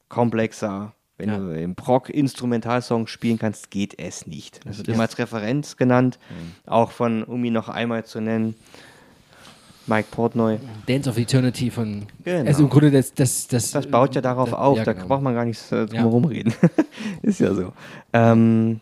[0.10, 0.94] komplexer.
[1.18, 1.38] Wenn Ja.
[1.38, 4.60] du im Proc-Instrumentalsong spielen kannst, geht es nicht.
[4.66, 6.20] Das wird immer als Referenz genannt,
[6.66, 8.56] auch von, um ihn noch einmal zu nennen,
[9.88, 10.58] Mike Portnoy.
[10.88, 12.04] Dance of Eternity von.
[12.24, 12.48] Genau.
[12.48, 13.14] Also im Grunde, das.
[13.14, 15.08] Das, das, Das baut ja darauf da- auf, ja, da genau.
[15.08, 16.02] braucht man gar nicht äh, drum Ja.
[16.02, 16.54] herum reden.
[17.22, 17.72] ist ja so.
[18.14, 18.82] Ähm,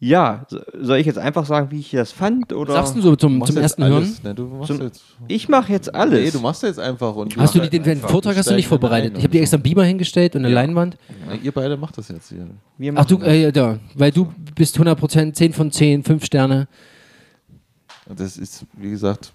[0.00, 2.52] ja, so- soll ich jetzt einfach sagen, wie ich das fand?
[2.52, 2.74] Oder?
[2.74, 4.12] Sagst du so zum, machst zum ersten alles, Hören?
[4.24, 4.34] Ne?
[4.34, 5.02] Du Zum- jetzt.
[5.28, 6.22] Ich mache jetzt alles.
[6.22, 7.14] Nee, du machst jetzt einfach.
[7.16, 7.98] Und Hast du den, den.
[8.00, 9.14] Vortrag hast du nicht vorbereitet?
[9.16, 10.98] Ich habe dir extra einen Beamer hingestellt und eine Leinwand.
[11.08, 11.14] so.
[11.30, 12.46] Na, ihr beide macht das jetzt hier.
[12.76, 13.78] Wir Ach du, äh, ja, da.
[13.94, 16.68] Weil du bist 100% 10 von 10, 5 Sterne.
[18.14, 19.32] Das ist, wie gesagt,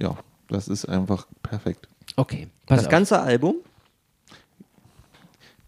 [0.00, 0.16] ja,
[0.48, 1.88] das ist einfach perfekt.
[2.16, 2.90] Okay, pass das auf.
[2.90, 3.56] ganze Album.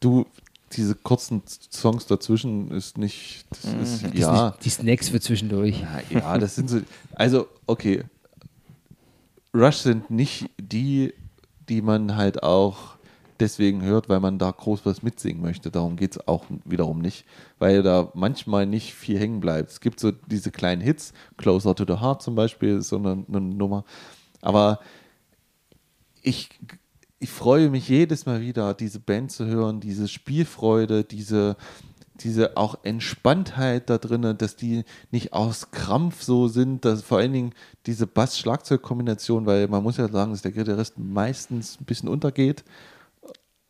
[0.00, 0.26] Du,
[0.72, 5.80] diese kurzen Songs dazwischen ist nicht, das ist, Das ja, ist Die Snacks für zwischendurch.
[5.80, 6.80] ja, ja, das sind so,
[7.14, 8.04] also, okay,
[9.54, 11.14] Rush sind nicht die,
[11.68, 12.97] die man halt auch
[13.40, 15.70] deswegen hört, weil man da groß was mitsingen möchte.
[15.70, 17.24] Darum geht es auch wiederum nicht,
[17.58, 19.70] weil da manchmal nicht viel hängen bleibt.
[19.70, 23.24] Es gibt so diese kleinen Hits, Closer to the Heart zum Beispiel, ist so eine,
[23.28, 23.84] eine Nummer.
[24.40, 24.80] Aber
[26.22, 26.50] ich,
[27.18, 31.56] ich freue mich jedes Mal wieder, diese Band zu hören, diese Spielfreude, diese,
[32.20, 37.32] diese auch Entspanntheit da drinnen, dass die nicht aus Krampf so sind, dass vor allen
[37.32, 37.52] Dingen
[37.86, 42.64] diese Bass-Schlagzeug-Kombination, weil man muss ja sagen, dass der Gitarrist meistens ein bisschen untergeht.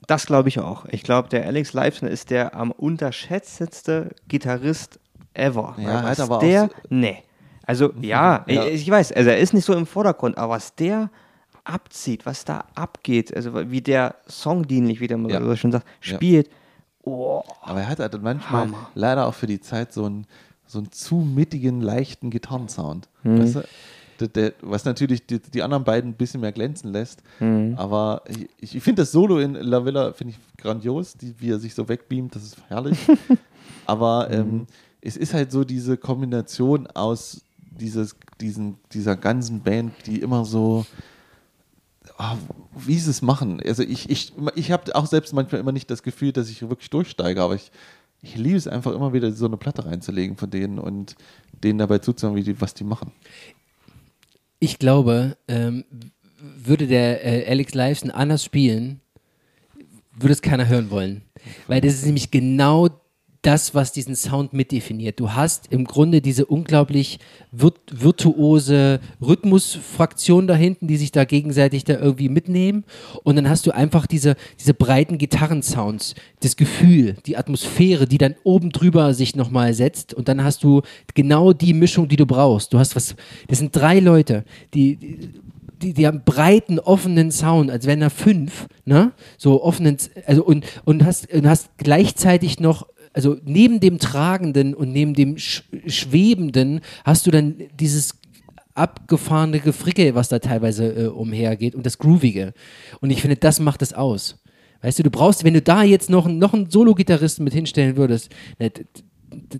[0.06, 0.84] Das glaube ich auch.
[0.86, 4.98] Ich glaube, der Alex Lifeson ist der am unterschätztste Gitarrist
[5.34, 5.74] ever.
[5.78, 7.22] Ja, halt was aber auch der, so- nee.
[7.66, 8.64] Also ja, Ja.
[8.66, 11.10] Ich, ich weiß, also er ist nicht so im Vordergrund, aber was der
[11.64, 15.40] abzieht, was da abgeht, also wie der songdienlich, wie der Ja.
[15.42, 16.14] so schon sagt, Ja.
[16.16, 16.48] spielt.
[17.02, 18.90] Oh, Aber er hat halt manchmal Hammer.
[18.94, 20.26] leider auch für die Zeit so einen,
[20.66, 23.08] so einen zu mittigen, leichten Gitarrensound.
[23.22, 23.42] Mhm.
[23.42, 23.64] Weißt du?
[24.62, 27.22] Was natürlich die, die anderen beiden ein bisschen mehr glänzen lässt.
[27.40, 27.74] Mhm.
[27.76, 28.22] Aber
[28.60, 31.74] ich, ich finde das Solo in La Villa finde ich grandios, die, wie er sich
[31.74, 32.98] so wegbeamt, das ist herrlich.
[33.86, 34.66] Aber ähm,
[35.00, 40.84] es ist halt so diese Kombination aus dieses, diesen, dieser ganzen Band, die immer so
[42.18, 42.36] ah,
[42.76, 43.60] wie sie es machen.
[43.64, 46.90] Also ich, ich, ich habe auch selbst manchmal immer nicht das Gefühl, dass ich wirklich
[46.90, 47.70] durchsteige, aber ich,
[48.22, 51.16] ich liebe es einfach immer wieder, so eine Platte reinzulegen von denen und
[51.62, 53.12] denen dabei zuzuhören, wie die, was die machen.
[54.60, 55.84] Ich glaube, ähm,
[56.40, 59.00] würde der äh, Alex Lifeson anders spielen,
[60.16, 61.22] würde es keiner hören wollen.
[61.66, 62.88] Weil das ist nämlich genau
[63.42, 65.20] das, was diesen Sound mitdefiniert.
[65.20, 67.20] Du hast im Grunde diese unglaublich
[67.52, 72.84] virt virtuose Rhythmusfraktion da hinten, die sich da gegenseitig da irgendwie mitnehmen.
[73.22, 78.34] Und dann hast du einfach diese, diese breiten Gitarrensounds, das Gefühl, die Atmosphäre, die dann
[78.42, 80.14] oben drüber sich nochmal setzt.
[80.14, 80.82] Und dann hast du
[81.14, 82.72] genau die Mischung, die du brauchst.
[82.72, 83.14] Du hast was,
[83.46, 84.44] das sind drei Leute,
[84.74, 85.30] die, die
[85.82, 89.12] die, die haben breiten, offenen Sound, als wären da fünf, ne?
[89.36, 89.96] So offenen,
[90.26, 95.38] also und, und hast, und hast gleichzeitig noch also neben dem Tragenden und neben dem
[95.38, 98.14] Sch Schwebenden hast du dann dieses
[98.74, 102.52] abgefahrene Gefricke, was da teilweise äh, umhergeht und das Groovige.
[103.00, 104.38] Und ich finde, das macht es aus.
[104.82, 108.30] Weißt du, du brauchst, wenn du da jetzt noch, noch einen Solo-Gitarristen mit hinstellen würdest,
[108.60, 108.70] ne,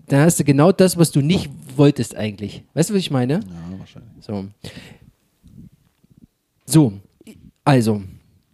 [0.07, 2.63] dann hast du genau das, was du nicht wolltest eigentlich.
[2.73, 3.33] Weißt du, was ich meine?
[3.33, 4.11] Ja, wahrscheinlich.
[4.21, 4.45] So.
[6.65, 6.93] So,
[7.65, 8.01] also,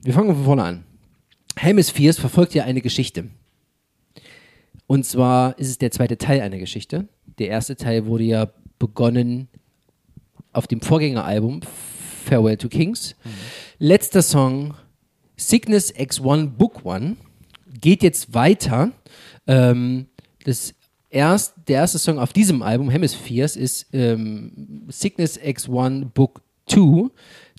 [0.01, 0.84] wir fangen von vorne an.
[1.57, 3.26] Hemispheres verfolgt ja eine Geschichte.
[4.88, 7.07] Und zwar ist es der zweite Teil einer Geschichte.
[7.40, 8.48] Der erste Teil wurde ja
[8.80, 9.48] begonnen
[10.53, 11.62] auf dem Vorgängeralbum
[12.26, 13.16] Farewell to Kings.
[13.24, 13.30] Mhm.
[13.80, 14.74] Letzter Song
[15.38, 17.18] Sickness X1 Book One
[17.80, 18.91] geht jetzt weiter.
[19.48, 20.07] Ähm,
[20.44, 20.74] das
[21.10, 27.10] erst, der erste Song auf diesem Album, Hemispheres, ist ähm, Sickness X1 Book 2,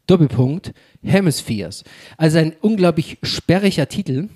[0.07, 0.73] Doppelpunkt,
[1.03, 1.85] Hemispheres.
[2.17, 4.29] Also ein unglaublich sperriger Titel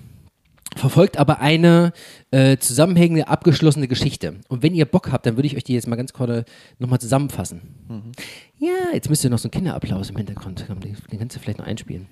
[0.75, 1.93] verfolgt aber eine
[2.31, 4.35] äh, zusammenhängende, abgeschlossene Geschichte.
[4.47, 6.45] Und wenn ihr Bock habt, dann würde ich euch die jetzt mal ganz kurz
[6.79, 7.61] nochmal zusammenfassen.
[7.87, 8.11] Mhm.
[8.57, 10.79] Ja, jetzt müsst ihr noch so einen Kinderapplaus im Hintergrund haben.
[10.79, 12.07] Den, den kannst du vielleicht noch einspielen.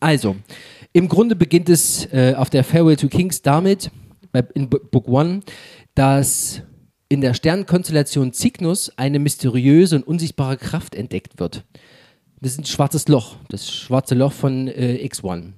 [0.00, 0.36] Also,
[0.92, 3.90] im Grunde beginnt es äh, auf der Farewell to Kings damit,
[4.32, 5.40] bei, in Book One,
[5.94, 6.62] dass
[7.08, 11.64] in der Sternenkonstellation Cygnus eine mysteriöse und unsichtbare Kraft entdeckt wird.
[12.40, 15.52] Das ist ein schwarzes Loch, das schwarze Loch von äh, X1.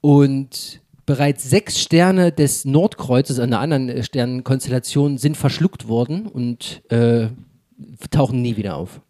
[0.00, 7.28] Und bereits sechs Sterne des Nordkreuzes, einer anderen äh, Sternenkonstellation, sind verschluckt worden und äh,
[8.10, 9.00] tauchen nie wieder auf.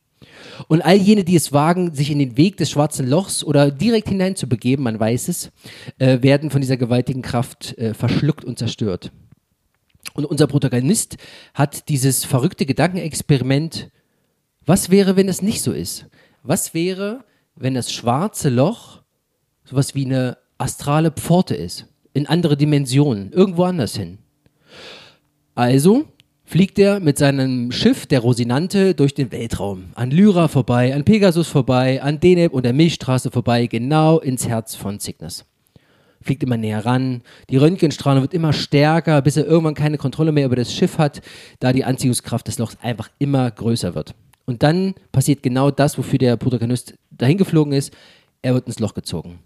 [0.68, 4.08] Und all jene, die es wagen, sich in den Weg des schwarzen Lochs oder direkt
[4.08, 5.50] hineinzubegeben, man weiß es,
[5.98, 9.12] äh, werden von dieser gewaltigen Kraft äh, verschluckt und zerstört.
[10.12, 11.16] Und unser Protagonist
[11.54, 13.90] hat dieses verrückte Gedankenexperiment,
[14.66, 16.06] was wäre, wenn es nicht so ist?
[16.42, 17.24] Was wäre,
[17.56, 19.02] wenn das schwarze Loch
[19.64, 24.18] sowas wie eine astrale Pforte ist, in andere Dimensionen, irgendwo anders hin.
[25.54, 26.04] Also
[26.44, 29.86] fliegt er mit seinem Schiff, der Rosinante, durch den Weltraum.
[29.94, 34.74] An Lyra vorbei, an Pegasus vorbei, an Deneb und der Milchstraße vorbei, genau ins Herz
[34.74, 35.44] von Cygnus.
[36.20, 40.46] Fliegt immer näher ran, die Röntgenstrahlung wird immer stärker, bis er irgendwann keine Kontrolle mehr
[40.46, 41.20] über das Schiff hat,
[41.60, 44.14] da die Anziehungskraft des Lochs einfach immer größer wird.
[44.46, 47.92] Und dann passiert genau das, wofür der Protagonist dahin geflogen ist.
[48.42, 49.38] Er wird ins Loch gezogen.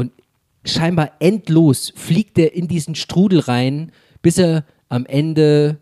[0.00, 0.12] Und
[0.64, 5.78] scheinbar endlos fliegt er in diesen Strudel rein, bis er am Ende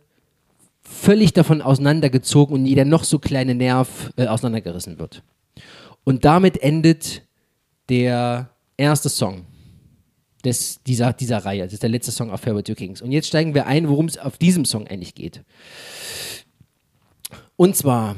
[0.82, 5.22] völlig davon auseinandergezogen und jeder noch so kleine Nerv äh, auseinandergerissen wird.
[6.02, 7.22] Und damit endet
[7.88, 9.44] der erste Song
[10.44, 11.64] des, dieser, dieser Reihe.
[11.64, 13.00] Das ist der letzte Song auf Farewell to Kings.
[13.02, 15.42] Und jetzt steigen wir ein, worum es auf diesem Song eigentlich geht.
[17.56, 18.16] Und zwar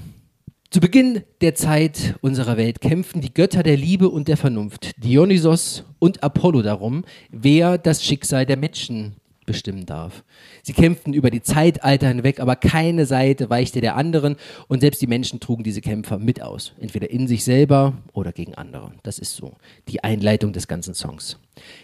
[0.71, 5.85] zu Beginn der Zeit unserer Welt kämpften die Götter der Liebe und der Vernunft, Dionysos
[5.99, 9.17] und Apollo darum, wer das Schicksal der Menschen
[9.47, 10.23] bestimmen darf.
[10.63, 14.37] Sie kämpften über die Zeitalter hinweg, aber keine Seite weichte der anderen
[14.69, 18.55] und selbst die Menschen trugen diese Kämpfer mit aus, entweder in sich selber oder gegen
[18.55, 18.93] andere.
[19.03, 19.57] Das ist so
[19.89, 21.37] die Einleitung des ganzen Songs.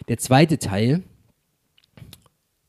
[0.06, 1.02] Der zweite Teil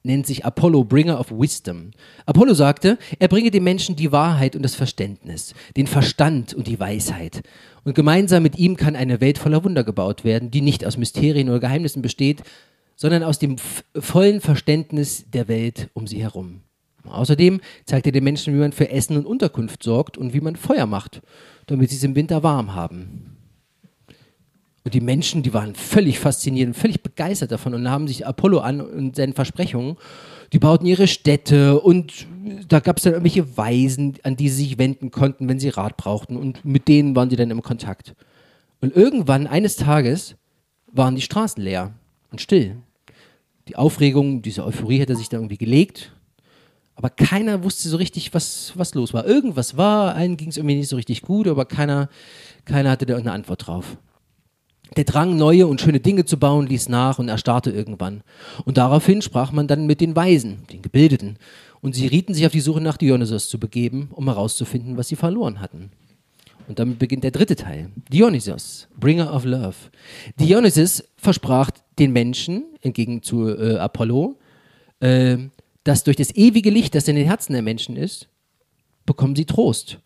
[0.07, 1.91] nennt sich Apollo Bringer of Wisdom.
[2.25, 6.79] Apollo sagte, er bringe den Menschen die Wahrheit und das Verständnis, den Verstand und die
[6.79, 7.43] Weisheit.
[7.84, 11.49] Und gemeinsam mit ihm kann eine Welt voller Wunder gebaut werden, die nicht aus Mysterien
[11.49, 12.41] oder Geheimnissen besteht,
[12.95, 13.57] sondern aus dem
[13.95, 16.61] vollen Verständnis der Welt um sie herum.
[17.05, 20.55] Außerdem zeigt er den Menschen, wie man für Essen und Unterkunft sorgt und wie man
[20.55, 21.21] Feuer macht,
[21.67, 23.36] damit sie es im Winter warm haben.
[24.88, 28.59] Und die Menschen, die waren völlig fasziniert und völlig begeistert davon und haben sich Apollo
[28.59, 29.97] an und seinen Versprechungen.
[30.53, 32.26] Die bauten ihre Städte und
[32.69, 35.97] da gab es dann irgendwelche Weisen, an die sie sich wenden konnten, wenn sie Rat
[35.97, 36.38] brauchten.
[36.38, 38.15] Und mit denen waren sie dann im Kontakt.
[38.80, 40.38] Und irgendwann, eines Tages,
[40.89, 41.91] waren die Straßen leer
[42.31, 42.77] und still.
[43.68, 46.14] Die Aufregung, diese Euphorie hätte sich da irgendwie gelegt.
[46.95, 49.26] Aber keiner wusste so richtig, was, was los war.
[49.26, 52.07] Irgendwas war, allen ging es irgendwie nicht so richtig gut, aber keiner,
[52.64, 53.97] keiner hatte da eine Antwort drauf.
[54.95, 58.23] Der Drang, neue und schöne Dinge zu bauen, ließ nach und erstarrte irgendwann.
[58.65, 61.38] Und daraufhin sprach man dann mit den Weisen, den Gebildeten,
[61.81, 65.15] und sie rieten sich auf die Suche nach Dionysos zu begeben, um herauszufinden, was sie
[65.15, 65.91] verloren hatten.
[66.68, 67.91] Und damit beginnt der dritte Teil.
[68.11, 69.76] Dionysos, Bringer of Love.
[70.39, 74.38] Dionysos versprach den Menschen, entgegen zu äh, Apollo,
[74.99, 75.38] äh,
[75.84, 78.27] dass durch das ewige Licht, das in den Herzen der Menschen ist,
[79.05, 79.99] bekommen sie Trost.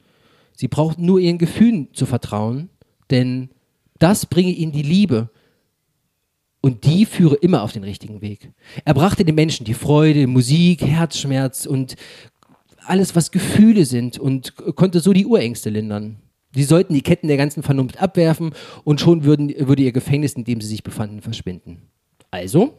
[0.56, 2.70] Sie brauchen nur ihren Gefühlen zu vertrauen,
[3.10, 3.49] denn
[4.02, 5.30] das bringe ihnen die Liebe
[6.61, 8.52] und die führe immer auf den richtigen Weg.
[8.86, 11.95] Er brachte den Menschen die Freude, Musik, Herzschmerz und
[12.86, 16.18] alles, was Gefühle sind und konnte so die Urängste lindern.
[16.53, 18.52] Sie sollten die Ketten der ganzen Vernunft abwerfen
[18.84, 21.84] und schon würden, würde ihr Gefängnis, in dem sie sich befanden, verschwinden.
[22.30, 22.73] Also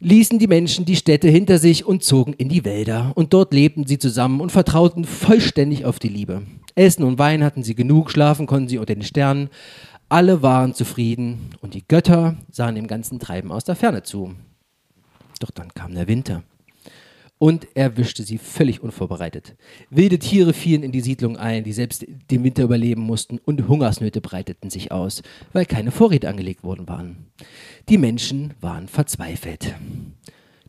[0.00, 3.12] ließen die Menschen die Städte hinter sich und zogen in die Wälder.
[3.14, 6.42] Und dort lebten sie zusammen und vertrauten vollständig auf die Liebe.
[6.76, 9.48] Essen und Wein hatten sie genug, schlafen konnten sie unter den Sternen.
[10.08, 14.34] Alle waren zufrieden und die Götter sahen dem ganzen Treiben aus der Ferne zu.
[15.40, 16.44] Doch dann kam der Winter
[17.38, 19.56] und erwischte sie völlig unvorbereitet.
[19.90, 24.20] Wilde Tiere fielen in die Siedlung ein, die selbst den Winter überleben mussten, und Hungersnöte
[24.20, 25.22] breiteten sich aus,
[25.52, 27.26] weil keine Vorräte angelegt worden waren.
[27.88, 29.74] Die Menschen waren verzweifelt.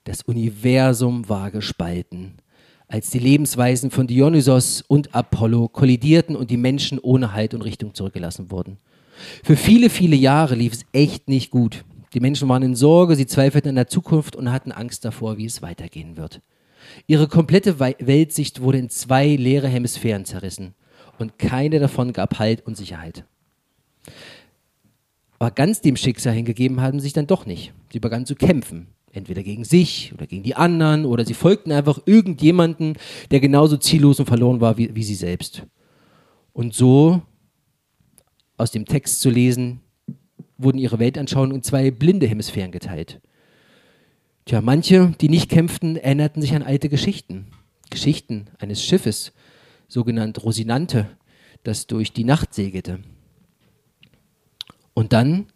[0.03, 2.37] Das Universum war gespalten,
[2.87, 7.93] als die Lebensweisen von Dionysos und Apollo kollidierten und die Menschen ohne Halt und Richtung
[7.93, 8.77] zurückgelassen wurden.
[9.43, 11.83] Für viele, viele Jahre lief es echt nicht gut.
[12.13, 15.45] Die Menschen waren in Sorge, sie zweifelten an der Zukunft und hatten Angst davor, wie
[15.45, 16.41] es weitergehen wird.
[17.07, 20.73] Ihre komplette Weltsicht wurde in zwei leere Hemisphären zerrissen
[21.19, 23.25] und keine davon gab Halt und Sicherheit.
[25.39, 27.73] Aber ganz dem Schicksal hingegeben haben sie sich dann doch nicht.
[27.91, 28.87] Sie begannen zu kämpfen.
[29.17, 32.97] Entweder gegen sich oder gegen die anderen oder sie folgten einfach irgendjemanden,
[33.31, 35.63] der genauso ziellos und verloren war wie, wie sie selbst.
[36.53, 37.23] Und so,
[38.57, 39.81] aus dem Text zu lesen,
[40.59, 43.19] wurden ihre Weltanschauungen in zwei blinde Hemisphären geteilt.
[44.45, 47.47] Tja, manche, die nicht kämpften, erinnerten sich an alte Geschichten.
[47.89, 49.33] Geschichten eines Schiffes,
[49.87, 51.17] sogenannt Rosinante,
[51.63, 52.99] das durch die Nacht segelte.
[54.93, 55.47] Und dann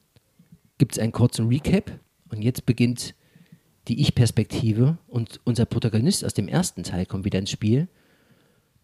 [0.79, 1.99] gibt es einen kurzen Recap
[2.31, 3.13] und jetzt beginnt
[3.91, 7.89] die Ich-Perspektive und unser Protagonist aus dem ersten Teil kommt wieder ins Spiel.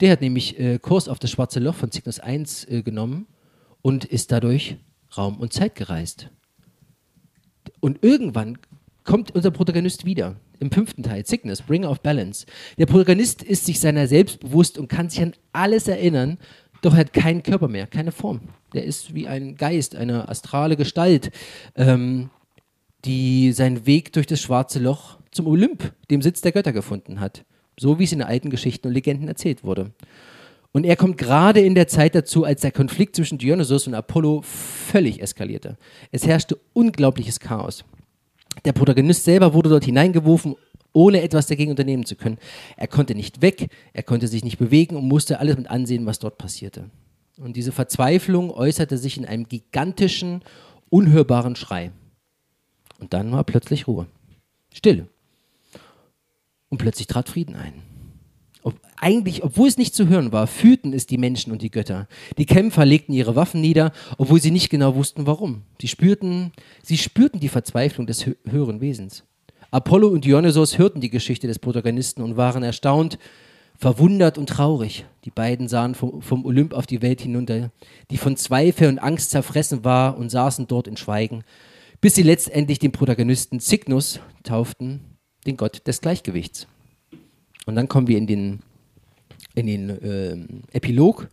[0.02, 3.26] Der hat nämlich äh, Kurs auf das schwarze Loch von Cygnus 1 äh, genommen
[3.82, 4.76] und ist dadurch
[5.16, 6.30] Raum und Zeit gereist.
[7.80, 8.58] Und irgendwann
[9.06, 10.36] kommt unser Protagonist wieder.
[10.60, 12.46] Im fünften Teil, Sickness, Bringer of Balance.
[12.78, 16.38] Der Protagonist ist sich seiner selbst bewusst und kann sich an alles erinnern,
[16.82, 18.42] doch er hat keinen Körper mehr, keine Form.
[18.74, 21.32] Der ist wie ein Geist, eine astrale Gestalt,
[21.76, 22.30] ähm,
[23.08, 27.46] die seinen Weg durch das schwarze Loch zum Olymp, dem Sitz der Götter, gefunden hat.
[27.80, 29.92] So wie es in alten Geschichten und Legenden erzählt wurde.
[30.72, 34.42] Und er kommt gerade in der Zeit dazu, als der Konflikt zwischen Dionysos und Apollo
[34.44, 35.78] völlig eskalierte.
[36.12, 37.84] Es herrschte unglaubliches Chaos.
[38.66, 40.56] Der Protagonist selber wurde dort hineingeworfen,
[40.94, 42.38] ohne etwas dagegen unternehmen zu können.
[42.76, 46.20] Er konnte nicht weg, er konnte sich nicht bewegen und musste alles mit ansehen, was
[46.20, 46.90] dort passierte.
[47.38, 50.42] Und diese Verzweiflung äußerte sich in einem gigantischen,
[50.90, 51.92] unhörbaren Schrei.
[53.00, 54.08] Und dann war plötzlich Ruhe.
[54.74, 55.08] Stille.
[56.70, 57.74] Und plötzlich trat Frieden ein.
[58.64, 62.08] Ob, eigentlich, obwohl es nicht zu hören war, fühlten es die Menschen und die Götter.
[62.38, 65.62] Die Kämpfer legten ihre Waffen nieder, obwohl sie nicht genau wussten, warum.
[65.80, 66.52] Sie spürten,
[66.84, 69.24] sie spürten die Verzweiflung des höheren Wesens.
[69.72, 73.18] Apollo und Dionysos hörten die Geschichte des Protagonisten und waren erstaunt,
[73.78, 75.06] verwundert und traurig.
[75.24, 77.72] Die beiden sahen vom, vom Olymp auf die Welt hinunter,
[78.10, 81.44] die von Zweifel und Angst zerfressen war und saßen dort in Schweigen,
[82.02, 85.02] bis sie letztendlich den Protagonisten Cygnus tauften,
[85.46, 86.68] den Gott des Gleichgewichts.
[87.66, 88.60] Und dann kommen wir in den,
[89.56, 90.38] in den äh,
[90.76, 91.28] Epilog,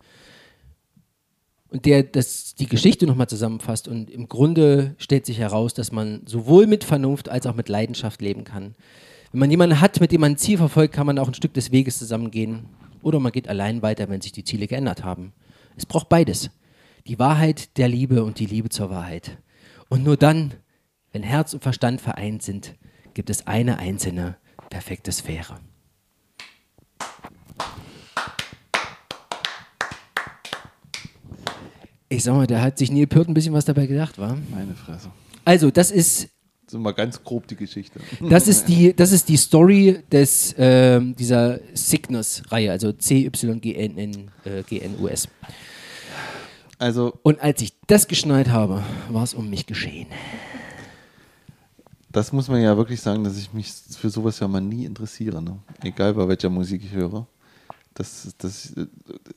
[1.74, 3.88] und der das, die Geschichte nochmal zusammenfasst.
[3.88, 8.22] Und im Grunde stellt sich heraus, dass man sowohl mit Vernunft als auch mit Leidenschaft
[8.22, 8.76] leben kann.
[9.32, 11.52] Wenn man jemanden hat, mit dem man ein Ziel verfolgt, kann man auch ein Stück
[11.52, 12.66] des Weges zusammengehen.
[13.02, 15.32] Oder man geht allein weiter, wenn sich die Ziele geändert haben.
[15.76, 16.48] Es braucht beides.
[17.08, 19.36] Die Wahrheit der Liebe und die Liebe zur Wahrheit.
[19.88, 20.54] Und nur dann,
[21.12, 22.74] wenn Herz und Verstand vereint sind,
[23.14, 24.36] gibt es eine einzelne
[24.70, 25.60] perfekte Sphäre.
[32.08, 34.36] Ich sag mal, da hat sich Neil Peart ein bisschen was dabei gedacht, war?
[34.50, 35.10] Meine Fresse.
[35.44, 36.28] Also, das ist.
[36.66, 38.00] So mal ganz grob die Geschichte.
[38.28, 45.28] Das ist die, das ist die Story des, äh, dieser Cygnus-Reihe, also C-Y-G-N-N-G-N-U-S.
[46.84, 47.18] Also.
[47.22, 50.06] Und als ich das geschneit habe, war es um mich geschehen.
[52.12, 55.40] Das muss man ja wirklich sagen, dass ich mich für sowas ja mal nie interessiere.
[55.40, 55.58] Ne?
[55.82, 57.26] Egal bei welcher Musik ich höre.
[57.94, 58.74] Das, das,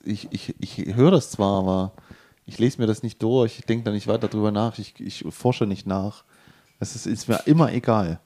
[0.04, 1.92] ich, ich, ich höre das zwar, aber
[2.44, 5.24] ich lese mir das nicht durch, ich denke da nicht weiter drüber nach, ich, ich
[5.30, 6.24] forsche nicht nach.
[6.80, 8.20] Es ist, ist, mir immer egal.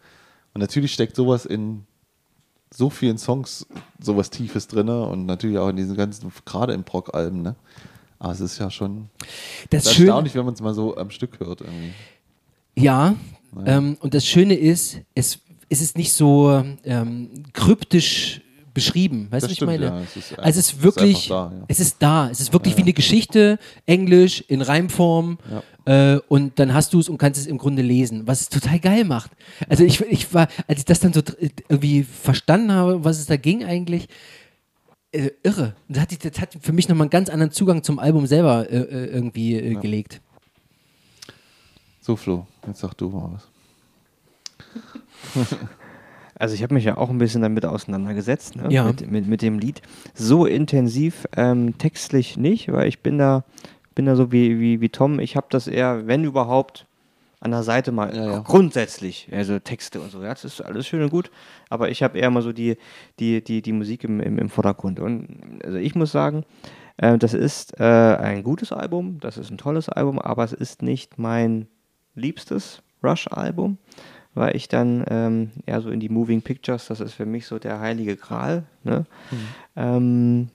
[0.52, 1.86] Und natürlich steckt sowas in
[2.74, 3.68] so vielen Songs
[4.00, 7.54] sowas Tiefes drin und natürlich auch in diesen ganzen, gerade im Prog-Alben, ne?
[8.22, 9.08] Aber es ist ja schon
[9.70, 11.60] das ist erstaunlich, wenn man es mal so am Stück hört.
[11.60, 11.90] Irgendwie.
[12.76, 13.16] Ja,
[13.66, 18.40] ähm, und das Schöne ist, es, ist es nicht so ähm, kryptisch
[18.74, 19.26] beschrieben.
[19.28, 19.86] Weißt du, was ich meine?
[19.86, 20.00] ja.
[20.02, 21.64] Es ist also es ist wirklich, ist da, ja.
[21.66, 22.30] es ist da.
[22.30, 25.38] Es ist wirklich wie eine Geschichte, Englisch, in Reimform.
[25.84, 28.78] Äh, und dann hast du es und kannst es im Grunde lesen, was es total
[28.78, 29.32] geil macht.
[29.68, 31.36] Also ich, ich war, als ich das dann so dr-
[31.68, 34.06] irgendwie verstanden habe, was es da ging eigentlich,
[35.12, 35.74] äh, irre.
[35.88, 38.76] Das hat, das hat für mich nochmal einen ganz anderen Zugang zum Album selber äh,
[38.76, 40.20] äh, irgendwie äh, gelegt.
[42.00, 43.48] So, Flo, jetzt sag du mal was.
[46.42, 48.66] Also ich habe mich ja auch ein bisschen damit auseinandergesetzt, ne?
[48.68, 48.82] Ja.
[48.82, 49.80] mit, mit, mit dem Lied.
[50.12, 53.44] So intensiv ähm, textlich nicht, weil ich bin da,
[53.94, 55.20] bin da so wie, wie, wie Tom.
[55.20, 56.86] Ich habe das eher, wenn überhaupt,
[57.42, 58.38] an der Seite mal Ja, ja.
[58.40, 60.22] grundsätzlich, also Texte und so.
[60.22, 61.30] Ja, das ist alles schön und gut,
[61.68, 62.76] aber ich habe eher mal so die,
[63.18, 65.00] die, die, die Musik im, im, im Vordergrund.
[65.00, 66.44] Und also ich muss sagen,
[66.98, 70.82] äh, das ist äh, ein gutes Album, das ist ein tolles Album, aber es ist
[70.82, 71.66] nicht mein
[72.14, 73.78] liebstes Rush-Album,
[74.34, 77.58] weil ich dann ähm, eher so in die Moving Pictures, das ist für mich so
[77.58, 78.64] der heilige Gral.
[78.84, 79.04] Ne?
[79.74, 80.48] Ähm,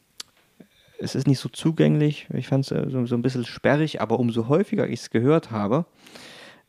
[0.99, 4.19] es ist nicht so zugänglich, ich fand es äh, so, so ein bisschen sperrig, aber
[4.19, 5.85] umso häufiger ich es gehört habe,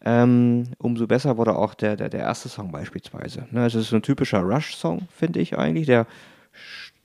[0.05, 3.47] ähm, umso besser wurde auch der, der, der erste Song beispielsweise.
[3.51, 5.87] Ne, es ist so ein typischer Rush-Song, finde ich eigentlich.
[5.87, 6.07] Der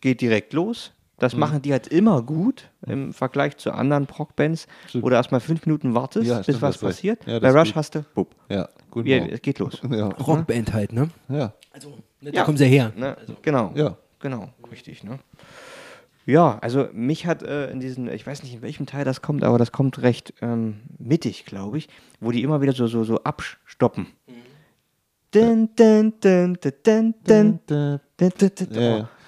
[0.01, 0.91] geht direkt los.
[1.19, 5.65] Das machen die halt immer gut im Vergleich zu anderen Prog-Bands, wo du erstmal fünf
[5.65, 7.25] Minuten wartest, Ja, bis was passiert.
[7.25, 7.75] Ja, Bei Rush gut.
[7.77, 9.05] hast du, bupp, Ja, gut.
[9.05, 9.79] ja, es geht los.
[9.89, 11.09] Ja, Rockband halt, ne?
[11.29, 12.43] ja, Also, ne, da Ja.
[12.43, 12.91] kommen sie her.
[12.97, 13.15] Ne?
[13.41, 13.71] Genau.
[13.75, 13.95] Ja.
[14.19, 15.19] Genau, richtig, ne?
[16.25, 19.43] Ja, also mich hat äh, in diesem, ich weiß nicht in welchem Teil das kommt,
[19.43, 21.89] aber das kommt recht ähm, mittig, glaube ich,
[22.21, 24.07] wo die immer wieder so, so, so abstoppen.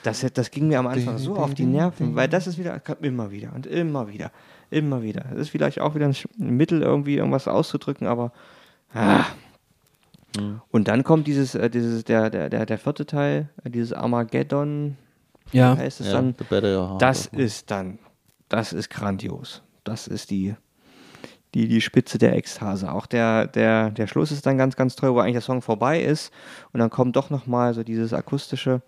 [0.04, 3.32] Das, das ging mir am Anfang so auf die Nerven, weil das ist wieder, immer
[3.32, 4.32] wieder und immer wieder,
[4.70, 5.26] immer wieder.
[5.32, 8.32] Das ist vielleicht auch wieder ein Mittel, irgendwie irgendwas auszudrücken, aber.
[8.94, 9.26] Ah.
[10.70, 14.98] Und dann kommt dieses, äh, dieses der, der, der, der vierte Teil, äh, dieses Armageddon,
[15.52, 15.78] ja.
[15.78, 16.36] heißt es ja, dann.
[17.00, 18.00] Das ist dann,
[18.50, 19.62] das ist grandios.
[19.84, 20.56] Das ist die,
[21.54, 22.92] die, die Spitze der Ekstase.
[22.92, 26.02] Auch der, der, der Schluss ist dann ganz, ganz toll, wo eigentlich der Song vorbei
[26.02, 26.32] ist.
[26.74, 28.82] Und dann kommt doch nochmal so dieses akustische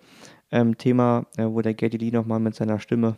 [0.52, 3.16] ähm, Thema, äh, wo der Geddy Lee nochmal mit seiner Stimme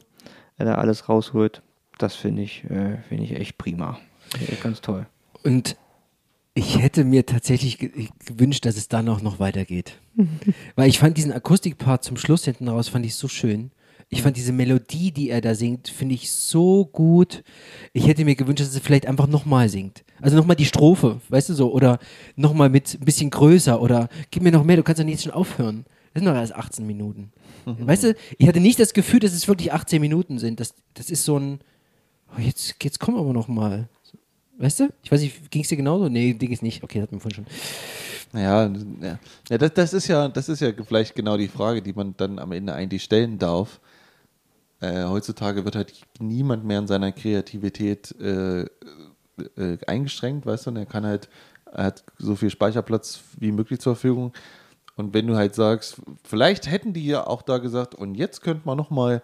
[0.57, 1.61] äh, da alles rausholt.
[1.97, 3.99] Das finde ich, äh, finde ich echt prima.
[4.61, 5.05] Ganz toll.
[5.43, 5.75] Und
[6.59, 9.93] ich hätte mir tatsächlich ge gewünscht, dass es dann auch noch weitergeht.
[10.75, 13.71] Weil ich fand diesen Akustikpart zum Schluss hinten raus, fand ich so schön.
[14.09, 17.43] Ich fand diese Melodie, die er da singt, finde ich so gut.
[17.93, 20.03] Ich hätte mir gewünscht, dass er vielleicht einfach nochmal singt.
[20.19, 21.99] Also nochmal die Strophe, weißt du so, oder
[22.35, 25.23] nochmal mit ein bisschen größer oder gib mir noch mehr, du kannst doch nicht jetzt
[25.23, 25.85] schon aufhören.
[26.13, 27.31] Das sind noch erst 18 Minuten.
[27.65, 30.59] Weißt du, ich hatte nicht das Gefühl, dass es wirklich 18 Minuten sind.
[30.59, 31.59] Das, das ist so ein,
[32.35, 33.87] oh, jetzt, jetzt komm aber noch mal.
[34.59, 34.89] Weißt du?
[35.03, 36.09] Ich weiß nicht, ging es dir genauso?
[36.09, 36.83] Nee, ging es nicht.
[36.83, 38.39] Okay, hatten wir vorhin schon.
[38.39, 38.65] Ja,
[39.01, 39.19] ja.
[39.49, 42.39] ja das, das, ist ja, das ist ja vielleicht genau die Frage, die man dann
[42.39, 43.79] am Ende eigentlich stellen darf.
[44.81, 50.77] Äh, heutzutage wird halt niemand mehr in seiner Kreativität äh, äh, eingeschränkt, weißt du, und
[50.77, 51.29] er kann halt,
[51.71, 54.33] er hat so viel Speicherplatz wie möglich zur Verfügung.
[54.97, 58.63] Und wenn du halt sagst, vielleicht hätten die ja auch da gesagt, und jetzt könnte
[58.65, 59.21] man nochmal,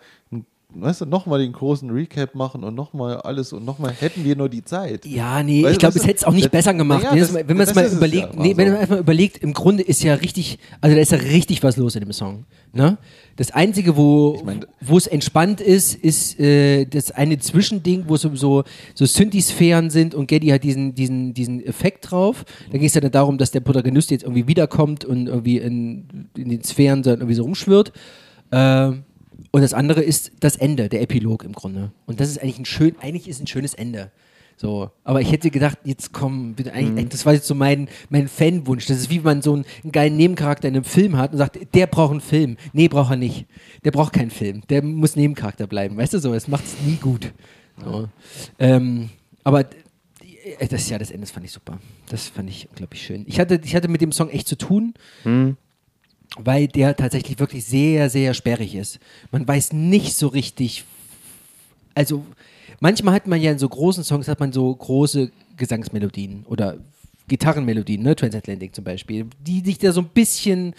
[0.73, 4.49] weißt du, nochmal den großen Recap machen und nochmal alles und nochmal hätten wir nur
[4.49, 5.05] die Zeit.
[5.05, 7.03] Ja, nee, Weißt ich glaube, es hätte es auch nicht das- besser gemacht.
[7.03, 9.37] Ja, wenn das- das- wenn man es mal überlegt, ja, nee, wenn man einfach überlegt,
[9.37, 12.45] im Grunde ist ja richtig, also da ist ja richtig was los in dem Song.
[12.73, 12.97] Ne?
[13.37, 18.35] Das Einzige, wo, mein- wo es entspannt ist, ist äh, das eine Zwischending, wo so,
[18.35, 18.63] so,
[18.95, 22.43] so Synthi-Sphären sind und Geddy hat diesen, diesen, diesen Effekt drauf.
[22.71, 26.27] Da geht es ja dann darum, dass der Protagonist jetzt irgendwie wiederkommt und irgendwie in,
[26.37, 27.93] in den Sphären so irgendwie so rumschwirrt.
[28.51, 29.03] Ähm,
[29.55, 31.93] und das andere ist das Ende, der Epilog im Grunde.
[32.07, 34.11] Und das ist eigentlich ein schön, eigentlich ist ein schönes Ende.
[34.57, 38.27] So, aber ich hätte gedacht, jetzt komm, bitte eigentlich, das war jetzt so mein, mein
[38.27, 38.85] Fanwunsch.
[38.85, 41.37] Das ist wie wenn man so einen, einen geilen Nebencharakter in einem Film hat und
[41.37, 42.57] sagt, der braucht einen Film.
[42.73, 43.45] Nee, braucht er nicht.
[43.85, 44.61] Der braucht keinen Film.
[44.67, 45.95] Der muss Nebencharakter bleiben.
[45.95, 47.31] Weißt du so, das macht es nie gut.
[47.81, 48.09] So.
[48.59, 49.09] Ähm,
[49.45, 51.79] aber äh, das ja, das Ende das fand ich super.
[52.09, 53.23] Das fand ich unglaublich schön.
[53.25, 54.95] Ich hatte, ich hatte mit dem Song echt zu tun
[56.37, 58.99] weil der tatsächlich wirklich sehr, sehr sperrig ist.
[59.31, 60.83] Man weiß nicht so richtig,
[61.93, 62.25] also
[62.79, 66.77] manchmal hat man ja in so großen Songs hat man so große Gesangsmelodien oder
[67.27, 70.75] Gitarrenmelodien, ne, Transatlantic zum Beispiel, die dich da so ein bisschen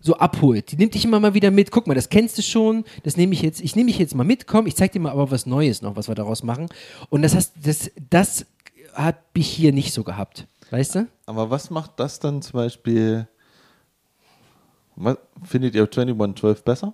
[0.00, 0.70] so abholt.
[0.70, 1.70] Die nimmt dich immer mal wieder mit.
[1.70, 2.84] Guck mal, das kennst du schon.
[3.02, 3.60] Das nehme ich jetzt.
[3.60, 4.46] Ich nehme dich jetzt mal mit.
[4.46, 6.68] Komm, ich zeig dir mal aber was Neues noch, was wir daraus machen.
[7.08, 8.46] Und das hast, das, das
[8.94, 10.46] habe ich hier nicht so gehabt.
[10.70, 11.08] Weißt du?
[11.26, 13.26] Aber was macht das dann zum Beispiel?
[14.96, 16.92] Was, findet ihr 2112 besser?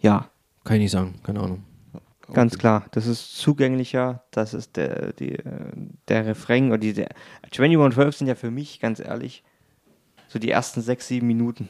[0.00, 0.28] Ja,
[0.64, 1.14] Kann ich nicht sagen.
[1.22, 1.62] Keine Ahnung.
[2.32, 5.36] Ganz klar, das ist zugänglicher, das ist der, die,
[6.08, 7.08] der Refrain oder die, der
[7.52, 9.42] 2112 sind ja für mich, ganz ehrlich,
[10.28, 11.68] so die ersten sechs, sieben Minuten.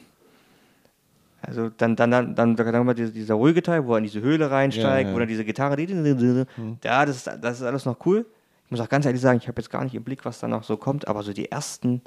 [1.41, 4.21] Also dann, dann, dann, dann, dann dann dieser, dieser ruhige Teil, wo er in diese
[4.21, 5.13] Höhle reinsteigt, Ja, ja.
[5.15, 6.45] wo dann diese Gitarre, die,
[6.83, 8.25] ja, das, ist- das ist alles noch cool.
[8.65, 10.47] Ich muss auch ganz ehrlich sagen, ich habe jetzt gar nicht im Blick, was da
[10.47, 12.01] noch so kommt, aber so die ersten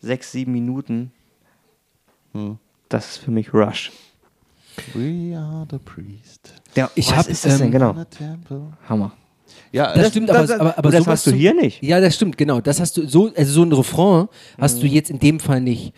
[0.00, 1.10] sechs, sieben Minuten,
[2.34, 2.58] Hm.
[2.88, 3.90] das ist für mich Rush.
[4.92, 6.52] We are the priest.
[6.74, 7.94] Ja, Ich was hab, ist das denn ähm, genau?
[7.94, 8.72] The temple.
[8.88, 9.12] Hammer.
[9.70, 11.82] Ja, Das stimmt, aber, das- aber, aber das hast du zum- hier nicht.
[11.82, 12.60] Ja, das stimmt, genau.
[12.60, 14.28] Das hast du so, also so ein Refrain
[14.58, 14.80] hast Mhm.
[14.80, 15.92] du jetzt in dem Fall nicht.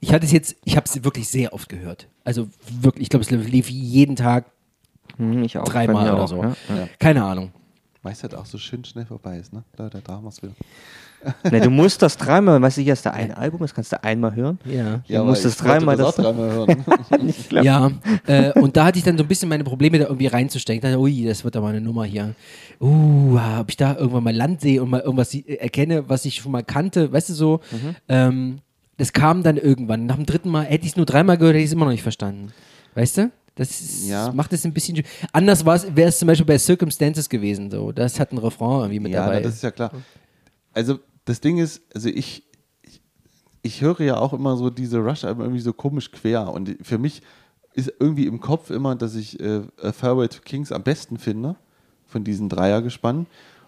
[0.00, 2.06] Ich hatte es jetzt, ich habe es wirklich sehr oft gehört.
[2.24, 2.48] Also
[2.80, 4.46] wirklich, ich glaube, es lief jeden Tag
[5.16, 5.64] Hm, ich auch.
[5.64, 6.42] bei dreimal oder auch, so.
[6.42, 6.54] Ja.
[6.68, 6.88] Ja.
[7.00, 7.52] Keine Ahnung.
[8.02, 9.64] Weil es halt auch so schön schnell vorbei ist, ne?
[9.76, 10.52] Leute, da haben wir es wieder.
[11.50, 14.02] Ne, du musst das dreimal, weißt du, hier ist da ein Album, das kannst du
[14.02, 14.58] einmal hören.
[14.64, 15.02] Ja.
[15.06, 16.84] Du musst es dreimal das das- dreimal hören.
[17.62, 17.90] Ja,
[18.26, 20.78] äh, und da hatte ich dann so ein bisschen meine Probleme, da irgendwie reinzustecken.
[20.78, 22.34] Ich dachte, ui, das wird aber eine Nummer hier.
[22.80, 26.52] Uh, ob ich da irgendwann mal Land sehe und mal irgendwas erkenne, was ich schon
[26.52, 27.60] mal kannte, weißt du so.
[27.70, 27.96] Mhm.
[28.08, 28.58] Ähm,
[28.96, 30.06] das kam dann irgendwann.
[30.06, 31.92] Nach dem dritten Mal, hätte ich es nur dreimal gehört, hätte ich es immer noch
[31.92, 32.52] nicht verstanden.
[32.94, 33.30] Weißt du?
[33.56, 34.32] Das ist, Ja.
[34.32, 35.02] macht es ein bisschen.
[35.32, 37.70] Anders wäre es zum Beispiel bei Circumstances gewesen.
[37.70, 37.92] So.
[37.92, 39.34] Das hat ein Refrain irgendwie mit ja, dabei.
[39.36, 39.90] na, das ist ja klar.
[40.72, 42.44] Also das Ding ist, also ich,
[42.82, 43.00] ich,
[43.62, 47.22] ich höre ja auch immer so diese Rush-Alben irgendwie so komisch quer und für mich
[47.72, 49.62] ist irgendwie im Kopf immer, dass ich äh,
[49.92, 51.54] Farewell to Kings am besten finde
[52.06, 53.26] von diesen Dreiergespannen.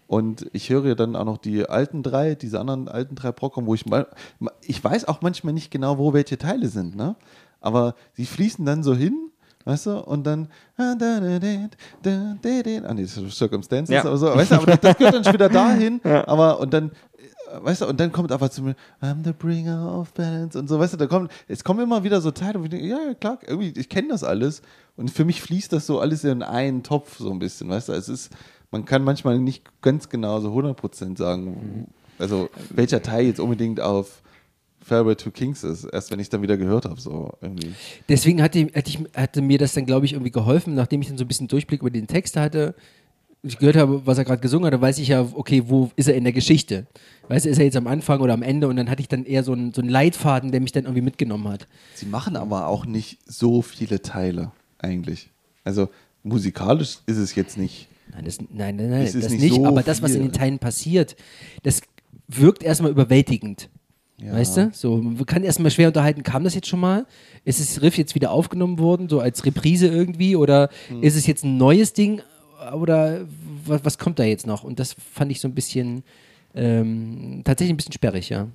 [0.09, 3.68] Und ich höre ja dann auch noch die alten drei, diese anderen alten drei Programme,
[3.68, 4.09] wo ich mal,
[4.62, 7.14] ich weiß auch manchmal nicht genau, wo welche Teile sind, ne?
[7.60, 9.30] Aber sie fließen dann so hin,
[9.64, 10.48] weißt du, und dann
[12.84, 14.05] ah nee, Circumstances, Ja.
[14.05, 16.90] aber so, weißt du, aber das, das gehört dann schon wieder dahin, aber und dann
[16.90, 16.93] äh,
[17.61, 20.79] Weißt du, und dann kommt aber zu mir, I'm the bringer of balance und so,
[20.79, 23.15] weißt du, da kommt, es kommen immer wieder so Teile, wo ich denke, ja, ja,
[23.15, 24.62] klar, irgendwie, ich kenne das alles
[24.97, 27.93] und für mich fließt das so alles in einen Topf so ein bisschen, weißt du,
[27.93, 28.31] es ist,
[28.70, 31.89] man kann manchmal nicht ganz genau so 100% sagen,
[32.19, 34.23] also welcher Teil jetzt unbedingt auf
[34.83, 37.73] Farewell to Kings ist, erst wenn ich es dann wieder gehört habe, so irgendwie.
[38.09, 41.19] Deswegen hatte, hatte, ich, hatte mir das dann, glaube ich, irgendwie geholfen, nachdem ich dann
[41.19, 42.74] so ein bisschen Durchblick über den Text hatte.
[43.44, 46.06] Ich gehört habe, was er gerade gesungen hat, da weiß ich ja, okay, wo ist
[46.09, 46.86] er in der Geschichte?
[47.27, 48.69] Weißt du, ist er jetzt am Anfang oder am Ende?
[48.69, 51.02] Und dann hatte ich dann eher so einen, so einen Leitfaden, der mich dann irgendwie
[51.02, 51.66] mitgenommen hat.
[51.94, 55.31] Sie machen aber auch nicht so viele Teile, eigentlich.
[55.64, 55.89] Also
[56.23, 57.89] musikalisch ist es jetzt nicht.
[58.12, 59.55] Nein, das, nein, nein, nein Es ist das nicht nicht.
[59.56, 61.16] so aber das, was in den Teilen passiert,
[61.64, 61.81] das
[62.28, 63.70] wirkt erstmal überwältigend.
[64.19, 64.35] Ja.
[64.35, 64.70] Weißt du?
[64.73, 67.06] So, man kann erstmal schwer unterhalten, kam das jetzt schon mal?
[67.44, 70.36] Ist das Riff jetzt wieder aufgenommen worden, so als Reprise irgendwie?
[70.36, 71.02] Oder Hm.
[71.02, 72.20] ist es jetzt ein neues Ding?
[72.74, 73.22] Oder
[73.64, 74.62] was, was kommt da jetzt noch?
[74.64, 76.05] Und das fand ich so ein bisschen,
[76.55, 78.48] ähm, tatsächlich ein bisschen sperrig, ja.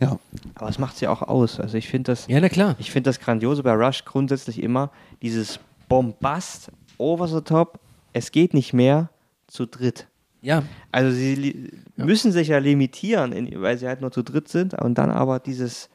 [0.00, 0.18] Ja,
[0.56, 1.60] Aber es macht sie auch aus.
[1.60, 2.74] Also ich finde das, Ja, na klar.
[2.78, 4.90] ich finde das Grandiose bei Rush grundsätzlich immer
[5.22, 7.78] dieses Bombast, over the top,
[8.12, 9.10] es geht nicht mehr
[9.46, 10.08] zu dritt.
[10.40, 14.48] Ja, Also sie li- müssen sich ja limitieren, in, weil sie halt nur zu dritt
[14.48, 15.88] sind und dann aber dieses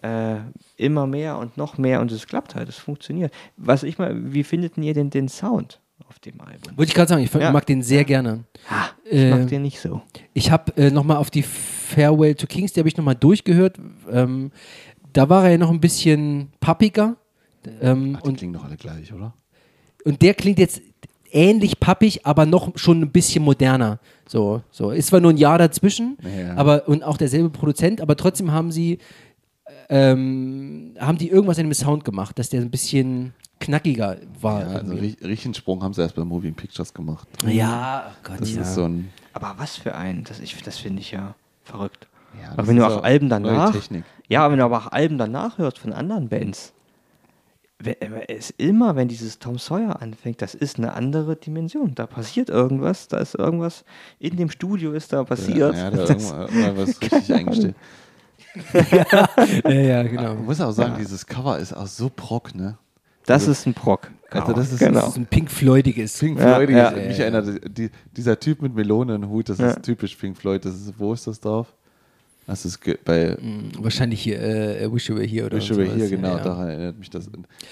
[0.00, 0.36] äh,
[0.78, 3.34] immer mehr und noch mehr und es klappt halt, es funktioniert.
[3.58, 6.76] Was ich mal, wie findet ihr denn den Sound auf dem Album?
[6.76, 7.50] wollte ich gerade sagen, ich Ja.
[7.52, 8.44] mag den sehr gerne.
[8.70, 10.02] Ha, ich Äh, mag den nicht so.
[10.34, 13.78] Ich habe äh, nochmal auf die Farewell to Kings, die habe ich nochmal durchgehört.
[14.10, 14.50] Ähm,
[15.12, 17.16] da war er ja noch ein bisschen pappiger.
[17.80, 19.34] Ähm, Ach, die und, klingen doch alle gleich, oder?
[20.04, 20.80] und der klingt jetzt
[21.30, 24.00] ähnlich pappig, aber noch schon ein bisschen moderner.
[24.26, 24.90] So, so.
[24.90, 26.56] Ist zwar nur ein Jahr dazwischen, Ja.
[26.56, 28.98] aber und auch derselbe Produzent, aber trotzdem haben sie
[29.92, 34.60] ähm, haben die irgendwas in dem Sound gemacht, dass der ein bisschen knackiger war.
[34.62, 37.28] Ja, also richtigen Sprung haben sie erst bei Moving Pictures gemacht.
[37.46, 38.62] ja, oh Gott, Das ja.
[38.62, 39.10] ist so ein.
[39.34, 42.08] Aber was für ein, das, ich, das finde ich ja verrückt.
[42.42, 43.74] Ja, aber wenn du ist auch Alben danach,
[44.28, 46.72] ja, wenn du aber auch Alben danach hörst von anderen Bands,
[47.78, 51.94] we- äh, es ist immer, wenn dieses Tom Sawyer anfängt, das ist eine andere Dimension.
[51.94, 53.84] Da passiert irgendwas, da ist irgendwas
[54.18, 55.74] in dem Studio ist da passiert.
[55.74, 57.76] Ja, ja, da irgendwann was richtig eingestellt.
[59.64, 60.34] ja, ja, genau.
[60.34, 62.78] Man muss auch sagen, dieses Cover ist auch so brock, ne?
[63.26, 64.10] Das ist ein Proc.
[64.30, 65.00] Also das ist- genau.
[65.00, 66.18] Das ist ein Pink Floydiges.
[66.18, 66.90] Pink Ja, Floyd, ja.
[66.90, 67.38] mich Ja, ja.
[67.38, 69.68] erinnert, die, dieser Typ mit Melonenhut, das Ja.
[69.70, 70.64] ist typisch Pink Floyd.
[70.64, 71.68] Das ist, wo ist das drauf?
[72.52, 75.76] Das ist ge- bei Mm, Wahrscheinlich hier, äh, Wish You Were Here oder Wish You
[75.78, 75.94] Were.
[75.94, 76.42] Here, genau, Ja, ja.
[76.44, 77.30] daran erinnert mich das.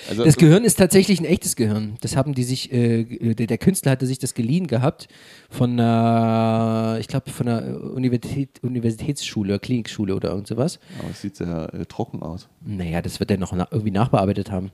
[0.09, 1.97] Also, Das Gehirn ist tatsächlich ein echtes Gehirn.
[2.01, 5.09] Das haben die sich, äh, der, der Künstler hatte sich das geliehen gehabt
[5.51, 10.79] von einer, ich glaube, von einer Universität, Universitätsschule, Klinikschule oder irgend sowas.
[10.99, 12.49] aber es sieht sehr äh, trocken aus.
[12.65, 14.71] Naja, das wird er noch na irgendwie nachbearbeitet haben.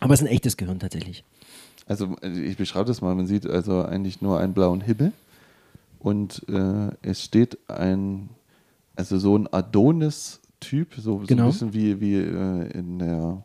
[0.00, 1.24] Aber es ist ein echtes Gehirn tatsächlich.
[1.86, 5.12] Also äh, ich beschreibe das mal, man sieht also eigentlich nur einen blauen Himmel
[5.98, 8.28] und äh, es steht ein,
[8.96, 11.44] also so ein Adonis-Typ, so, so Genau.
[11.44, 13.44] ein bisschen wie, wie äh, in der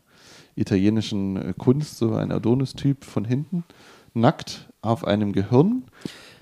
[0.54, 3.64] italienischen äh, Kunst, so ein Adonis-Typ von hinten,
[4.14, 5.84] nackt auf einem Gehirn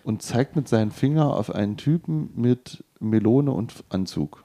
[0.05, 4.45] und zeigt mit seinen Finger auf einen Typen mit Melone und Anzug.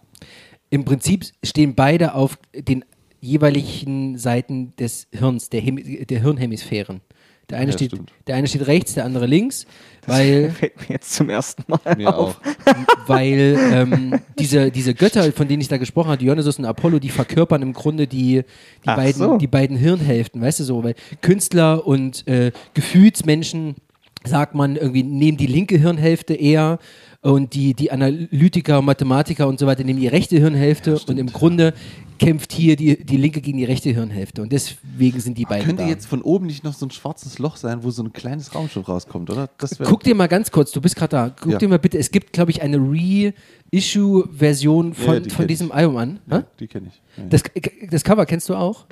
[0.72, 2.86] im Prinzip stehen beide auf den
[3.22, 7.02] jeweiligen Seiten des Hirns, der, Hemi der Hirnhemisphären.
[7.50, 8.12] Der eine, Ja, steht, stimmt.
[8.28, 9.66] der eine steht rechts, der andere links,
[10.06, 12.40] weil, Fällt mir jetzt zum ersten Mal Mir auf.
[12.40, 13.08] auch.
[13.08, 17.10] weil ähm, diese, diese Götter, von denen ich da gesprochen habe, Dionysos und Apollo, die
[17.10, 18.44] verkörpern im Grunde die, die,
[18.86, 19.38] Ach beiden, so.
[19.38, 23.76] die beiden Hirnhälften, weißt du so, weil Künstler und äh, Gefühlsmenschen,
[24.26, 26.80] sagt man, irgendwie nehmen die linke Hirnhälfte eher
[27.22, 31.74] und die, die Analytiker, Mathematiker und so weiter nehmen die rechte Hirnhälfte und im Grunde
[32.20, 35.84] kämpft hier die, die linke gegen die rechte Hirnhälfte und deswegen sind die beiden Könnte
[35.84, 35.90] da.
[35.90, 38.88] jetzt von oben nicht noch so ein schwarzes Loch sein, wo so ein kleines Raumschiff
[38.90, 39.50] rauskommt, oder?
[39.86, 41.58] Guck dir mal ganz kurz, du bist gerade da, guck Ja.
[41.58, 45.74] dir mal bitte, es gibt, glaube ich, eine Reissue-Version Ja, von, die von diesem ich.
[45.74, 46.20] Album an.
[46.30, 46.44] Ja, Hä?
[46.60, 47.02] die kenne ich.
[47.18, 47.30] Ja, ja.
[47.30, 47.44] Das,
[47.90, 48.86] das Cover kennst du auch?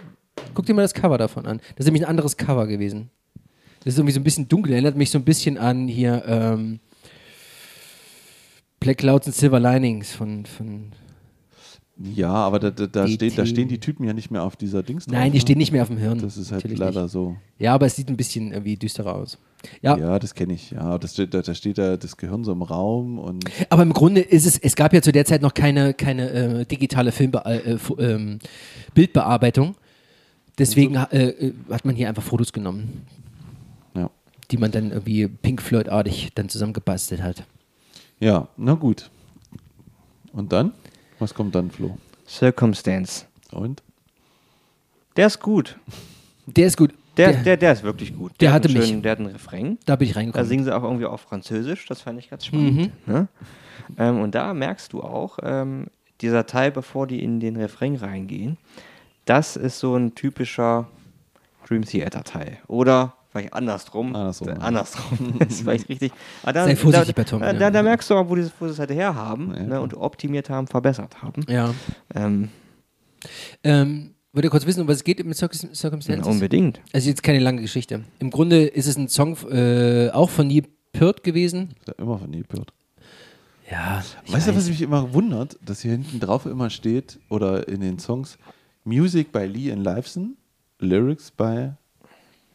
[0.53, 1.57] Guck dir mal das Cover davon an.
[1.75, 3.09] Das ist nämlich ein anderes Cover gewesen.
[3.83, 6.79] Das ist irgendwie so ein bisschen dunkel, erinnert mich so ein bisschen an hier ähm,
[8.79, 10.91] Black Clouds and Silver Linings von, von
[11.99, 14.83] ja, aber da, da, da, steht, da stehen die Typen ja nicht mehr auf dieser
[14.83, 15.13] Dings drauf.
[15.17, 15.41] Nein, die ne?
[15.41, 16.19] stehen nicht mehr auf dem Hirn.
[16.19, 17.11] Das ist halt Natürlich leider Nicht.
[17.11, 17.35] so.
[17.57, 19.39] Ja, aber es sieht ein bisschen irgendwie düsterer aus.
[19.81, 20.69] Ja, Ja, das kenne ich.
[20.69, 24.21] Ja, das da, da steht da das Gehirn so im Raum und aber im Grunde
[24.21, 27.79] ist es, es gab ja zu der Zeit noch keine, keine äh, digitale Filmbe äh,
[27.79, 28.37] Fo- ähm,
[28.93, 29.73] Bildbearbeitung.
[30.59, 33.07] Deswegen äh, äh, hat man hier einfach Fotos genommen.
[34.51, 37.43] Die man dann irgendwie Pink Floyd-artig dann zusammengebastelt hat.
[38.19, 39.09] Ja, na gut.
[40.33, 40.73] Und dann?
[41.19, 41.97] Was kommt dann, Flo?
[42.27, 43.25] Circumstance.
[43.51, 43.81] Und?
[45.15, 45.77] Der ist gut.
[46.45, 46.93] Der ist gut.
[47.17, 48.31] Der, Der- der, der ist wirklich gut.
[48.39, 48.87] der hat hatte einen mich.
[48.89, 49.77] schönen- Der hat einen Refrain.
[49.85, 50.47] Da bin ich Da reingekommen.
[50.47, 52.91] singen sie auch irgendwie auf Französisch, das fand ich ganz spannend.
[53.07, 53.27] Ne?
[53.97, 55.87] Ähm, und da merkst du auch, ähm,
[56.21, 58.57] dieser Teil, bevor die in den Refrain reingehen,
[59.25, 60.87] das ist so ein typischer
[61.67, 62.59] Dream Theater Teil.
[62.67, 64.15] Oder vielleicht andersrum.
[64.15, 64.57] Andersrum, Äh, ja.
[64.57, 65.35] andersrum.
[65.39, 66.11] das ist vielleicht richtig.
[66.43, 67.53] Aber da, Sei vorsichtig da, bei Tom, Da, ja.
[67.53, 69.63] da, da merkst du auch, wo, die, wo sie es halt herhaben Ja.
[69.63, 71.43] ne, und optimiert haben, verbessert haben.
[71.47, 71.73] Ja.
[72.15, 72.49] Ähm,
[73.63, 76.27] Ähm, wollt ihr kurz wissen, um was es geht mit Circum Circumstances?
[76.27, 76.79] unbedingt.
[76.93, 78.03] Also jetzt keine lange Geschichte.
[78.19, 81.69] Im Grunde ist es ein Song äh, auch von Neil Peart gewesen.
[81.87, 82.71] Ja immer von Neil Peart.
[83.69, 84.03] Ja.
[84.25, 84.57] ich Weißt du, weiß.
[84.57, 85.57] was mich immer wundert?
[85.65, 88.37] Dass hier hinten drauf immer steht, oder in den Songs,
[88.85, 90.37] Music by Lee and Liveson,
[90.79, 91.71] Lyrics by,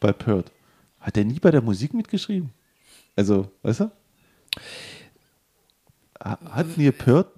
[0.01, 0.51] by Peart.
[1.03, 2.51] Hat der nie bei der Musik mitgeschrieben?
[3.17, 3.91] Also, weißt du?
[6.25, 7.29] Ha- Hat Neil Peart,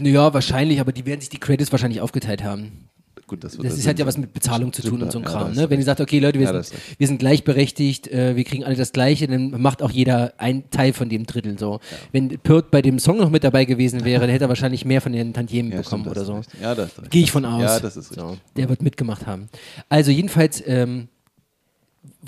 [0.00, 2.84] Ja, wahrscheinlich, aber die werden sich die Credits wahrscheinlich aufgeteilt haben.
[3.26, 5.30] gut, das Das ist halt ja was mit Bezahlung zu tun und so ein Ja,
[5.30, 5.48] Kram.
[5.48, 5.68] das Ne?
[5.70, 8.74] Wenn ihr sagt, okay Leute, wir, Ja, sind, wir sind gleichberechtigt, äh, wir kriegen alle
[8.76, 11.78] das Gleiche, dann macht auch jeder ein Teil von dem Drittel so.
[12.10, 15.00] Wenn Pirt bei dem Song noch mit dabei gewesen wäre, dann hätte er wahrscheinlich mehr
[15.02, 16.40] von den Tantiemen Ja, bekommen stimmt, oder so.
[16.60, 17.10] Ja, das ist richtig.
[17.10, 17.62] Gehe ich von aus.
[17.62, 18.18] Ja, das ist richtig.
[18.26, 19.48] So, der wird mitgemacht haben.
[19.90, 21.08] Also jedenfalls ähm,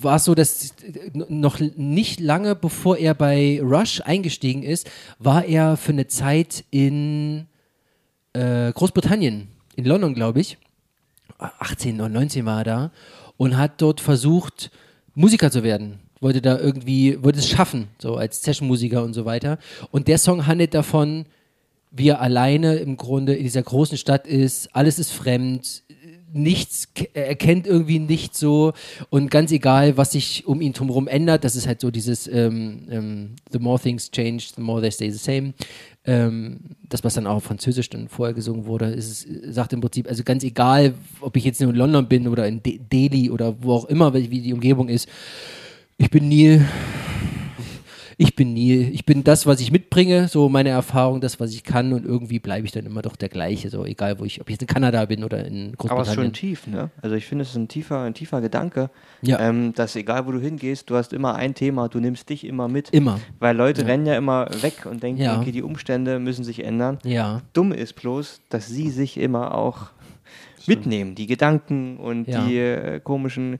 [0.02, 0.74] war es so, dass
[1.12, 7.46] noch nicht lange bevor er bei Rush eingestiegen ist, war er für eine Zeit in
[8.32, 10.58] äh, Großbritannien, in London, glaube ich.
[11.38, 12.92] 18 oder 19 war er da
[13.36, 14.70] und hat dort versucht,
[15.14, 16.00] Musiker zu werden.
[16.20, 19.58] Wollte da irgendwie, wollte es schaffen, so als Sessionmusiker und so weiter.
[19.90, 21.24] Und der Song handelt davon,
[21.90, 25.82] wie er alleine im Grunde in dieser großen Stadt ist, alles ist fremd,
[26.32, 28.72] nichts, er kennt irgendwie nichts so
[29.08, 32.86] und ganz egal, was sich um ihn drumherum ändert, das ist halt so dieses ähm,
[32.90, 35.54] ähm, The more things change, the more they stay the same.
[36.04, 40.08] Ähm, das, was dann auch auf Französisch dann vorher gesungen wurde, ist, sagt im Prinzip,
[40.08, 43.74] also ganz egal, ob ich jetzt in London bin oder in De Delhi oder wo
[43.74, 45.08] auch immer, wie wie die Umgebung ist,
[45.98, 46.66] ich bin Neil,
[48.22, 51.64] ich bin Neil, ich bin das, was ich mitbringe, so meine Erfahrung, das, was ich
[51.64, 54.50] kann und irgendwie bleibe ich dann immer doch der gleiche, so egal, wo ich, ob
[54.50, 56.32] ich jetzt in Kanada bin oder in Aber es ist schon Großbritannien.
[56.34, 56.90] tief, ne?
[57.00, 58.90] Also ich finde, es ist ein tiefer, ein tiefer Gedanke,
[59.22, 59.40] Ja.
[59.40, 62.68] ähm, dass egal wo du hingehst, du hast immer ein Thema, du nimmst dich immer
[62.68, 62.90] mit.
[62.90, 63.18] Immer.
[63.38, 65.40] Weil Leute rennen ja immer weg und denken, Ja.
[65.40, 66.98] okay, die Umstände müssen sich ändern.
[67.04, 67.40] Ja.
[67.54, 69.86] Dumm ist bloß, dass sie sich immer auch
[70.66, 72.44] mitnehmen, die Gedanken und Ja.
[72.46, 73.58] die äh, komischen,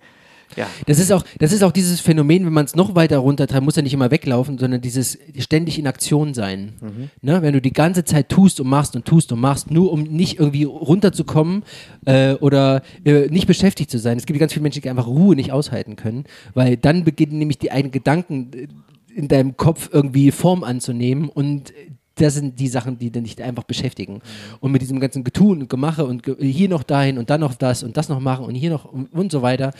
[0.56, 3.64] ja, Das ist auch, das ist auch dieses Phänomen, wenn man es noch weiter runtertreibt,
[3.64, 6.74] muss ja nicht immer weglaufen, sondern dieses ständig in Aktion sein.
[7.22, 7.42] Ne?
[7.42, 10.38] Wenn du die ganze Zeit tust und machst und tust und machst, nur um nicht
[10.38, 11.62] irgendwie runterzukommen
[12.04, 14.18] äh, oder äh, nicht beschäftigt zu sein.
[14.18, 16.24] Es gibt ganz viele Menschen, die einfach Ruhe nicht aushalten können,
[16.54, 18.68] weil dann beginnen nämlich die eigenen Gedanken äh,
[19.14, 21.72] in deinem Kopf irgendwie Form anzunehmen und
[22.20, 24.20] das sind die Sachen, die dich einfach beschäftigen.
[24.60, 27.82] Und mit diesem ganzen Getun und Gemache und hier noch dahin und dann noch das
[27.82, 29.72] und das noch machen und hier noch und, und so weiter.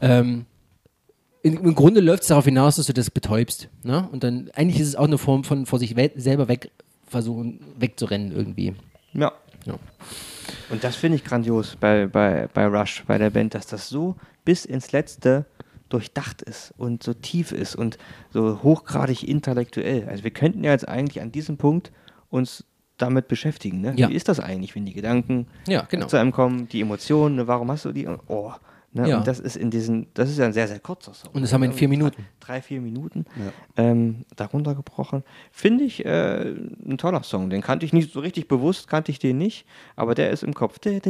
[0.00, 0.46] Ähm,
[1.42, 3.68] in, Im Grunde läuft es darauf hinaus, dass du das betäubst.
[3.82, 4.08] Ne?
[4.10, 6.70] Und dann, eigentlich ist es auch eine Form von vor sich selber weg
[7.06, 8.74] versuchen, wegzurennen irgendwie.
[9.12, 9.32] ja.
[9.66, 9.74] Ja.
[10.70, 14.16] Und das finde ich grandios bei, bei, bei Rush, bei der Band, dass das so
[14.44, 15.44] bis ins Letzte
[15.88, 17.98] durchdacht ist und so tief ist und
[18.30, 20.08] so hochgradig intellektuell.
[20.08, 21.92] Also wir könnten ja jetzt eigentlich an diesem Punkt
[22.30, 22.64] uns
[22.98, 23.80] damit beschäftigen.
[23.80, 23.94] Ne?
[23.96, 24.08] Ja.
[24.08, 26.06] Wie ist das eigentlich, wenn die Gedanken Ja, genau.
[26.06, 27.46] zu einem kommen, die Emotionen, ne?
[27.46, 28.06] warum hast du die?
[28.26, 28.52] Oh,
[28.98, 29.08] ne?
[29.08, 29.18] Ja.
[29.18, 31.30] und das ist in diesen, das ist ja ein sehr, sehr kurzer Song.
[31.32, 32.26] Und das haben wir in vier Minuten.
[32.40, 33.24] Drei, vier Minuten
[33.76, 35.22] ähm, darunter gebrochen.
[35.50, 36.54] Finde ich äh,
[36.86, 37.50] ein toller Song.
[37.50, 39.64] Den kannte ich nicht so richtig bewusst, kannte ich den nicht,
[39.96, 40.78] aber der ist im Kopf.
[40.82, 41.06] So, und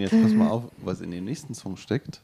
[0.00, 2.20] jetzt pass mal auf, was in dem nächsten Song steckt.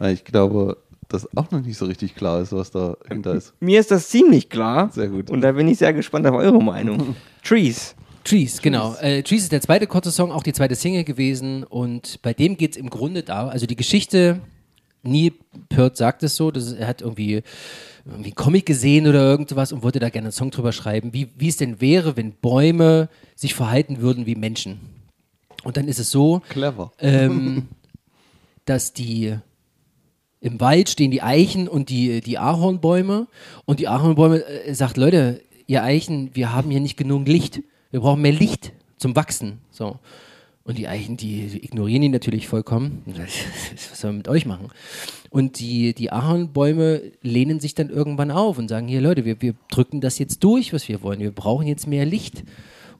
[0.00, 0.76] Ich glaube,
[1.08, 3.54] dass auch noch nicht so richtig klar ist, was dahinter ist.
[3.60, 4.90] Mir ist das ziemlich klar.
[4.92, 5.30] Sehr gut.
[5.30, 7.16] Und da bin ich sehr gespannt auf eure Meinung.
[7.42, 7.94] Trees.
[8.24, 8.94] Trees, genau.
[8.94, 11.62] Äh, Trees ist der zweite kurze Song, auch die zweite Single gewesen.
[11.62, 14.40] Und bei dem geht es im Grunde da, also die Geschichte,
[15.02, 15.32] Neil
[15.68, 17.42] Peart sagt es so, dass er hat irgendwie,
[18.06, 21.28] irgendwie einen Comic gesehen oder irgendwas und wollte da gerne einen Song drüber schreiben, wie,
[21.36, 24.80] wie es denn wäre, wenn Bäume sich verhalten würden wie Menschen.
[25.62, 26.92] Und dann ist es so, Clever.
[26.98, 27.68] ähm,
[28.64, 29.36] dass die
[30.40, 33.26] im Wald stehen die Eichen und die, die Ahornbäume
[33.64, 37.60] und die Ahornbäume äh, sagt, Leute, ihr Eichen, wir haben hier nicht genug Licht.
[37.94, 39.58] Wir brauchen mehr Licht zum Wachsen.
[39.70, 40.00] So.
[40.64, 43.04] Und die Eichen, die ignorieren ihn natürlich vollkommen.
[43.06, 44.70] Was sollen wir mit euch machen?
[45.30, 49.54] Und die, die Ahornbäume lehnen sich dann irgendwann auf und sagen, hier Leute, wir, wir
[49.70, 51.20] drücken das jetzt durch, was wir wollen.
[51.20, 52.42] Wir brauchen jetzt mehr Licht.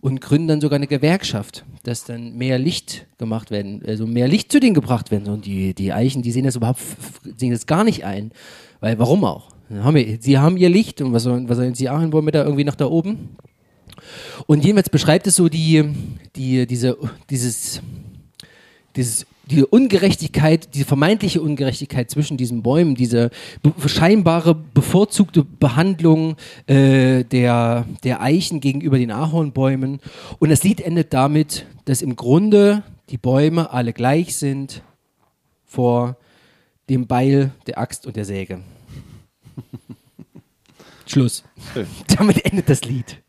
[0.01, 4.53] Und gründen dann sogar eine Gewerkschaft, dass dann mehr Licht gemacht werden, also mehr Licht
[4.53, 5.27] zu denen gebracht werden.
[5.27, 6.79] Und die, die Eichen, die sehen das überhaupt,
[7.37, 8.31] sehen das gar nicht ein.
[8.79, 9.49] Weil, warum auch?
[10.21, 12.87] Sie haben ihr Licht und was sollen, was sollen die Ahornbäume da irgendwie nach da
[12.87, 13.31] oben?
[14.47, 15.85] Und jedenfalls beschreibt es so die,
[16.37, 16.97] die, diese,
[17.31, 17.81] dieses,
[18.97, 23.31] dieses, diese Ungerechtigkeit, diese vermeintliche Ungerechtigkeit zwischen diesen Bäumen, diese
[23.63, 26.37] be scheinbare bevorzugte Behandlung
[26.67, 30.01] äh, der, der Eichen gegenüber den Ahornbäumen.
[30.39, 34.83] Und das Lied endet damit, dass im Grunde die Bäume alle gleich sind
[35.65, 36.17] vor
[36.89, 38.61] dem Beil, der Axt und der Säge.
[41.07, 41.45] Schluss.
[42.17, 43.24] Damit endet das Lied.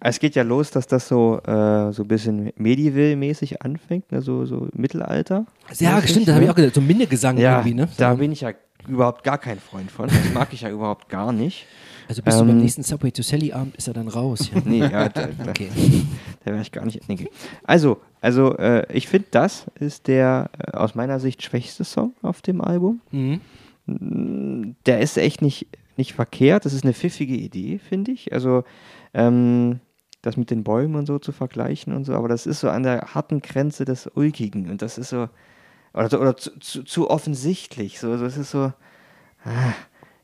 [0.00, 4.22] Es geht ja los, dass das so, äh, so ein bisschen medieval-mäßig anfängt, ne?
[4.22, 5.46] so, so Mittelalter.
[5.78, 6.52] Ja, stimmt, da habe ich ne?
[6.52, 7.88] auch gedacht, so Minnegesang Ja, irgendwie, ne?
[7.96, 8.52] da bin ich ja
[8.86, 10.08] überhaupt gar kein Freund von.
[10.08, 11.66] Das mag ich ja überhaupt gar nicht.
[12.08, 14.50] Also bist du Ähm, beim nächsten Subway to Sally Abend ist er dann raus.
[14.54, 14.62] Ja.
[14.64, 15.68] Nee, ja, da, da, Okay.
[16.44, 17.06] da wäre ich gar nicht.
[17.08, 17.28] Nee.
[17.64, 22.40] Also, also äh, ich finde, das ist der äh, aus meiner Sicht schwächste Song auf
[22.40, 23.00] dem Album.
[23.10, 23.40] Mhm.
[24.86, 25.66] Der ist echt nicht,
[25.96, 26.64] nicht verkehrt.
[26.64, 28.32] Das ist eine pfiffige Idee, finde ich.
[28.32, 28.64] Also,
[29.14, 29.80] ähm,
[30.22, 32.82] das mit den Bäumen und so zu vergleichen und so, aber das ist so an
[32.82, 35.28] der harten Grenze des Ulkigen und das ist so,
[35.94, 38.00] oder, oder zu, zu, zu offensichtlich.
[38.00, 38.72] So, es ist so,
[39.44, 39.72] ah.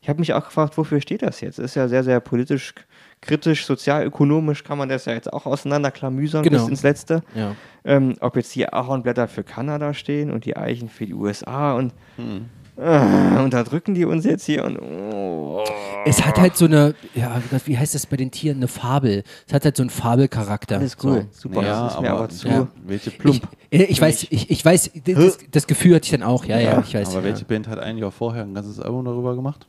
[0.01, 1.59] ich habe mich auch gefragt, wofür steht das jetzt?
[1.59, 2.75] Das ist ja sehr, sehr politisch,
[3.21, 6.59] kritisch, sozialökonomisch kann man das ja jetzt auch auseinanderklamüsern Genau.
[6.59, 7.23] bis ins Letzte.
[7.35, 7.55] Ja.
[7.85, 11.93] Ähm, ob jetzt die Ahornblätter für Kanada stehen und die Eichen für die USA und
[12.19, 12.41] äh,
[12.77, 15.63] unterdrücken die uns jetzt hier und oh.
[16.07, 19.23] Es hat halt so eine, ja, wie heißt das bei den Tieren, eine Fabel.
[19.47, 20.79] Es hat halt so einen Fabelcharakter.
[20.79, 21.49] Alles cool, So.
[21.49, 21.63] super.
[21.63, 22.49] ja, das ist mir aber, aber zu.
[22.49, 23.49] ja, welche Ich, Plump.
[23.71, 26.81] äh, ich weiß, ich, ich weiß, das, das Gefühl hatte ich dann auch, ja, ja,
[26.81, 27.11] ich weiß.
[27.11, 27.25] aber ja.
[27.25, 29.67] welche Band hat ein Jahr vorher ein ganzes Album darüber gemacht?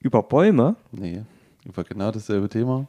[0.00, 1.22] Über Bäume Nee,
[1.64, 2.86] über genau dasselbe Thema.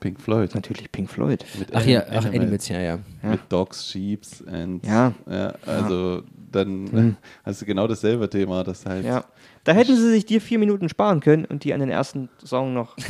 [0.00, 0.54] Pink Floyd.
[0.54, 1.44] natürlich Pink Floyd.
[1.58, 2.98] Mit Ach ja, Anim- ach, Animals, ja, ja.
[3.22, 5.12] Mit Dogs, Sheeps und Ja.
[5.66, 6.22] also
[6.52, 9.24] dann hast du genau dasselbe Thema, das halt Ja.
[9.64, 12.72] Da hätten sie sich dir vier Minuten sparen können und die an den ersten Song
[12.72, 12.96] noch.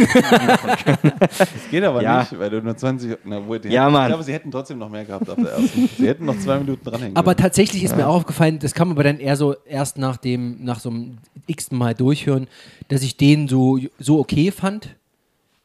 [1.30, 2.20] Das geht aber Ja.
[2.20, 3.18] nicht, weil du nur 20.
[3.24, 4.02] Na, wohl, die Ja, hätten, Mann.
[4.02, 5.88] Ich glaube, sie hätten trotzdem noch mehr gehabt auf der ersten.
[5.96, 7.42] sie hätten noch zwei Minuten dranhängen Aber können.
[7.44, 10.80] tatsächlich ist mir auch aufgefallen, das kam aber dann eher so erst nach dem, nach
[10.80, 12.48] so einem x Mal durchhören,
[12.88, 14.96] dass ich den so, so okay fand,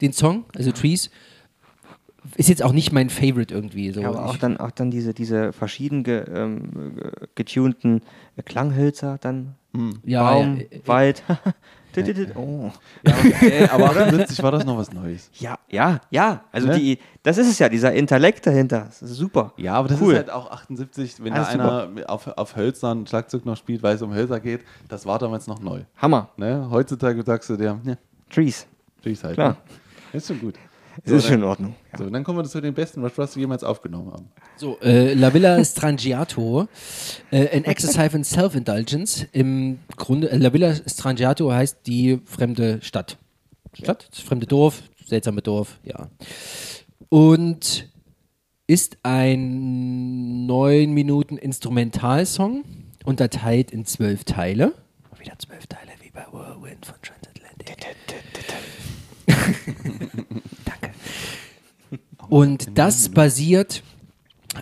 [0.01, 1.09] den Song, also Trees.
[2.35, 3.91] Ist jetzt auch nicht mein Favorite irgendwie.
[3.91, 4.01] So.
[4.01, 8.01] Ja, aber auch dann, auch dann diese, diese verschieden ge, ähm, ge- getunten
[8.45, 9.55] Klanghölzer, dann
[10.03, 11.23] ja, Baum, ja, äh, Wald.
[12.35, 12.71] oh.
[13.07, 15.29] Ja, ey, aber 78 war das noch was Neues.
[15.39, 16.43] Ja, ja, ja.
[16.51, 16.79] Also Ne?
[16.79, 18.85] die, das ist es ja, dieser Intellekt dahinter.
[18.87, 19.53] Das ist super.
[19.57, 20.13] Ja, aber das Cool.
[20.13, 21.53] ist halt auch 78, wenn Alles da
[21.87, 25.47] einer auf, auf Hölzern Schlagzeug noch spielt, weil es um Hölzer geht, das war damals
[25.47, 25.81] noch neu.
[25.97, 26.29] Hammer.
[26.37, 26.67] Ne?
[26.71, 27.97] Heutzutage sagst du dir, ne,
[28.29, 28.65] Trees.
[29.01, 29.35] Trees halt.
[29.35, 29.49] Klar.
[30.11, 30.17] Ne?
[30.17, 30.55] Ist schon gut.
[31.01, 31.75] Das So, ist dann- schon in Ordnung.
[31.91, 31.97] Ja.
[31.99, 34.29] So, dann kommen wir zu den besten Rush Rush, die jemals aufgenommen haben.
[34.57, 36.67] So, äh, La Villa Strangiato,
[37.31, 39.25] äh, an Exercise in Self-Indulgence.
[39.31, 43.17] Im Grunde, äh, La Villa Strangiato heißt die fremde Stadt.
[43.73, 44.07] Stadt?
[44.11, 46.09] Das fremde Dorf, seltsame Dorf, ja.
[47.09, 47.89] Und
[48.67, 52.63] ist ein neun Minuten Instrumentalsong,
[53.03, 54.73] unterteilt in zwölf Teile.
[55.19, 57.87] Wieder zwölf Teile wie bei Whirlwind von Transatlantic.
[62.33, 63.83] Und das basiert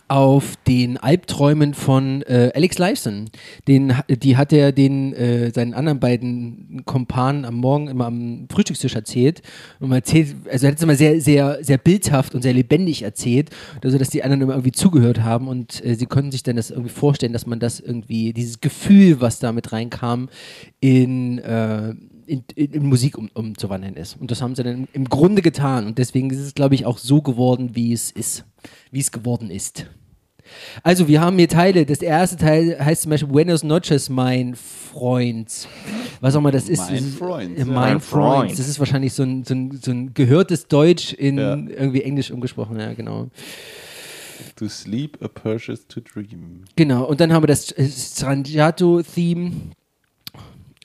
[0.09, 3.29] auf den Albträumen von äh, Alex Lifeson.
[3.65, 8.95] Den, die hat er den äh, seinen anderen beiden Kompanen am Morgen immer am Frühstückstisch
[8.95, 9.41] erzählt.
[9.79, 13.51] Und erzählt, also er hat es immer sehr, sehr, sehr bildhaft und sehr lebendig erzählt,
[13.81, 16.71] also dass die anderen immer irgendwie zugehört haben und äh, sie konnten sich dann das
[16.71, 20.27] irgendwie vorstellen, dass man das irgendwie, dieses Gefühl, was da mit reinkam,
[20.81, 21.93] in äh,
[22.31, 24.15] in, in, in, Musik um, umzuwandeln ist.
[24.19, 25.85] Und das haben sie dann im Grunde getan.
[25.85, 28.45] Und deswegen ist es, glaube ich, auch so geworden, wie es ist,
[28.89, 29.85] wie es geworden ist.
[30.83, 31.85] Also, wir haben hier Teile.
[31.85, 35.67] Das erste Teil heißt zum Beispiel Buenos Noches, mein Freund.
[36.21, 36.89] Was auch immer das ist.
[36.89, 37.59] Mein Freund.
[37.59, 38.51] Äh, mein Freund.
[38.51, 41.55] Das ist wahrscheinlich so ein, so ein, so ein gehörtes Deutsch in ja.
[41.55, 42.79] irgendwie Englisch umgesprochen.
[42.79, 43.29] Ja, genau.
[44.55, 46.63] To sleep, a purchase to dream.
[46.75, 47.05] Genau.
[47.05, 49.51] Und dann haben wir das Strangiato-Theme.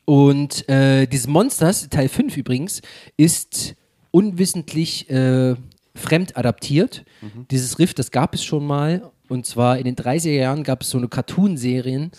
[0.06, 2.80] Und äh, dieses Monsters, Teil 5 übrigens,
[3.16, 3.74] ist
[4.12, 5.56] unwissentlich äh,
[5.94, 7.04] fremd adaptiert.
[7.20, 7.46] Mhm.
[7.50, 9.10] Dieses Riff, das gab es schon mal.
[9.28, 12.12] Und zwar in den 30er Jahren gab es so eine Cartoon-Serien.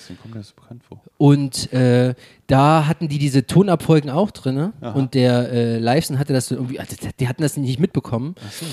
[1.18, 2.14] Und äh,
[2.48, 4.74] da hatten die diese Tonabfolgen auch drin.
[4.82, 8.36] Und der äh, Liveson hatte das irgendwie, also die hatten das nicht mitbekommen.
[8.52, 8.66] So.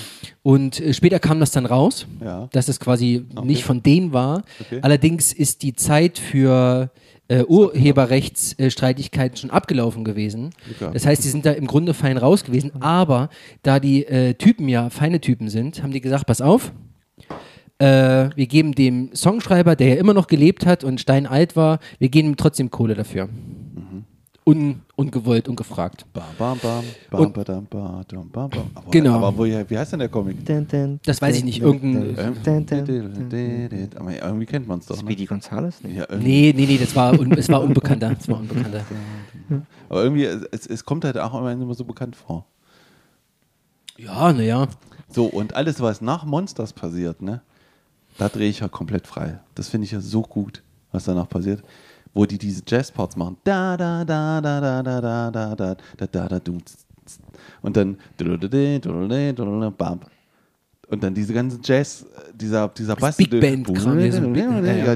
[0.43, 2.49] Und äh, später kam das dann raus, ja.
[2.51, 3.47] dass es quasi okay.
[3.47, 4.43] nicht von denen war.
[4.59, 4.79] Okay.
[4.81, 6.91] Allerdings ist die Zeit für
[7.27, 10.51] äh, Urheberrechtsstreitigkeiten schon abgelaufen gewesen.
[10.93, 12.71] Das heißt, die sind da im Grunde fein raus gewesen.
[12.81, 13.29] Aber
[13.63, 16.71] da die äh, Typen ja feine Typen sind, haben die gesagt, pass auf,
[17.79, 22.09] äh, wir geben dem Songschreiber, der ja immer noch gelebt hat und steinalt war, wir
[22.09, 23.29] geben ihm trotzdem Kohle dafür.
[24.47, 26.05] Un, ungewollt, ungefragt.
[26.13, 28.51] Bam, bam, bam, bam, und, bam, bam, bam, bam.
[28.75, 29.15] Aber, genau.
[29.15, 30.37] Aber wo, wie heißt denn der Comic?
[31.03, 31.61] Das weiß ich nicht.
[31.61, 32.15] Irgendein.
[33.95, 34.97] Aber irgendwie kennt man es doch.
[34.97, 35.01] Ne?
[35.01, 35.79] Speedy Gonzales?
[35.81, 38.15] Ja, nee, nee, nee, das war, un, es war unbekannter.
[38.19, 38.85] Es war unbekannter.
[39.89, 42.45] Aber irgendwie, es, es kommt halt auch immer so bekannt vor.
[43.97, 44.67] Ja, naja.
[45.09, 47.41] So, und alles, was nach Monsters passiert, ne?
[48.19, 49.39] Da drehe ich ja komplett frei.
[49.55, 50.61] Das finde ich ja so gut,
[50.91, 51.63] was danach passiert
[52.15, 53.37] wo die diese Jazzparts machen.
[53.43, 56.51] Da, da, da, da, da, da, da, da, da, da, da, da,
[57.61, 57.97] und dann
[60.87, 63.17] und dann diese ganzen Jazz, dieser, dieser Bass.
[63.17, 64.95] Big Band Kram, ja, ja, ja.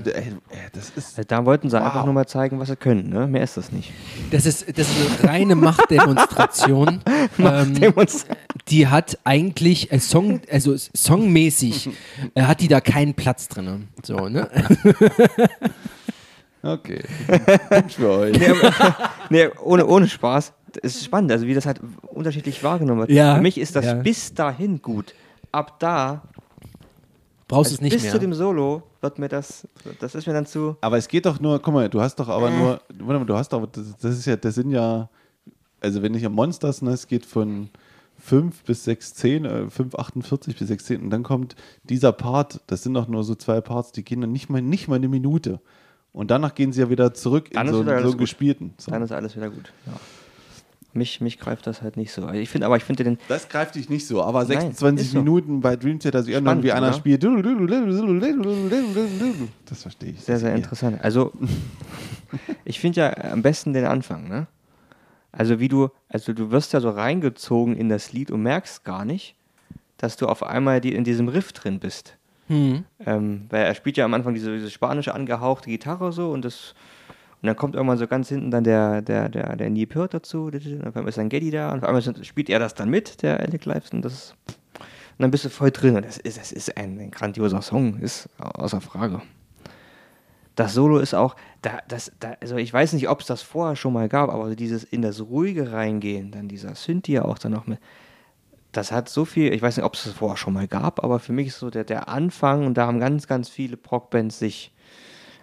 [0.71, 1.83] das ist Da wollten sie wow.
[1.83, 3.25] einfach nur mal zeigen, was sie können, ne?
[3.27, 3.91] Mehr ist das nicht.
[4.31, 7.01] Das ist, das ist eine reine Machtdemonstration.
[7.37, 8.37] Machtdemonstration.
[8.37, 11.89] Ähm, die hat eigentlich äh, Song, also songmäßig
[12.35, 13.87] äh, hat die da keinen Platz drin.
[14.03, 14.47] So, ne?
[16.61, 17.03] Okay.
[17.69, 18.37] Wunsch für euch.
[18.37, 18.53] Nee,
[19.29, 20.53] nee, ohne, ohne Spaß.
[20.81, 23.11] Es ist spannend, also wie das halt unterschiedlich wahrgenommen wird.
[23.11, 23.93] Ja, für mich ist das ja.
[23.95, 25.15] bis dahin gut.
[25.51, 26.21] Ab da
[27.47, 28.11] brauchst du es nicht bis mehr.
[28.11, 29.67] Bis zu dem Solo wird mir das,
[29.99, 30.77] das ist mir dann zu.
[30.81, 32.57] Aber es geht doch nur, guck mal, du hast doch aber äh.
[32.57, 35.09] nur, warte mal, du hast doch, das, das ist ja, das sind ja,
[35.81, 37.69] also wenn ich am Monsters, ne, es geht von
[38.19, 42.61] 5 bis 6, 10, äh, 5, 48 bis 6, 10 und dann kommt dieser Part,
[42.67, 45.07] das sind doch nur so zwei Parts, die gehen dann nicht mal, nicht mal eine
[45.07, 45.59] Minute.
[46.11, 48.73] Und danach gehen sie ja wieder zurück dann in so, so gespielten.
[48.77, 48.91] So.
[48.91, 49.71] Dann ist alles wieder gut.
[49.85, 49.93] Ja.
[50.91, 52.27] Mich, mich greift das halt nicht so.
[52.29, 53.19] Ich finde, aber ich finde den.
[53.27, 55.61] Das greift dich nicht so, aber 26 Nein, Minuten so.
[55.61, 57.23] bei Dream Theater, also irgendwie einer spielt.
[59.65, 60.21] Das verstehe ich.
[60.21, 60.99] Sehr, sehr interessant.
[61.03, 61.31] Also,
[62.65, 64.47] ich finde ja am besten den Anfang, ne?
[65.31, 69.05] Also, wie du, also du wirst ja so reingezogen in das Lied und merkst gar
[69.05, 69.35] nicht,
[69.97, 72.17] dass du auf einmal die, in diesem Riff drin bist.
[72.49, 72.83] Mhm.
[73.05, 76.73] Ähm, weil er spielt ja am Anfang diese, diese spanische angehauchte Gitarre so und das
[77.41, 80.45] und dann kommt irgendwann so ganz hinten dann der, der, der, der Neil Peart dazu,
[80.47, 83.21] und auf einmal ist dann Geddy da und auf einmal spielt er das dann mit,
[83.21, 84.35] der Alec Lives, und das
[85.19, 87.99] und dann bist du voll drin und das ist, das ist ein, ein grandioser Song,
[87.99, 89.21] ist außer Frage.
[90.55, 93.75] Das Solo ist auch, da, das, da, also ich weiß nicht, ob es das vorher
[93.75, 97.51] schon mal gab, aber dieses in das Ruhige reingehen, dann dieser Synth ja auch dann
[97.51, 97.79] noch mit,
[98.71, 101.19] das hat so viel, ich weiß nicht, ob es das vorher schon mal gab, aber
[101.19, 104.71] für mich ist so der, der Anfang und da haben ganz, ganz viele Prog-Bands sich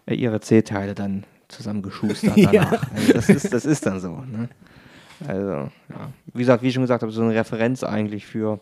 [0.07, 2.53] äh, ihre C-Teile dann zusammengeschustert danach.
[2.53, 2.81] ja.
[2.95, 4.11] also das, ist, das ist dann so.
[4.11, 4.49] Ne?
[5.27, 5.71] Also, ja.
[6.33, 8.61] Wie gesagt, wie ich schon gesagt habe, so eine Referenz eigentlich für.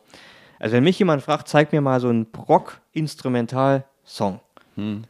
[0.59, 4.41] Also, wenn mich jemand fragt, zeig mir mal so einen Prog-Instrumental-Song.
[4.77, 5.05] Hm.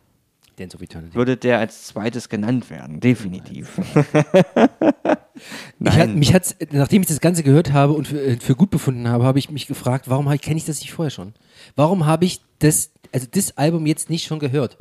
[0.56, 1.14] Dance of Eternity.
[1.14, 3.78] Würde der als zweites genannt werden, definitiv.
[5.78, 8.70] mich hat, mich hat's, nachdem ich das Ganze gehört habe und für, äh, für gut
[8.70, 11.34] befunden habe, habe ich mich gefragt, warum kenne ich das nicht vorher schon?
[11.76, 14.78] Warum habe ich das, also das Album jetzt nicht schon gehört?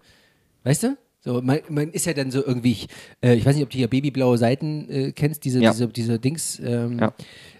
[0.63, 0.97] Weißt du?
[1.25, 2.87] So, man, man ist ja dann so irgendwie,
[3.21, 5.71] äh, ich weiß nicht, ob du hier babyblaue Seiten äh, kennst, diese, ja.
[5.71, 6.59] diese, diese Dings.
[6.59, 7.13] Ähm, ja.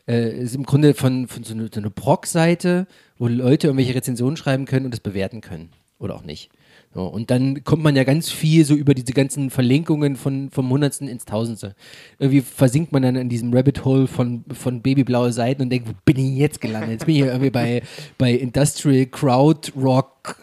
[0.06, 2.88] äh, ist im Grunde von, von so, eine, so eine Prog-Seite,
[3.18, 5.70] wo Leute irgendwelche Rezensionen schreiben können und das bewerten können.
[5.98, 6.50] Oder auch nicht.
[6.94, 10.70] So, und dann kommt man ja ganz viel so über diese ganzen Verlinkungen von, vom
[10.70, 11.76] Hundertsten ins Tausendste.
[12.20, 15.94] Irgendwie versinkt man dann in diesem Rabbit Hole von, von babyblaue Seiten und denkt, wo
[16.06, 16.92] bin ich jetzt gelandet?
[16.92, 17.82] Jetzt bin ich hier irgendwie bei,
[18.20, 20.38] bei Industrial Crowd Rock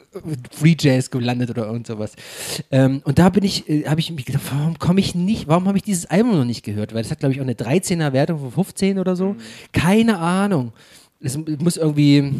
[0.50, 2.16] Free Jazz gelandet oder irgend sowas.
[2.72, 5.68] Ähm, und da bin ich, äh, habe ich mich gedacht, warum komme ich nicht, warum
[5.68, 6.94] habe ich dieses Album noch nicht gehört?
[6.94, 9.36] Weil das hat, glaube ich, auch eine 13er Wertung von 15 oder so.
[9.72, 10.72] Keine Ahnung.
[11.20, 12.32] Es muss irgendwie,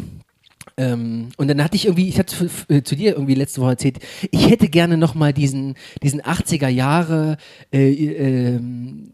[0.77, 3.99] ähm, und dann hatte ich irgendwie, ich hatte äh, zu dir irgendwie letzte Woche erzählt,
[4.31, 7.37] ich hätte gerne nochmal diesen, diesen 80er Jahre
[7.71, 9.11] äh, ähm,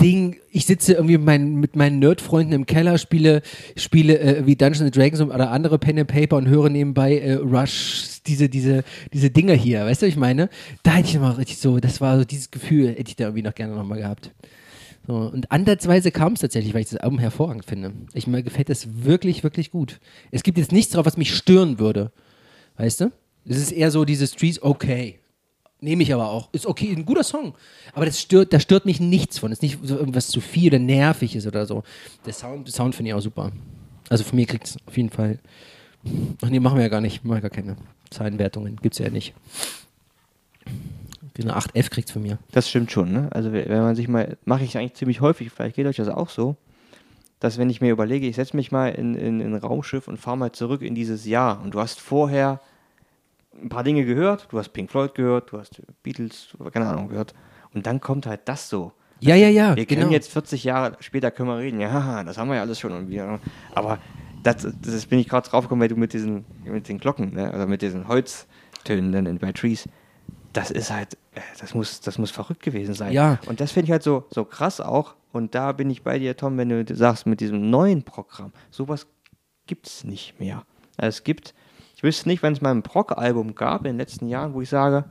[0.00, 3.42] Ding, ich sitze irgendwie mit meinen, mit meinen Nerdfreunden im Keller, spiele,
[3.76, 7.34] spiele äh, wie Dungeons and Dragons oder andere Pen and Paper und höre nebenbei äh,
[7.34, 10.50] Rush, diese, diese, diese Dinger hier, weißt du, was ich meine?
[10.84, 13.42] Da hätte ich nochmal richtig so, das war so dieses Gefühl, hätte ich da irgendwie
[13.42, 14.30] noch gerne nochmal gehabt.
[15.08, 17.94] So, und ansatzweise kam es tatsächlich, weil ich das Album hervorragend finde.
[18.12, 20.00] Ich, mir gefällt das wirklich, wirklich gut.
[20.30, 22.12] Es gibt jetzt nichts drauf, was mich stören würde.
[22.76, 23.10] Weißt du?
[23.46, 25.18] Es ist eher so diese Streets, okay.
[25.80, 26.52] Nehme ich aber auch.
[26.52, 27.54] Ist okay, ein guter Song.
[27.94, 29.50] Aber das stört, da stört mich nichts von.
[29.50, 31.84] Es ist nicht so irgendwas zu viel oder nervig ist oder so.
[32.26, 33.50] Der Sound, Sound finde ich auch super.
[34.10, 35.38] Also von mir kriegt es auf jeden Fall.
[36.42, 37.24] Ach nee, machen wir ja gar nicht.
[37.24, 37.76] Machen wir gar keine
[38.10, 38.76] Zahlenwertungen.
[38.76, 39.32] Gibt es ja nicht.
[41.40, 42.38] Eine 8F kriegt von mir.
[42.50, 43.28] Das stimmt schon, ne?
[43.30, 46.30] Also wenn man sich mal, mache ich eigentlich ziemlich häufig, vielleicht geht euch das auch
[46.30, 46.56] so,
[47.40, 50.18] dass wenn ich mir überlege, ich setze mich mal in, in, in ein Raumschiff und
[50.18, 52.60] fahre mal zurück in dieses Jahr und du hast vorher
[53.62, 57.34] ein paar Dinge gehört, du hast Pink Floyd gehört, du hast Beatles, keine Ahnung, gehört
[57.72, 58.92] und dann kommt halt das so.
[59.20, 59.76] Ja, ja, ja.
[59.76, 60.02] Wir genau.
[60.02, 62.92] können jetzt 40 Jahre später können wir reden, ja, das haben wir ja alles schon
[62.92, 63.38] und wir,
[63.74, 63.98] aber
[64.42, 67.52] das, das bin ich gerade drauf gekommen, weil du mit diesen, mit den Glocken, ne,
[67.52, 69.88] oder mit diesen Holztönen dann in, bei Trees,
[70.58, 73.12] das ist halt, äh, das muss, das muss verrückt gewesen sein.
[73.12, 73.38] Ja.
[73.46, 75.14] Und das finde ich halt so, so krass auch.
[75.32, 79.06] Und da bin ich bei dir, Tom, wenn du sagst, mit diesem neuen Programm, sowas
[79.66, 80.64] gibt es nicht mehr.
[80.96, 81.54] Also es gibt,
[81.94, 84.68] ich wüsste nicht, wenn es mal ein Prog-Album gab in den letzten Jahren, wo ich
[84.68, 85.04] sage,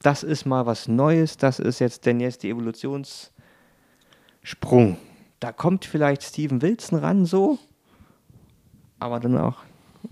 [0.00, 4.96] das ist mal was Neues, das ist jetzt denn jetzt die Evolutionssprung.
[5.38, 7.60] Da kommt vielleicht Steven Wilson ran, so,
[8.98, 9.58] aber dann auch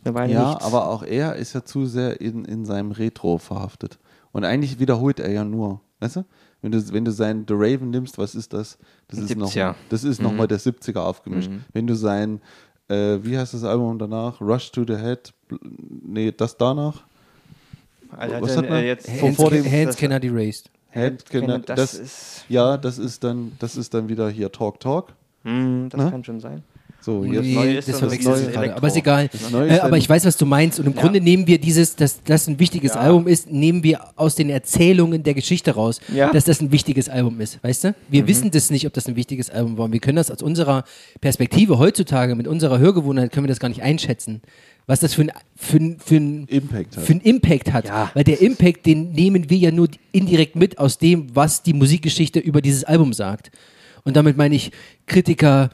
[0.05, 0.65] eine Weile Ja, nichts.
[0.65, 3.99] aber auch er ist ja zu sehr in, in seinem Retro verhaftet.
[4.33, 5.81] Und eigentlich wiederholt er ja nur.
[6.01, 6.25] Weißt du?
[6.63, 8.79] Wenn du, wenn du sein The Raven nimmst, was ist das?
[9.09, 9.69] Das ist 70er.
[9.69, 11.51] noch, das ist noch mal der 70er aufgemischt.
[11.73, 12.41] Wenn du sein,
[12.89, 14.41] äh, wie heißt das Album danach?
[14.41, 15.33] Rush to the Head?
[16.03, 17.05] Nee, das danach?
[18.17, 18.79] Also was hat hat er, man?
[18.81, 20.71] äh, jetzt Hands, vor dem- Hands das- cannot erased.
[21.31, 25.13] Genau, das, das, ist, ja, das ist dann, das ist dann wieder hier Talk Talk.
[25.43, 26.11] hm, das Ne?
[26.11, 26.63] kann schon sein.
[27.07, 28.75] So, Nee, Neue ist das das neue gerade.
[28.75, 29.29] Aber ist egal.
[29.29, 30.81] Das Äh, ist aber dann- ich weiß, was du meinst.
[30.81, 31.03] Und im Ja.
[31.03, 33.01] Grunde nehmen wir dieses, dass das ein wichtiges Ja.
[33.01, 36.33] Album ist, nehmen wir aus den Erzählungen der Geschichte raus, Ja.
[36.33, 37.63] dass das ein wichtiges Album ist.
[37.63, 37.95] Weißt du?
[38.09, 38.27] Wir Mhm.
[38.27, 39.85] wissen das nicht, ob das ein wichtiges Album war.
[39.85, 40.83] Und wir können das aus unserer
[41.21, 44.43] Perspektive heutzutage, mit unserer Hörgewohnheit, können wir das gar nicht einschätzen.
[44.89, 47.05] Was das für ein, für ein, für ein Impact hat.
[47.05, 47.87] für einen Impact hat.
[47.87, 48.11] Ja.
[48.15, 52.41] Weil der Impact, den nehmen wir ja nur indirekt mit aus dem, was die Musikgeschichte
[52.41, 53.53] über dieses Album sagt.
[54.03, 54.73] Und damit meine ich
[55.07, 55.71] Kritiker,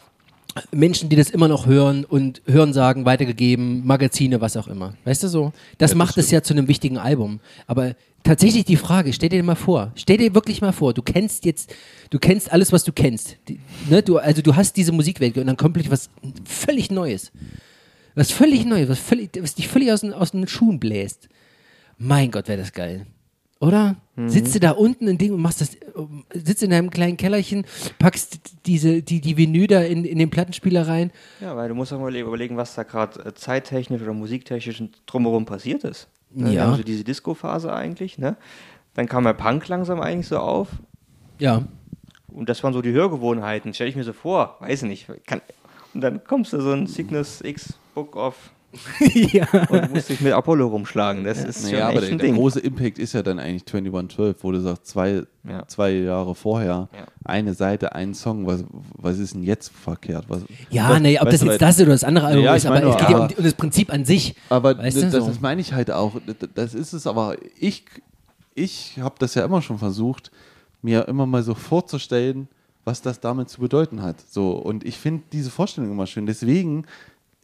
[0.70, 4.94] Menschen, die das immer noch hören und Hörensagen weitergegeben, Magazine, was auch immer.
[5.04, 5.52] Weißt du so?
[5.78, 7.40] Das Ja, macht es ja zu einem wichtigen Album.
[7.66, 11.44] Aber tatsächlich die Frage, stell dir mal vor, stell dir wirklich mal vor, du kennst
[11.44, 11.74] jetzt,
[12.10, 13.38] du kennst alles, was du kennst.
[13.48, 16.10] Die, ne, du, also du hast diese Musikwelt und dann kommt plötzlich was
[16.44, 17.32] völlig Neues.
[18.14, 21.28] Was völlig Neues, was, völlig, was dich völlig aus den, aus den Schuhen bläst.
[21.98, 23.06] Mein Gott, wäre das geil.
[23.60, 23.96] Oder?
[24.14, 27.64] Sitzt du da unten in Ding und machst das, ähm, sitzt in deinem kleinen Kellerchen,
[27.98, 31.10] packst diese, die, die Vinyl da in, in den Plattenspieler rein.
[31.40, 35.46] Ja, weil du musst auch mal überlegen, was da gerade äh, zeittechnisch oder musiktechnisch drumherum
[35.46, 36.08] passiert ist.
[36.30, 36.52] Ne?
[36.52, 36.66] Ja.
[36.66, 38.36] haben so diese Disco-Phase eigentlich, ne?
[38.94, 40.68] Dann kam der Punk langsam eigentlich so auf.
[41.38, 41.62] Ja.
[42.28, 43.72] Und das waren so die Hörgewohnheiten.
[43.72, 45.06] Stell ich mir so vor, weiß nicht.
[45.26, 45.40] Kann,
[45.94, 48.50] und dann kommst du so ein Cygnus X Book of
[49.00, 49.46] ja.
[49.68, 51.24] und musst dich mit Apollo rumschlagen.
[51.24, 53.66] Das ist schon Naja, aber echt der, ein der große Impact ist ja dann eigentlich
[53.66, 55.66] 2112, wo du sagst, zwei, Ja.
[55.68, 57.06] zwei Jahre vorher, Ja.
[57.24, 58.64] eine Seite, ein Song, was,
[58.96, 60.24] was ist denn jetzt verkehrt?
[60.28, 62.70] Was, Ja, was, nee, ob das jetzt das oder das andere Album Ja, ist, ich
[62.70, 64.34] aber meine es nur, geht ja um, um das Prinzip an sich.
[64.48, 65.26] Aber Weißt du, das, so.
[65.26, 66.14] das meine ich halt auch,
[66.54, 67.84] das ist es, aber ich,
[68.54, 70.30] ich habe das ja immer schon versucht,
[70.80, 72.48] mir immer mal so vorzustellen,
[72.84, 74.16] was das damit zu bedeuten hat.
[74.28, 76.26] So, und ich finde diese Vorstellung immer schön.
[76.26, 76.84] Deswegen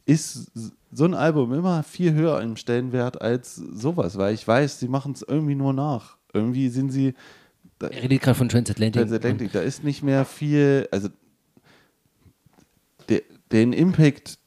[0.05, 0.51] ist
[0.91, 5.13] so ein Album immer viel höher im Stellenwert als sowas, weil ich weiß, sie machen
[5.13, 6.17] es irgendwie nur nach.
[6.33, 7.15] Irgendwie sind sie.
[7.79, 9.01] Da, Er redet gerade von Transatlantic.
[9.03, 11.09] Transatlantic, da ist nicht mehr viel, also
[13.09, 14.39] der, den Impact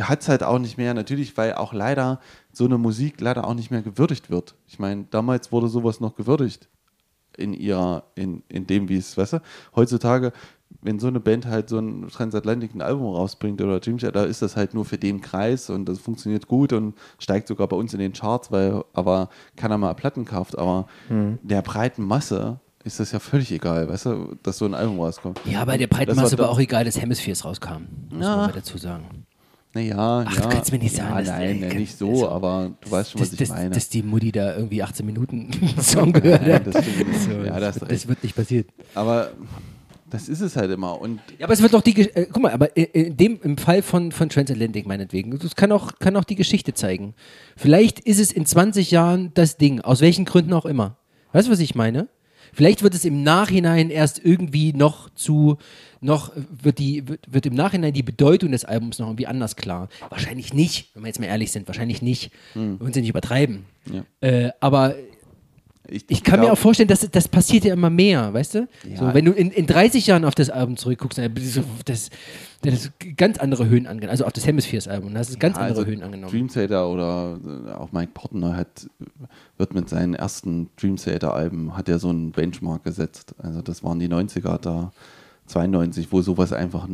[0.00, 2.20] hat es halt auch nicht mehr, natürlich, weil auch leider
[2.52, 4.54] so eine Musik leider auch nicht mehr gewürdigt wird.
[4.66, 6.68] Ich meine, damals wurde sowas noch gewürdigt.
[7.36, 9.38] In ihrer, in, in dem, wie es, weißt du,
[9.74, 10.32] heutzutage,
[10.82, 14.42] wenn so eine Band halt so ein Transatlantic ein Album rausbringt oder Dream Theater, ist
[14.42, 17.92] das halt nur für den Kreis und das funktioniert gut und steigt sogar bei uns
[17.94, 23.10] in den Charts, weil aber keiner mal Platten kauft, aber der breiten Masse ist das
[23.10, 25.40] ja völlig egal, weißt du, dass so ein Album rauskommt.
[25.44, 27.86] Ja, bei der breiten war Masse war da- auch egal, dass Hemispheres rauskam.
[28.10, 28.36] Muss Ja.
[28.36, 29.25] man mal dazu sagen.
[29.76, 30.40] Naja, Ach, ja.
[30.42, 32.90] du kannst mir nicht sagen, ja, dass- nein, äh, nein, nicht also, so, aber du
[32.90, 33.70] weißt schon, was dass, ich dass, meine.
[33.70, 35.50] dass die Mutti da irgendwie 18 Minuten
[35.80, 36.66] Song gehört Nein, hat.
[36.66, 37.20] das stimmt nicht.
[37.22, 38.68] So, ja, das, das, wird, das wird nicht passiert.
[38.94, 39.32] aber
[40.08, 41.00] das ist es halt immer.
[41.00, 43.38] Und Ja, aber es wird doch die, Gesch- äh, guck mal, aber in- in dem,
[43.42, 47.14] im Fall von, von Transatlantic meinetwegen, das kann auch, kann auch die Geschichte zeigen.
[47.56, 50.96] Vielleicht ist es in 20 Jahren das Ding, aus welchen Gründen auch immer.
[51.32, 52.08] Weißt du, was ich meine?
[52.56, 55.58] Vielleicht wird es im Nachhinein erst irgendwie noch zu,
[56.00, 59.90] noch wird die, wird, wird im Nachhinein die Bedeutung des Albums noch irgendwie anders klar.
[60.08, 62.30] Wahrscheinlich nicht, wenn wir jetzt mal ehrlich sind, wahrscheinlich nicht.
[62.54, 63.66] Wir wollen sie nicht übertreiben.
[63.92, 64.04] Ja.
[64.26, 64.94] Äh, aber
[65.88, 68.68] ich, ich kann mir auch vorstellen, dass das passiert ja immer mehr, weißt du?
[68.88, 68.96] Ja.
[68.96, 72.10] So, wenn du in, in 30 Jahren auf das Album zurückguckst, dann das, das,
[72.62, 75.80] das ist ganz andere Höhen angenommen, also auf das Hemispheres-Album, da hast du ganz andere
[75.80, 76.32] also Höhen angenommen.
[76.32, 78.88] Dream Theater oder äh, auch Mike Portner hat,
[79.56, 83.34] wird mit seinen ersten Dream Theater Alben, hat er so einen Benchmark gesetzt.
[83.38, 84.92] Also das waren die 90er da,
[85.46, 86.88] 92, wo sowas einfach,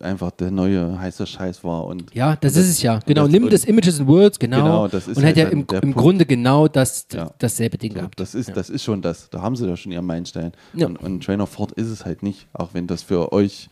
[0.00, 1.86] einfach der neue heiße Scheiß war.
[1.86, 3.00] Und ja, das ist es ja.
[3.06, 4.62] Genau, das- Limited Images and Words, genau.
[4.62, 5.94] Genau, das ist und hat halt ja dann im, im.
[5.94, 7.30] Grunde genau das, Ja.
[7.38, 8.20] dasselbe Ding so, gehabt.
[8.20, 8.54] das, ist, ja.
[8.54, 9.30] das ist schon das.
[9.30, 10.52] Da haben sie ja schon ihren Meilenstein.
[10.74, 10.86] Ja.
[10.86, 13.68] Und, und Train of Thought ist es halt nicht, auch wenn das für euch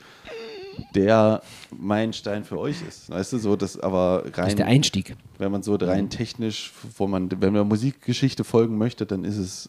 [0.95, 1.43] der
[1.77, 3.11] Meilenstein für euch ist.
[3.11, 4.49] Weißt du, so das aber das rein.
[4.49, 5.17] ist der Einstieg.
[5.39, 9.69] wenn man so rein technisch, wo man, wenn man Musikgeschichte folgen möchte, dann ist es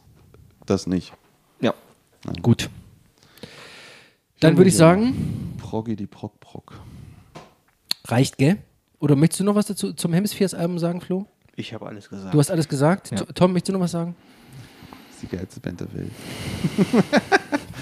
[0.66, 1.12] das nicht.
[1.60, 1.74] Ja.
[2.42, 2.70] Gut.
[4.44, 6.74] Dann würde ich sagen, Proggy die Prog Prog.
[8.06, 8.58] reicht, gell?
[9.00, 11.26] Oder möchtest du noch was dazu zum Hemispheres-Album sagen, Flo?
[11.56, 12.34] Ich habe alles gesagt.
[12.34, 13.12] Du hast alles gesagt.
[13.12, 13.24] Ja.
[13.34, 14.16] Tom, möchtest du noch was sagen?
[15.08, 16.12] Das ist die geilste Band der Welt.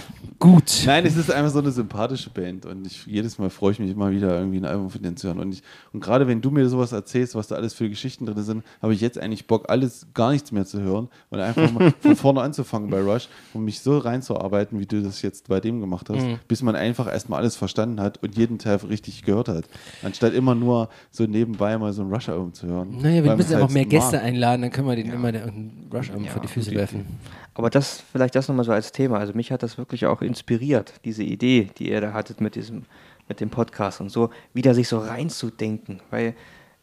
[0.41, 0.81] Gut.
[0.87, 3.91] Nein, es ist einfach so eine sympathische Band und ich, jedes Mal freue ich mich
[3.91, 5.37] immer wieder irgendwie ein Album von denen zu hören.
[5.37, 5.61] Und, ich,
[5.93, 8.95] und gerade wenn du mir sowas erzählst, was da alles für Geschichten drin sind, habe
[8.95, 12.41] ich jetzt eigentlich Bock, alles gar nichts mehr zu hören und einfach mal von vorne
[12.41, 16.23] anzufangen bei Rush und mich so reinzuarbeiten, wie du das jetzt bei dem gemacht hast,
[16.23, 16.39] Mhm.
[16.47, 19.65] bis man einfach erstmal alles verstanden hat und jeden Teil richtig gehört hat.
[20.01, 22.97] Anstatt immer nur so nebenbei mal so ein Rush-Album zu hören.
[22.99, 24.23] Naja, wir müssen einfach mehr halt Gäste mag.
[24.25, 27.05] einladen, dann können wir den immer den Rush-Album vor die Füße werfen.
[27.53, 29.19] Aber das, vielleicht das nochmal so als Thema.
[29.19, 32.83] Also mich hat das wirklich auch inspiriert, diese Idee, die ihr da hattet mit diesem,
[33.27, 36.01] mit dem Podcast und so, wieder sich so reinzudenken.
[36.09, 36.33] Weil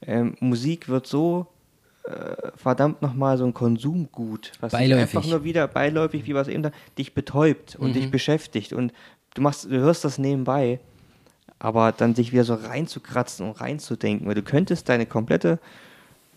[0.02, 1.46] ähm, Musik wird so
[2.04, 6.70] äh, verdammt nochmal so ein Konsumgut, was einfach nur wieder beiläufig, wie was eben da,
[6.96, 8.72] dich betäubt und dich beschäftigt.
[8.72, 8.92] Und
[9.34, 10.80] du machst, du hörst das nebenbei,
[11.58, 15.58] aber dann sich wieder so reinzukratzen und reinzudenken, weil du könntest deine komplette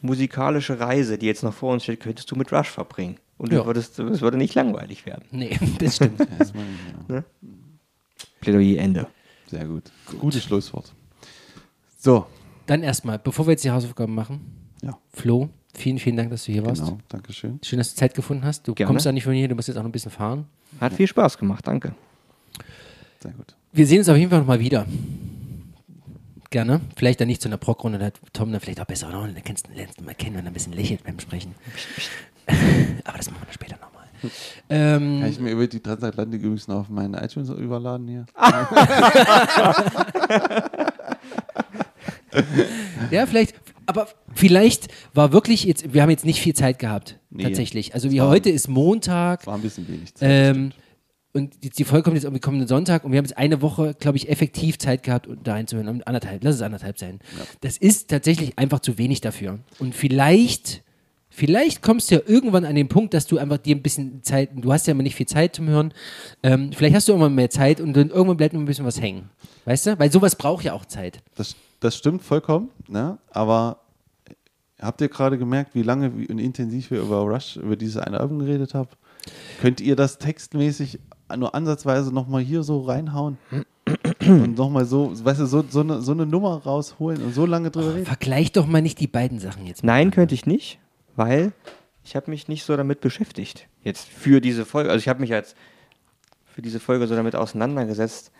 [0.01, 3.17] musikalische Reise, die jetzt noch vor uns steht, könntest du mit Rush verbringen.
[3.37, 3.59] Und Ja.
[3.61, 5.25] du würdest, es würde nicht langweilig werden.
[5.31, 6.19] Nee, das stimmt.
[6.19, 7.23] Ja, ja.
[8.39, 9.07] Plädoyer Ende.
[9.47, 9.91] Sehr gut.
[10.19, 10.93] Gutes Schlusswort.
[11.97, 12.25] So,
[12.67, 14.41] Dann erstmal, bevor wir jetzt die Hausaufgaben machen,
[14.81, 16.81] ja, Flo, vielen, vielen Dank, dass du hier warst.
[16.83, 16.97] genau.
[17.09, 17.59] Dankeschön.
[17.63, 18.67] Schön, dass du Zeit gefunden hast.
[18.67, 18.87] Du Gerne.
[18.87, 20.45] kommst ja nicht von hier, du musst jetzt auch noch ein bisschen fahren.
[20.79, 21.93] Hat viel Spaß gemacht, danke.
[23.19, 23.55] Sehr gut.
[23.73, 24.85] Wir sehen uns auf jeden Fall nochmal wieder.
[26.51, 26.81] Gerne.
[26.97, 29.23] Vielleicht dann nicht zu einer Prog-Runde, da hat Tom dann vielleicht auch besser noch.
[29.25, 31.55] Dann kennst du lernst du mal kennen, wenn er ein bisschen lächelt beim Sprechen.
[33.05, 33.89] Aber das machen wir dann später nochmal.
[34.69, 38.25] Ähm, Kann ich mir über die Transatlantik übrigens noch auf meinen iTunes überladen hier?
[43.11, 43.55] Ja, vielleicht,
[43.85, 47.43] aber vielleicht war wirklich jetzt, wir haben jetzt nicht viel Zeit gehabt, Nee.
[47.43, 47.93] tatsächlich.
[47.93, 50.29] Also wie heute ist Montag War ein bisschen wenig Zeit.
[50.55, 50.71] ähm,
[51.33, 53.95] und jetzt die Folge kommt jetzt irgendwie kommenden Sonntag und wir haben jetzt eine Woche,
[53.97, 56.03] glaube ich, effektiv Zeit gehabt, um da reinzuhören.
[56.03, 57.19] Anderthalb, lass es anderthalb sein.
[57.61, 59.59] Das ist tatsächlich einfach zu wenig dafür.
[59.79, 60.83] Und vielleicht,
[61.29, 64.49] vielleicht kommst du ja irgendwann an den Punkt, dass du einfach dir ein bisschen Zeit,
[64.55, 65.93] du hast ja immer nicht viel Zeit zum Hören,
[66.43, 68.99] ähm, vielleicht hast du irgendwann mehr Zeit und dann irgendwann bleibt noch ein bisschen was
[68.99, 69.29] hängen.
[69.65, 69.99] Weißt du?
[69.99, 71.19] Weil sowas braucht ja auch Zeit.
[71.35, 73.19] Das, das stimmt vollkommen, ne?
[73.29, 73.79] aber
[74.81, 78.39] habt ihr gerade gemerkt, wie lange und intensiv wir über Rush, über dieses eine Album
[78.39, 78.89] geredet haben?
[79.61, 80.99] Könnt ihr das textmäßig
[81.37, 83.37] nur ansatzweise nochmal hier so reinhauen?
[84.21, 87.71] und nochmal so, weißt du, so, so, eine, so eine Nummer rausholen und so lange
[87.71, 88.05] drüber reden?
[88.05, 89.83] Vergleich doch mal nicht die beiden Sachen jetzt.
[89.83, 90.79] Nein, könnte ich nicht,
[91.15, 91.53] weil
[92.03, 93.67] ich habe mich nicht so damit beschäftigt.
[93.83, 94.89] Jetzt für diese Folge.
[94.89, 95.55] Also ich habe mich jetzt
[96.45, 98.31] für diese Folge so damit auseinandergesetzt.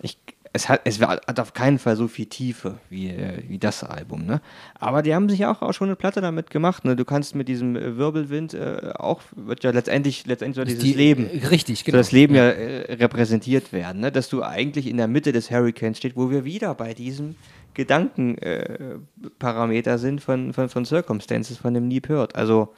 [0.00, 0.18] Ich,
[0.54, 4.24] es, hat, es hat auf keinen Fall so viel Tiefe wie, äh, wie das Album.
[4.24, 4.40] Ne?
[4.78, 6.84] Aber die haben sich auch, auch schon eine Platte damit gemacht.
[6.84, 6.94] Ne?
[6.94, 10.92] Du kannst mit diesem äh, Wirbelwind äh, auch, wird ja letztendlich, letztendlich soll dieses Die-
[10.92, 11.98] Leben äh, Richtig, genau.
[11.98, 14.12] das Leben ja, äh, repräsentiert werden, ne?
[14.12, 17.34] dass du eigentlich in der Mitte des Hurricanes steht, wo wir wieder bei diesem
[17.74, 22.36] Gedankenparameter äh, sind von, von, von Circumstances, von dem Neep Hurt.
[22.36, 22.72] Also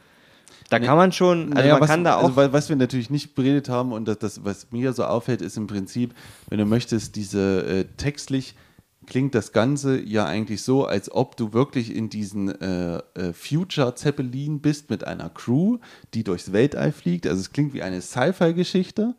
[0.69, 2.25] Da kann man schon, also Naja, man was, kann da auch.
[2.25, 5.43] Also, wa- was wir natürlich nicht beredet haben und das, das, was mir so auffällt,
[5.43, 6.15] ist im Prinzip,
[6.49, 8.55] wenn du möchtest, diese äh, textlich
[9.07, 13.95] klingt das Ganze ja eigentlich so, als ob du wirklich in diesen äh, äh, Future
[13.95, 15.79] Zeppelin bist mit einer Crew,
[16.15, 17.29] die durchs Weltall fliegt.
[17.29, 19.15] Also es klingt wie eine Sci-Fi-Geschichte,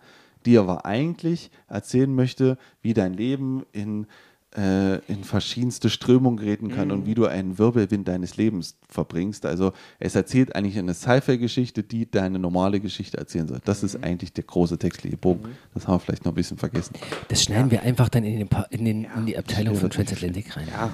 [0.46, 4.08] die aber eigentlich erzählen möchte, wie dein Leben in
[4.56, 9.46] äh, in verschiedenste Strömungen geraten kann und wie du einen Wirbelwind deines Lebens verbringst.
[9.46, 13.60] Also es erzählt eigentlich eine Sci-Fi-Geschichte, die deine normale Geschichte erzählen soll.
[13.66, 15.50] Das ist eigentlich der große textliche Bogen.
[15.74, 16.94] Das haben wir vielleicht noch ein bisschen vergessen.
[17.28, 20.56] Das schneiden wir einfach dann in, den, Pa- in, den, in die Abteilung von Transatlantic
[20.56, 20.68] rein.
[20.72, 20.92] ja,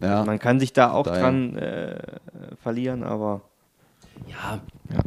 [0.00, 1.22] Ja, man kann sich da auch Daher.
[1.22, 1.98] dran äh,
[2.62, 3.42] verlieren, aber
[4.28, 4.60] Ja,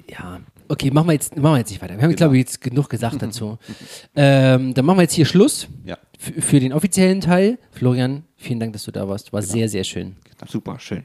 [0.09, 0.39] ja.
[0.71, 1.97] Okay, machen wir jetzt, machen wir jetzt nicht weiter.
[1.97, 3.57] Wir haben, glaube ich, jetzt genug gesagt dazu.
[4.15, 5.97] ähm, dann machen wir jetzt hier Schluss ja.
[6.17, 7.59] für den offiziellen Teil.
[7.71, 9.33] Florian, vielen Dank, dass du da warst.
[9.33, 10.15] War sehr, sehr schön.
[10.47, 11.03] super schön.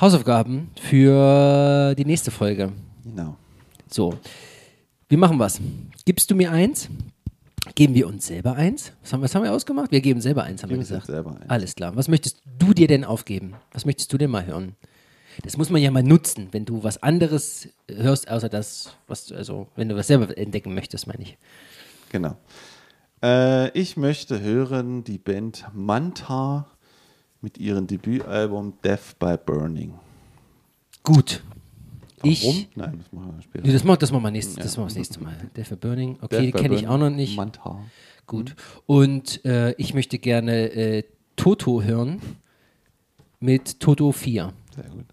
[0.00, 2.72] Hausaufgaben für die nächste Folge.
[3.04, 3.36] Genau.
[3.88, 4.18] So,
[5.08, 5.60] wir machen was.
[6.04, 6.88] Gibst du mir eins?
[7.76, 8.92] Geben wir uns selber eins?
[9.02, 9.92] Was haben, was haben wir ausgemacht?
[9.92, 11.06] Wir geben selber eins, haben Geben wir gesagt.
[11.06, 11.48] selber eins.
[11.48, 11.94] Alles klar.
[11.94, 13.54] Was möchtest du dir denn aufgeben?
[13.70, 14.74] Was möchtest du denn mal hören?
[15.42, 19.34] Das muss man ja mal nutzen, wenn du was anderes hörst, außer das, was du,
[19.34, 21.38] also, wenn du was selber entdecken möchtest, meine ich.
[22.10, 22.36] Genau.
[23.22, 26.66] Äh, ich möchte hören die Band Manta
[27.40, 29.94] mit ihrem Debütalbum Death by Burning.
[31.02, 31.42] Gut.
[32.18, 32.30] Warum?
[32.30, 32.68] Ich.
[32.74, 33.66] Nein, das machen wir später.
[33.66, 35.36] Nee, das machen das machen wir nächstes, das machen wir das nächste Mal.
[35.56, 36.18] Death for Burning.
[36.20, 37.36] Okay, die by kenne ich auch noch nicht.
[37.36, 37.82] Manta.
[38.26, 38.54] Gut.
[38.86, 41.04] Und äh, ich möchte gerne äh,
[41.36, 42.20] Toto hören
[43.40, 44.52] mit Toto 4.
[44.74, 45.06] Sehr gut.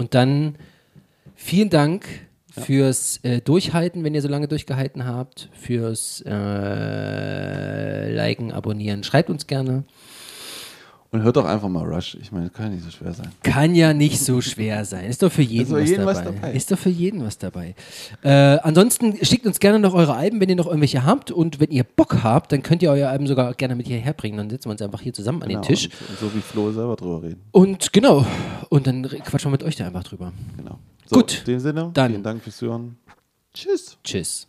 [0.00, 0.54] Und dann
[1.36, 2.06] vielen Dank
[2.50, 9.04] fürs äh, Durchhalten, wenn ihr so lange durchgehalten habt, fürs äh, Liken, Abonnieren.
[9.04, 9.84] Schreibt uns gerne.
[11.12, 12.16] Und hört doch einfach mal Rush.
[12.20, 13.32] Ich meine, das kann ja nicht so schwer sein.
[13.42, 15.06] Kann ja nicht so schwer sein.
[15.06, 16.14] Ist doch für jeden, was, jeden dabei.
[16.14, 16.52] was dabei.
[16.52, 17.74] Ist doch für jeden was dabei.
[18.22, 18.30] Äh,
[18.62, 21.32] ansonsten schickt uns gerne noch eure Alben, wenn ihr noch irgendwelche habt.
[21.32, 24.36] Und wenn ihr Bock habt, dann könnt ihr euer Alben sogar gerne mit hierher bringen.
[24.36, 25.60] Dann setzen wir uns einfach hier zusammen an Genau.
[25.62, 25.86] den Tisch.
[25.88, 27.40] Und, und so wie Flo selber drüber reden.
[27.50, 28.24] Und genau.
[28.68, 30.32] Und dann quatschen wir mit euch da einfach drüber.
[30.56, 30.78] Genau.
[31.06, 31.38] So, Gut.
[31.40, 32.12] In dem Sinne, Dann.
[32.12, 32.96] vielen Dank fürs Hören.
[33.52, 33.96] Tschüss.
[34.04, 34.46] Tschüss.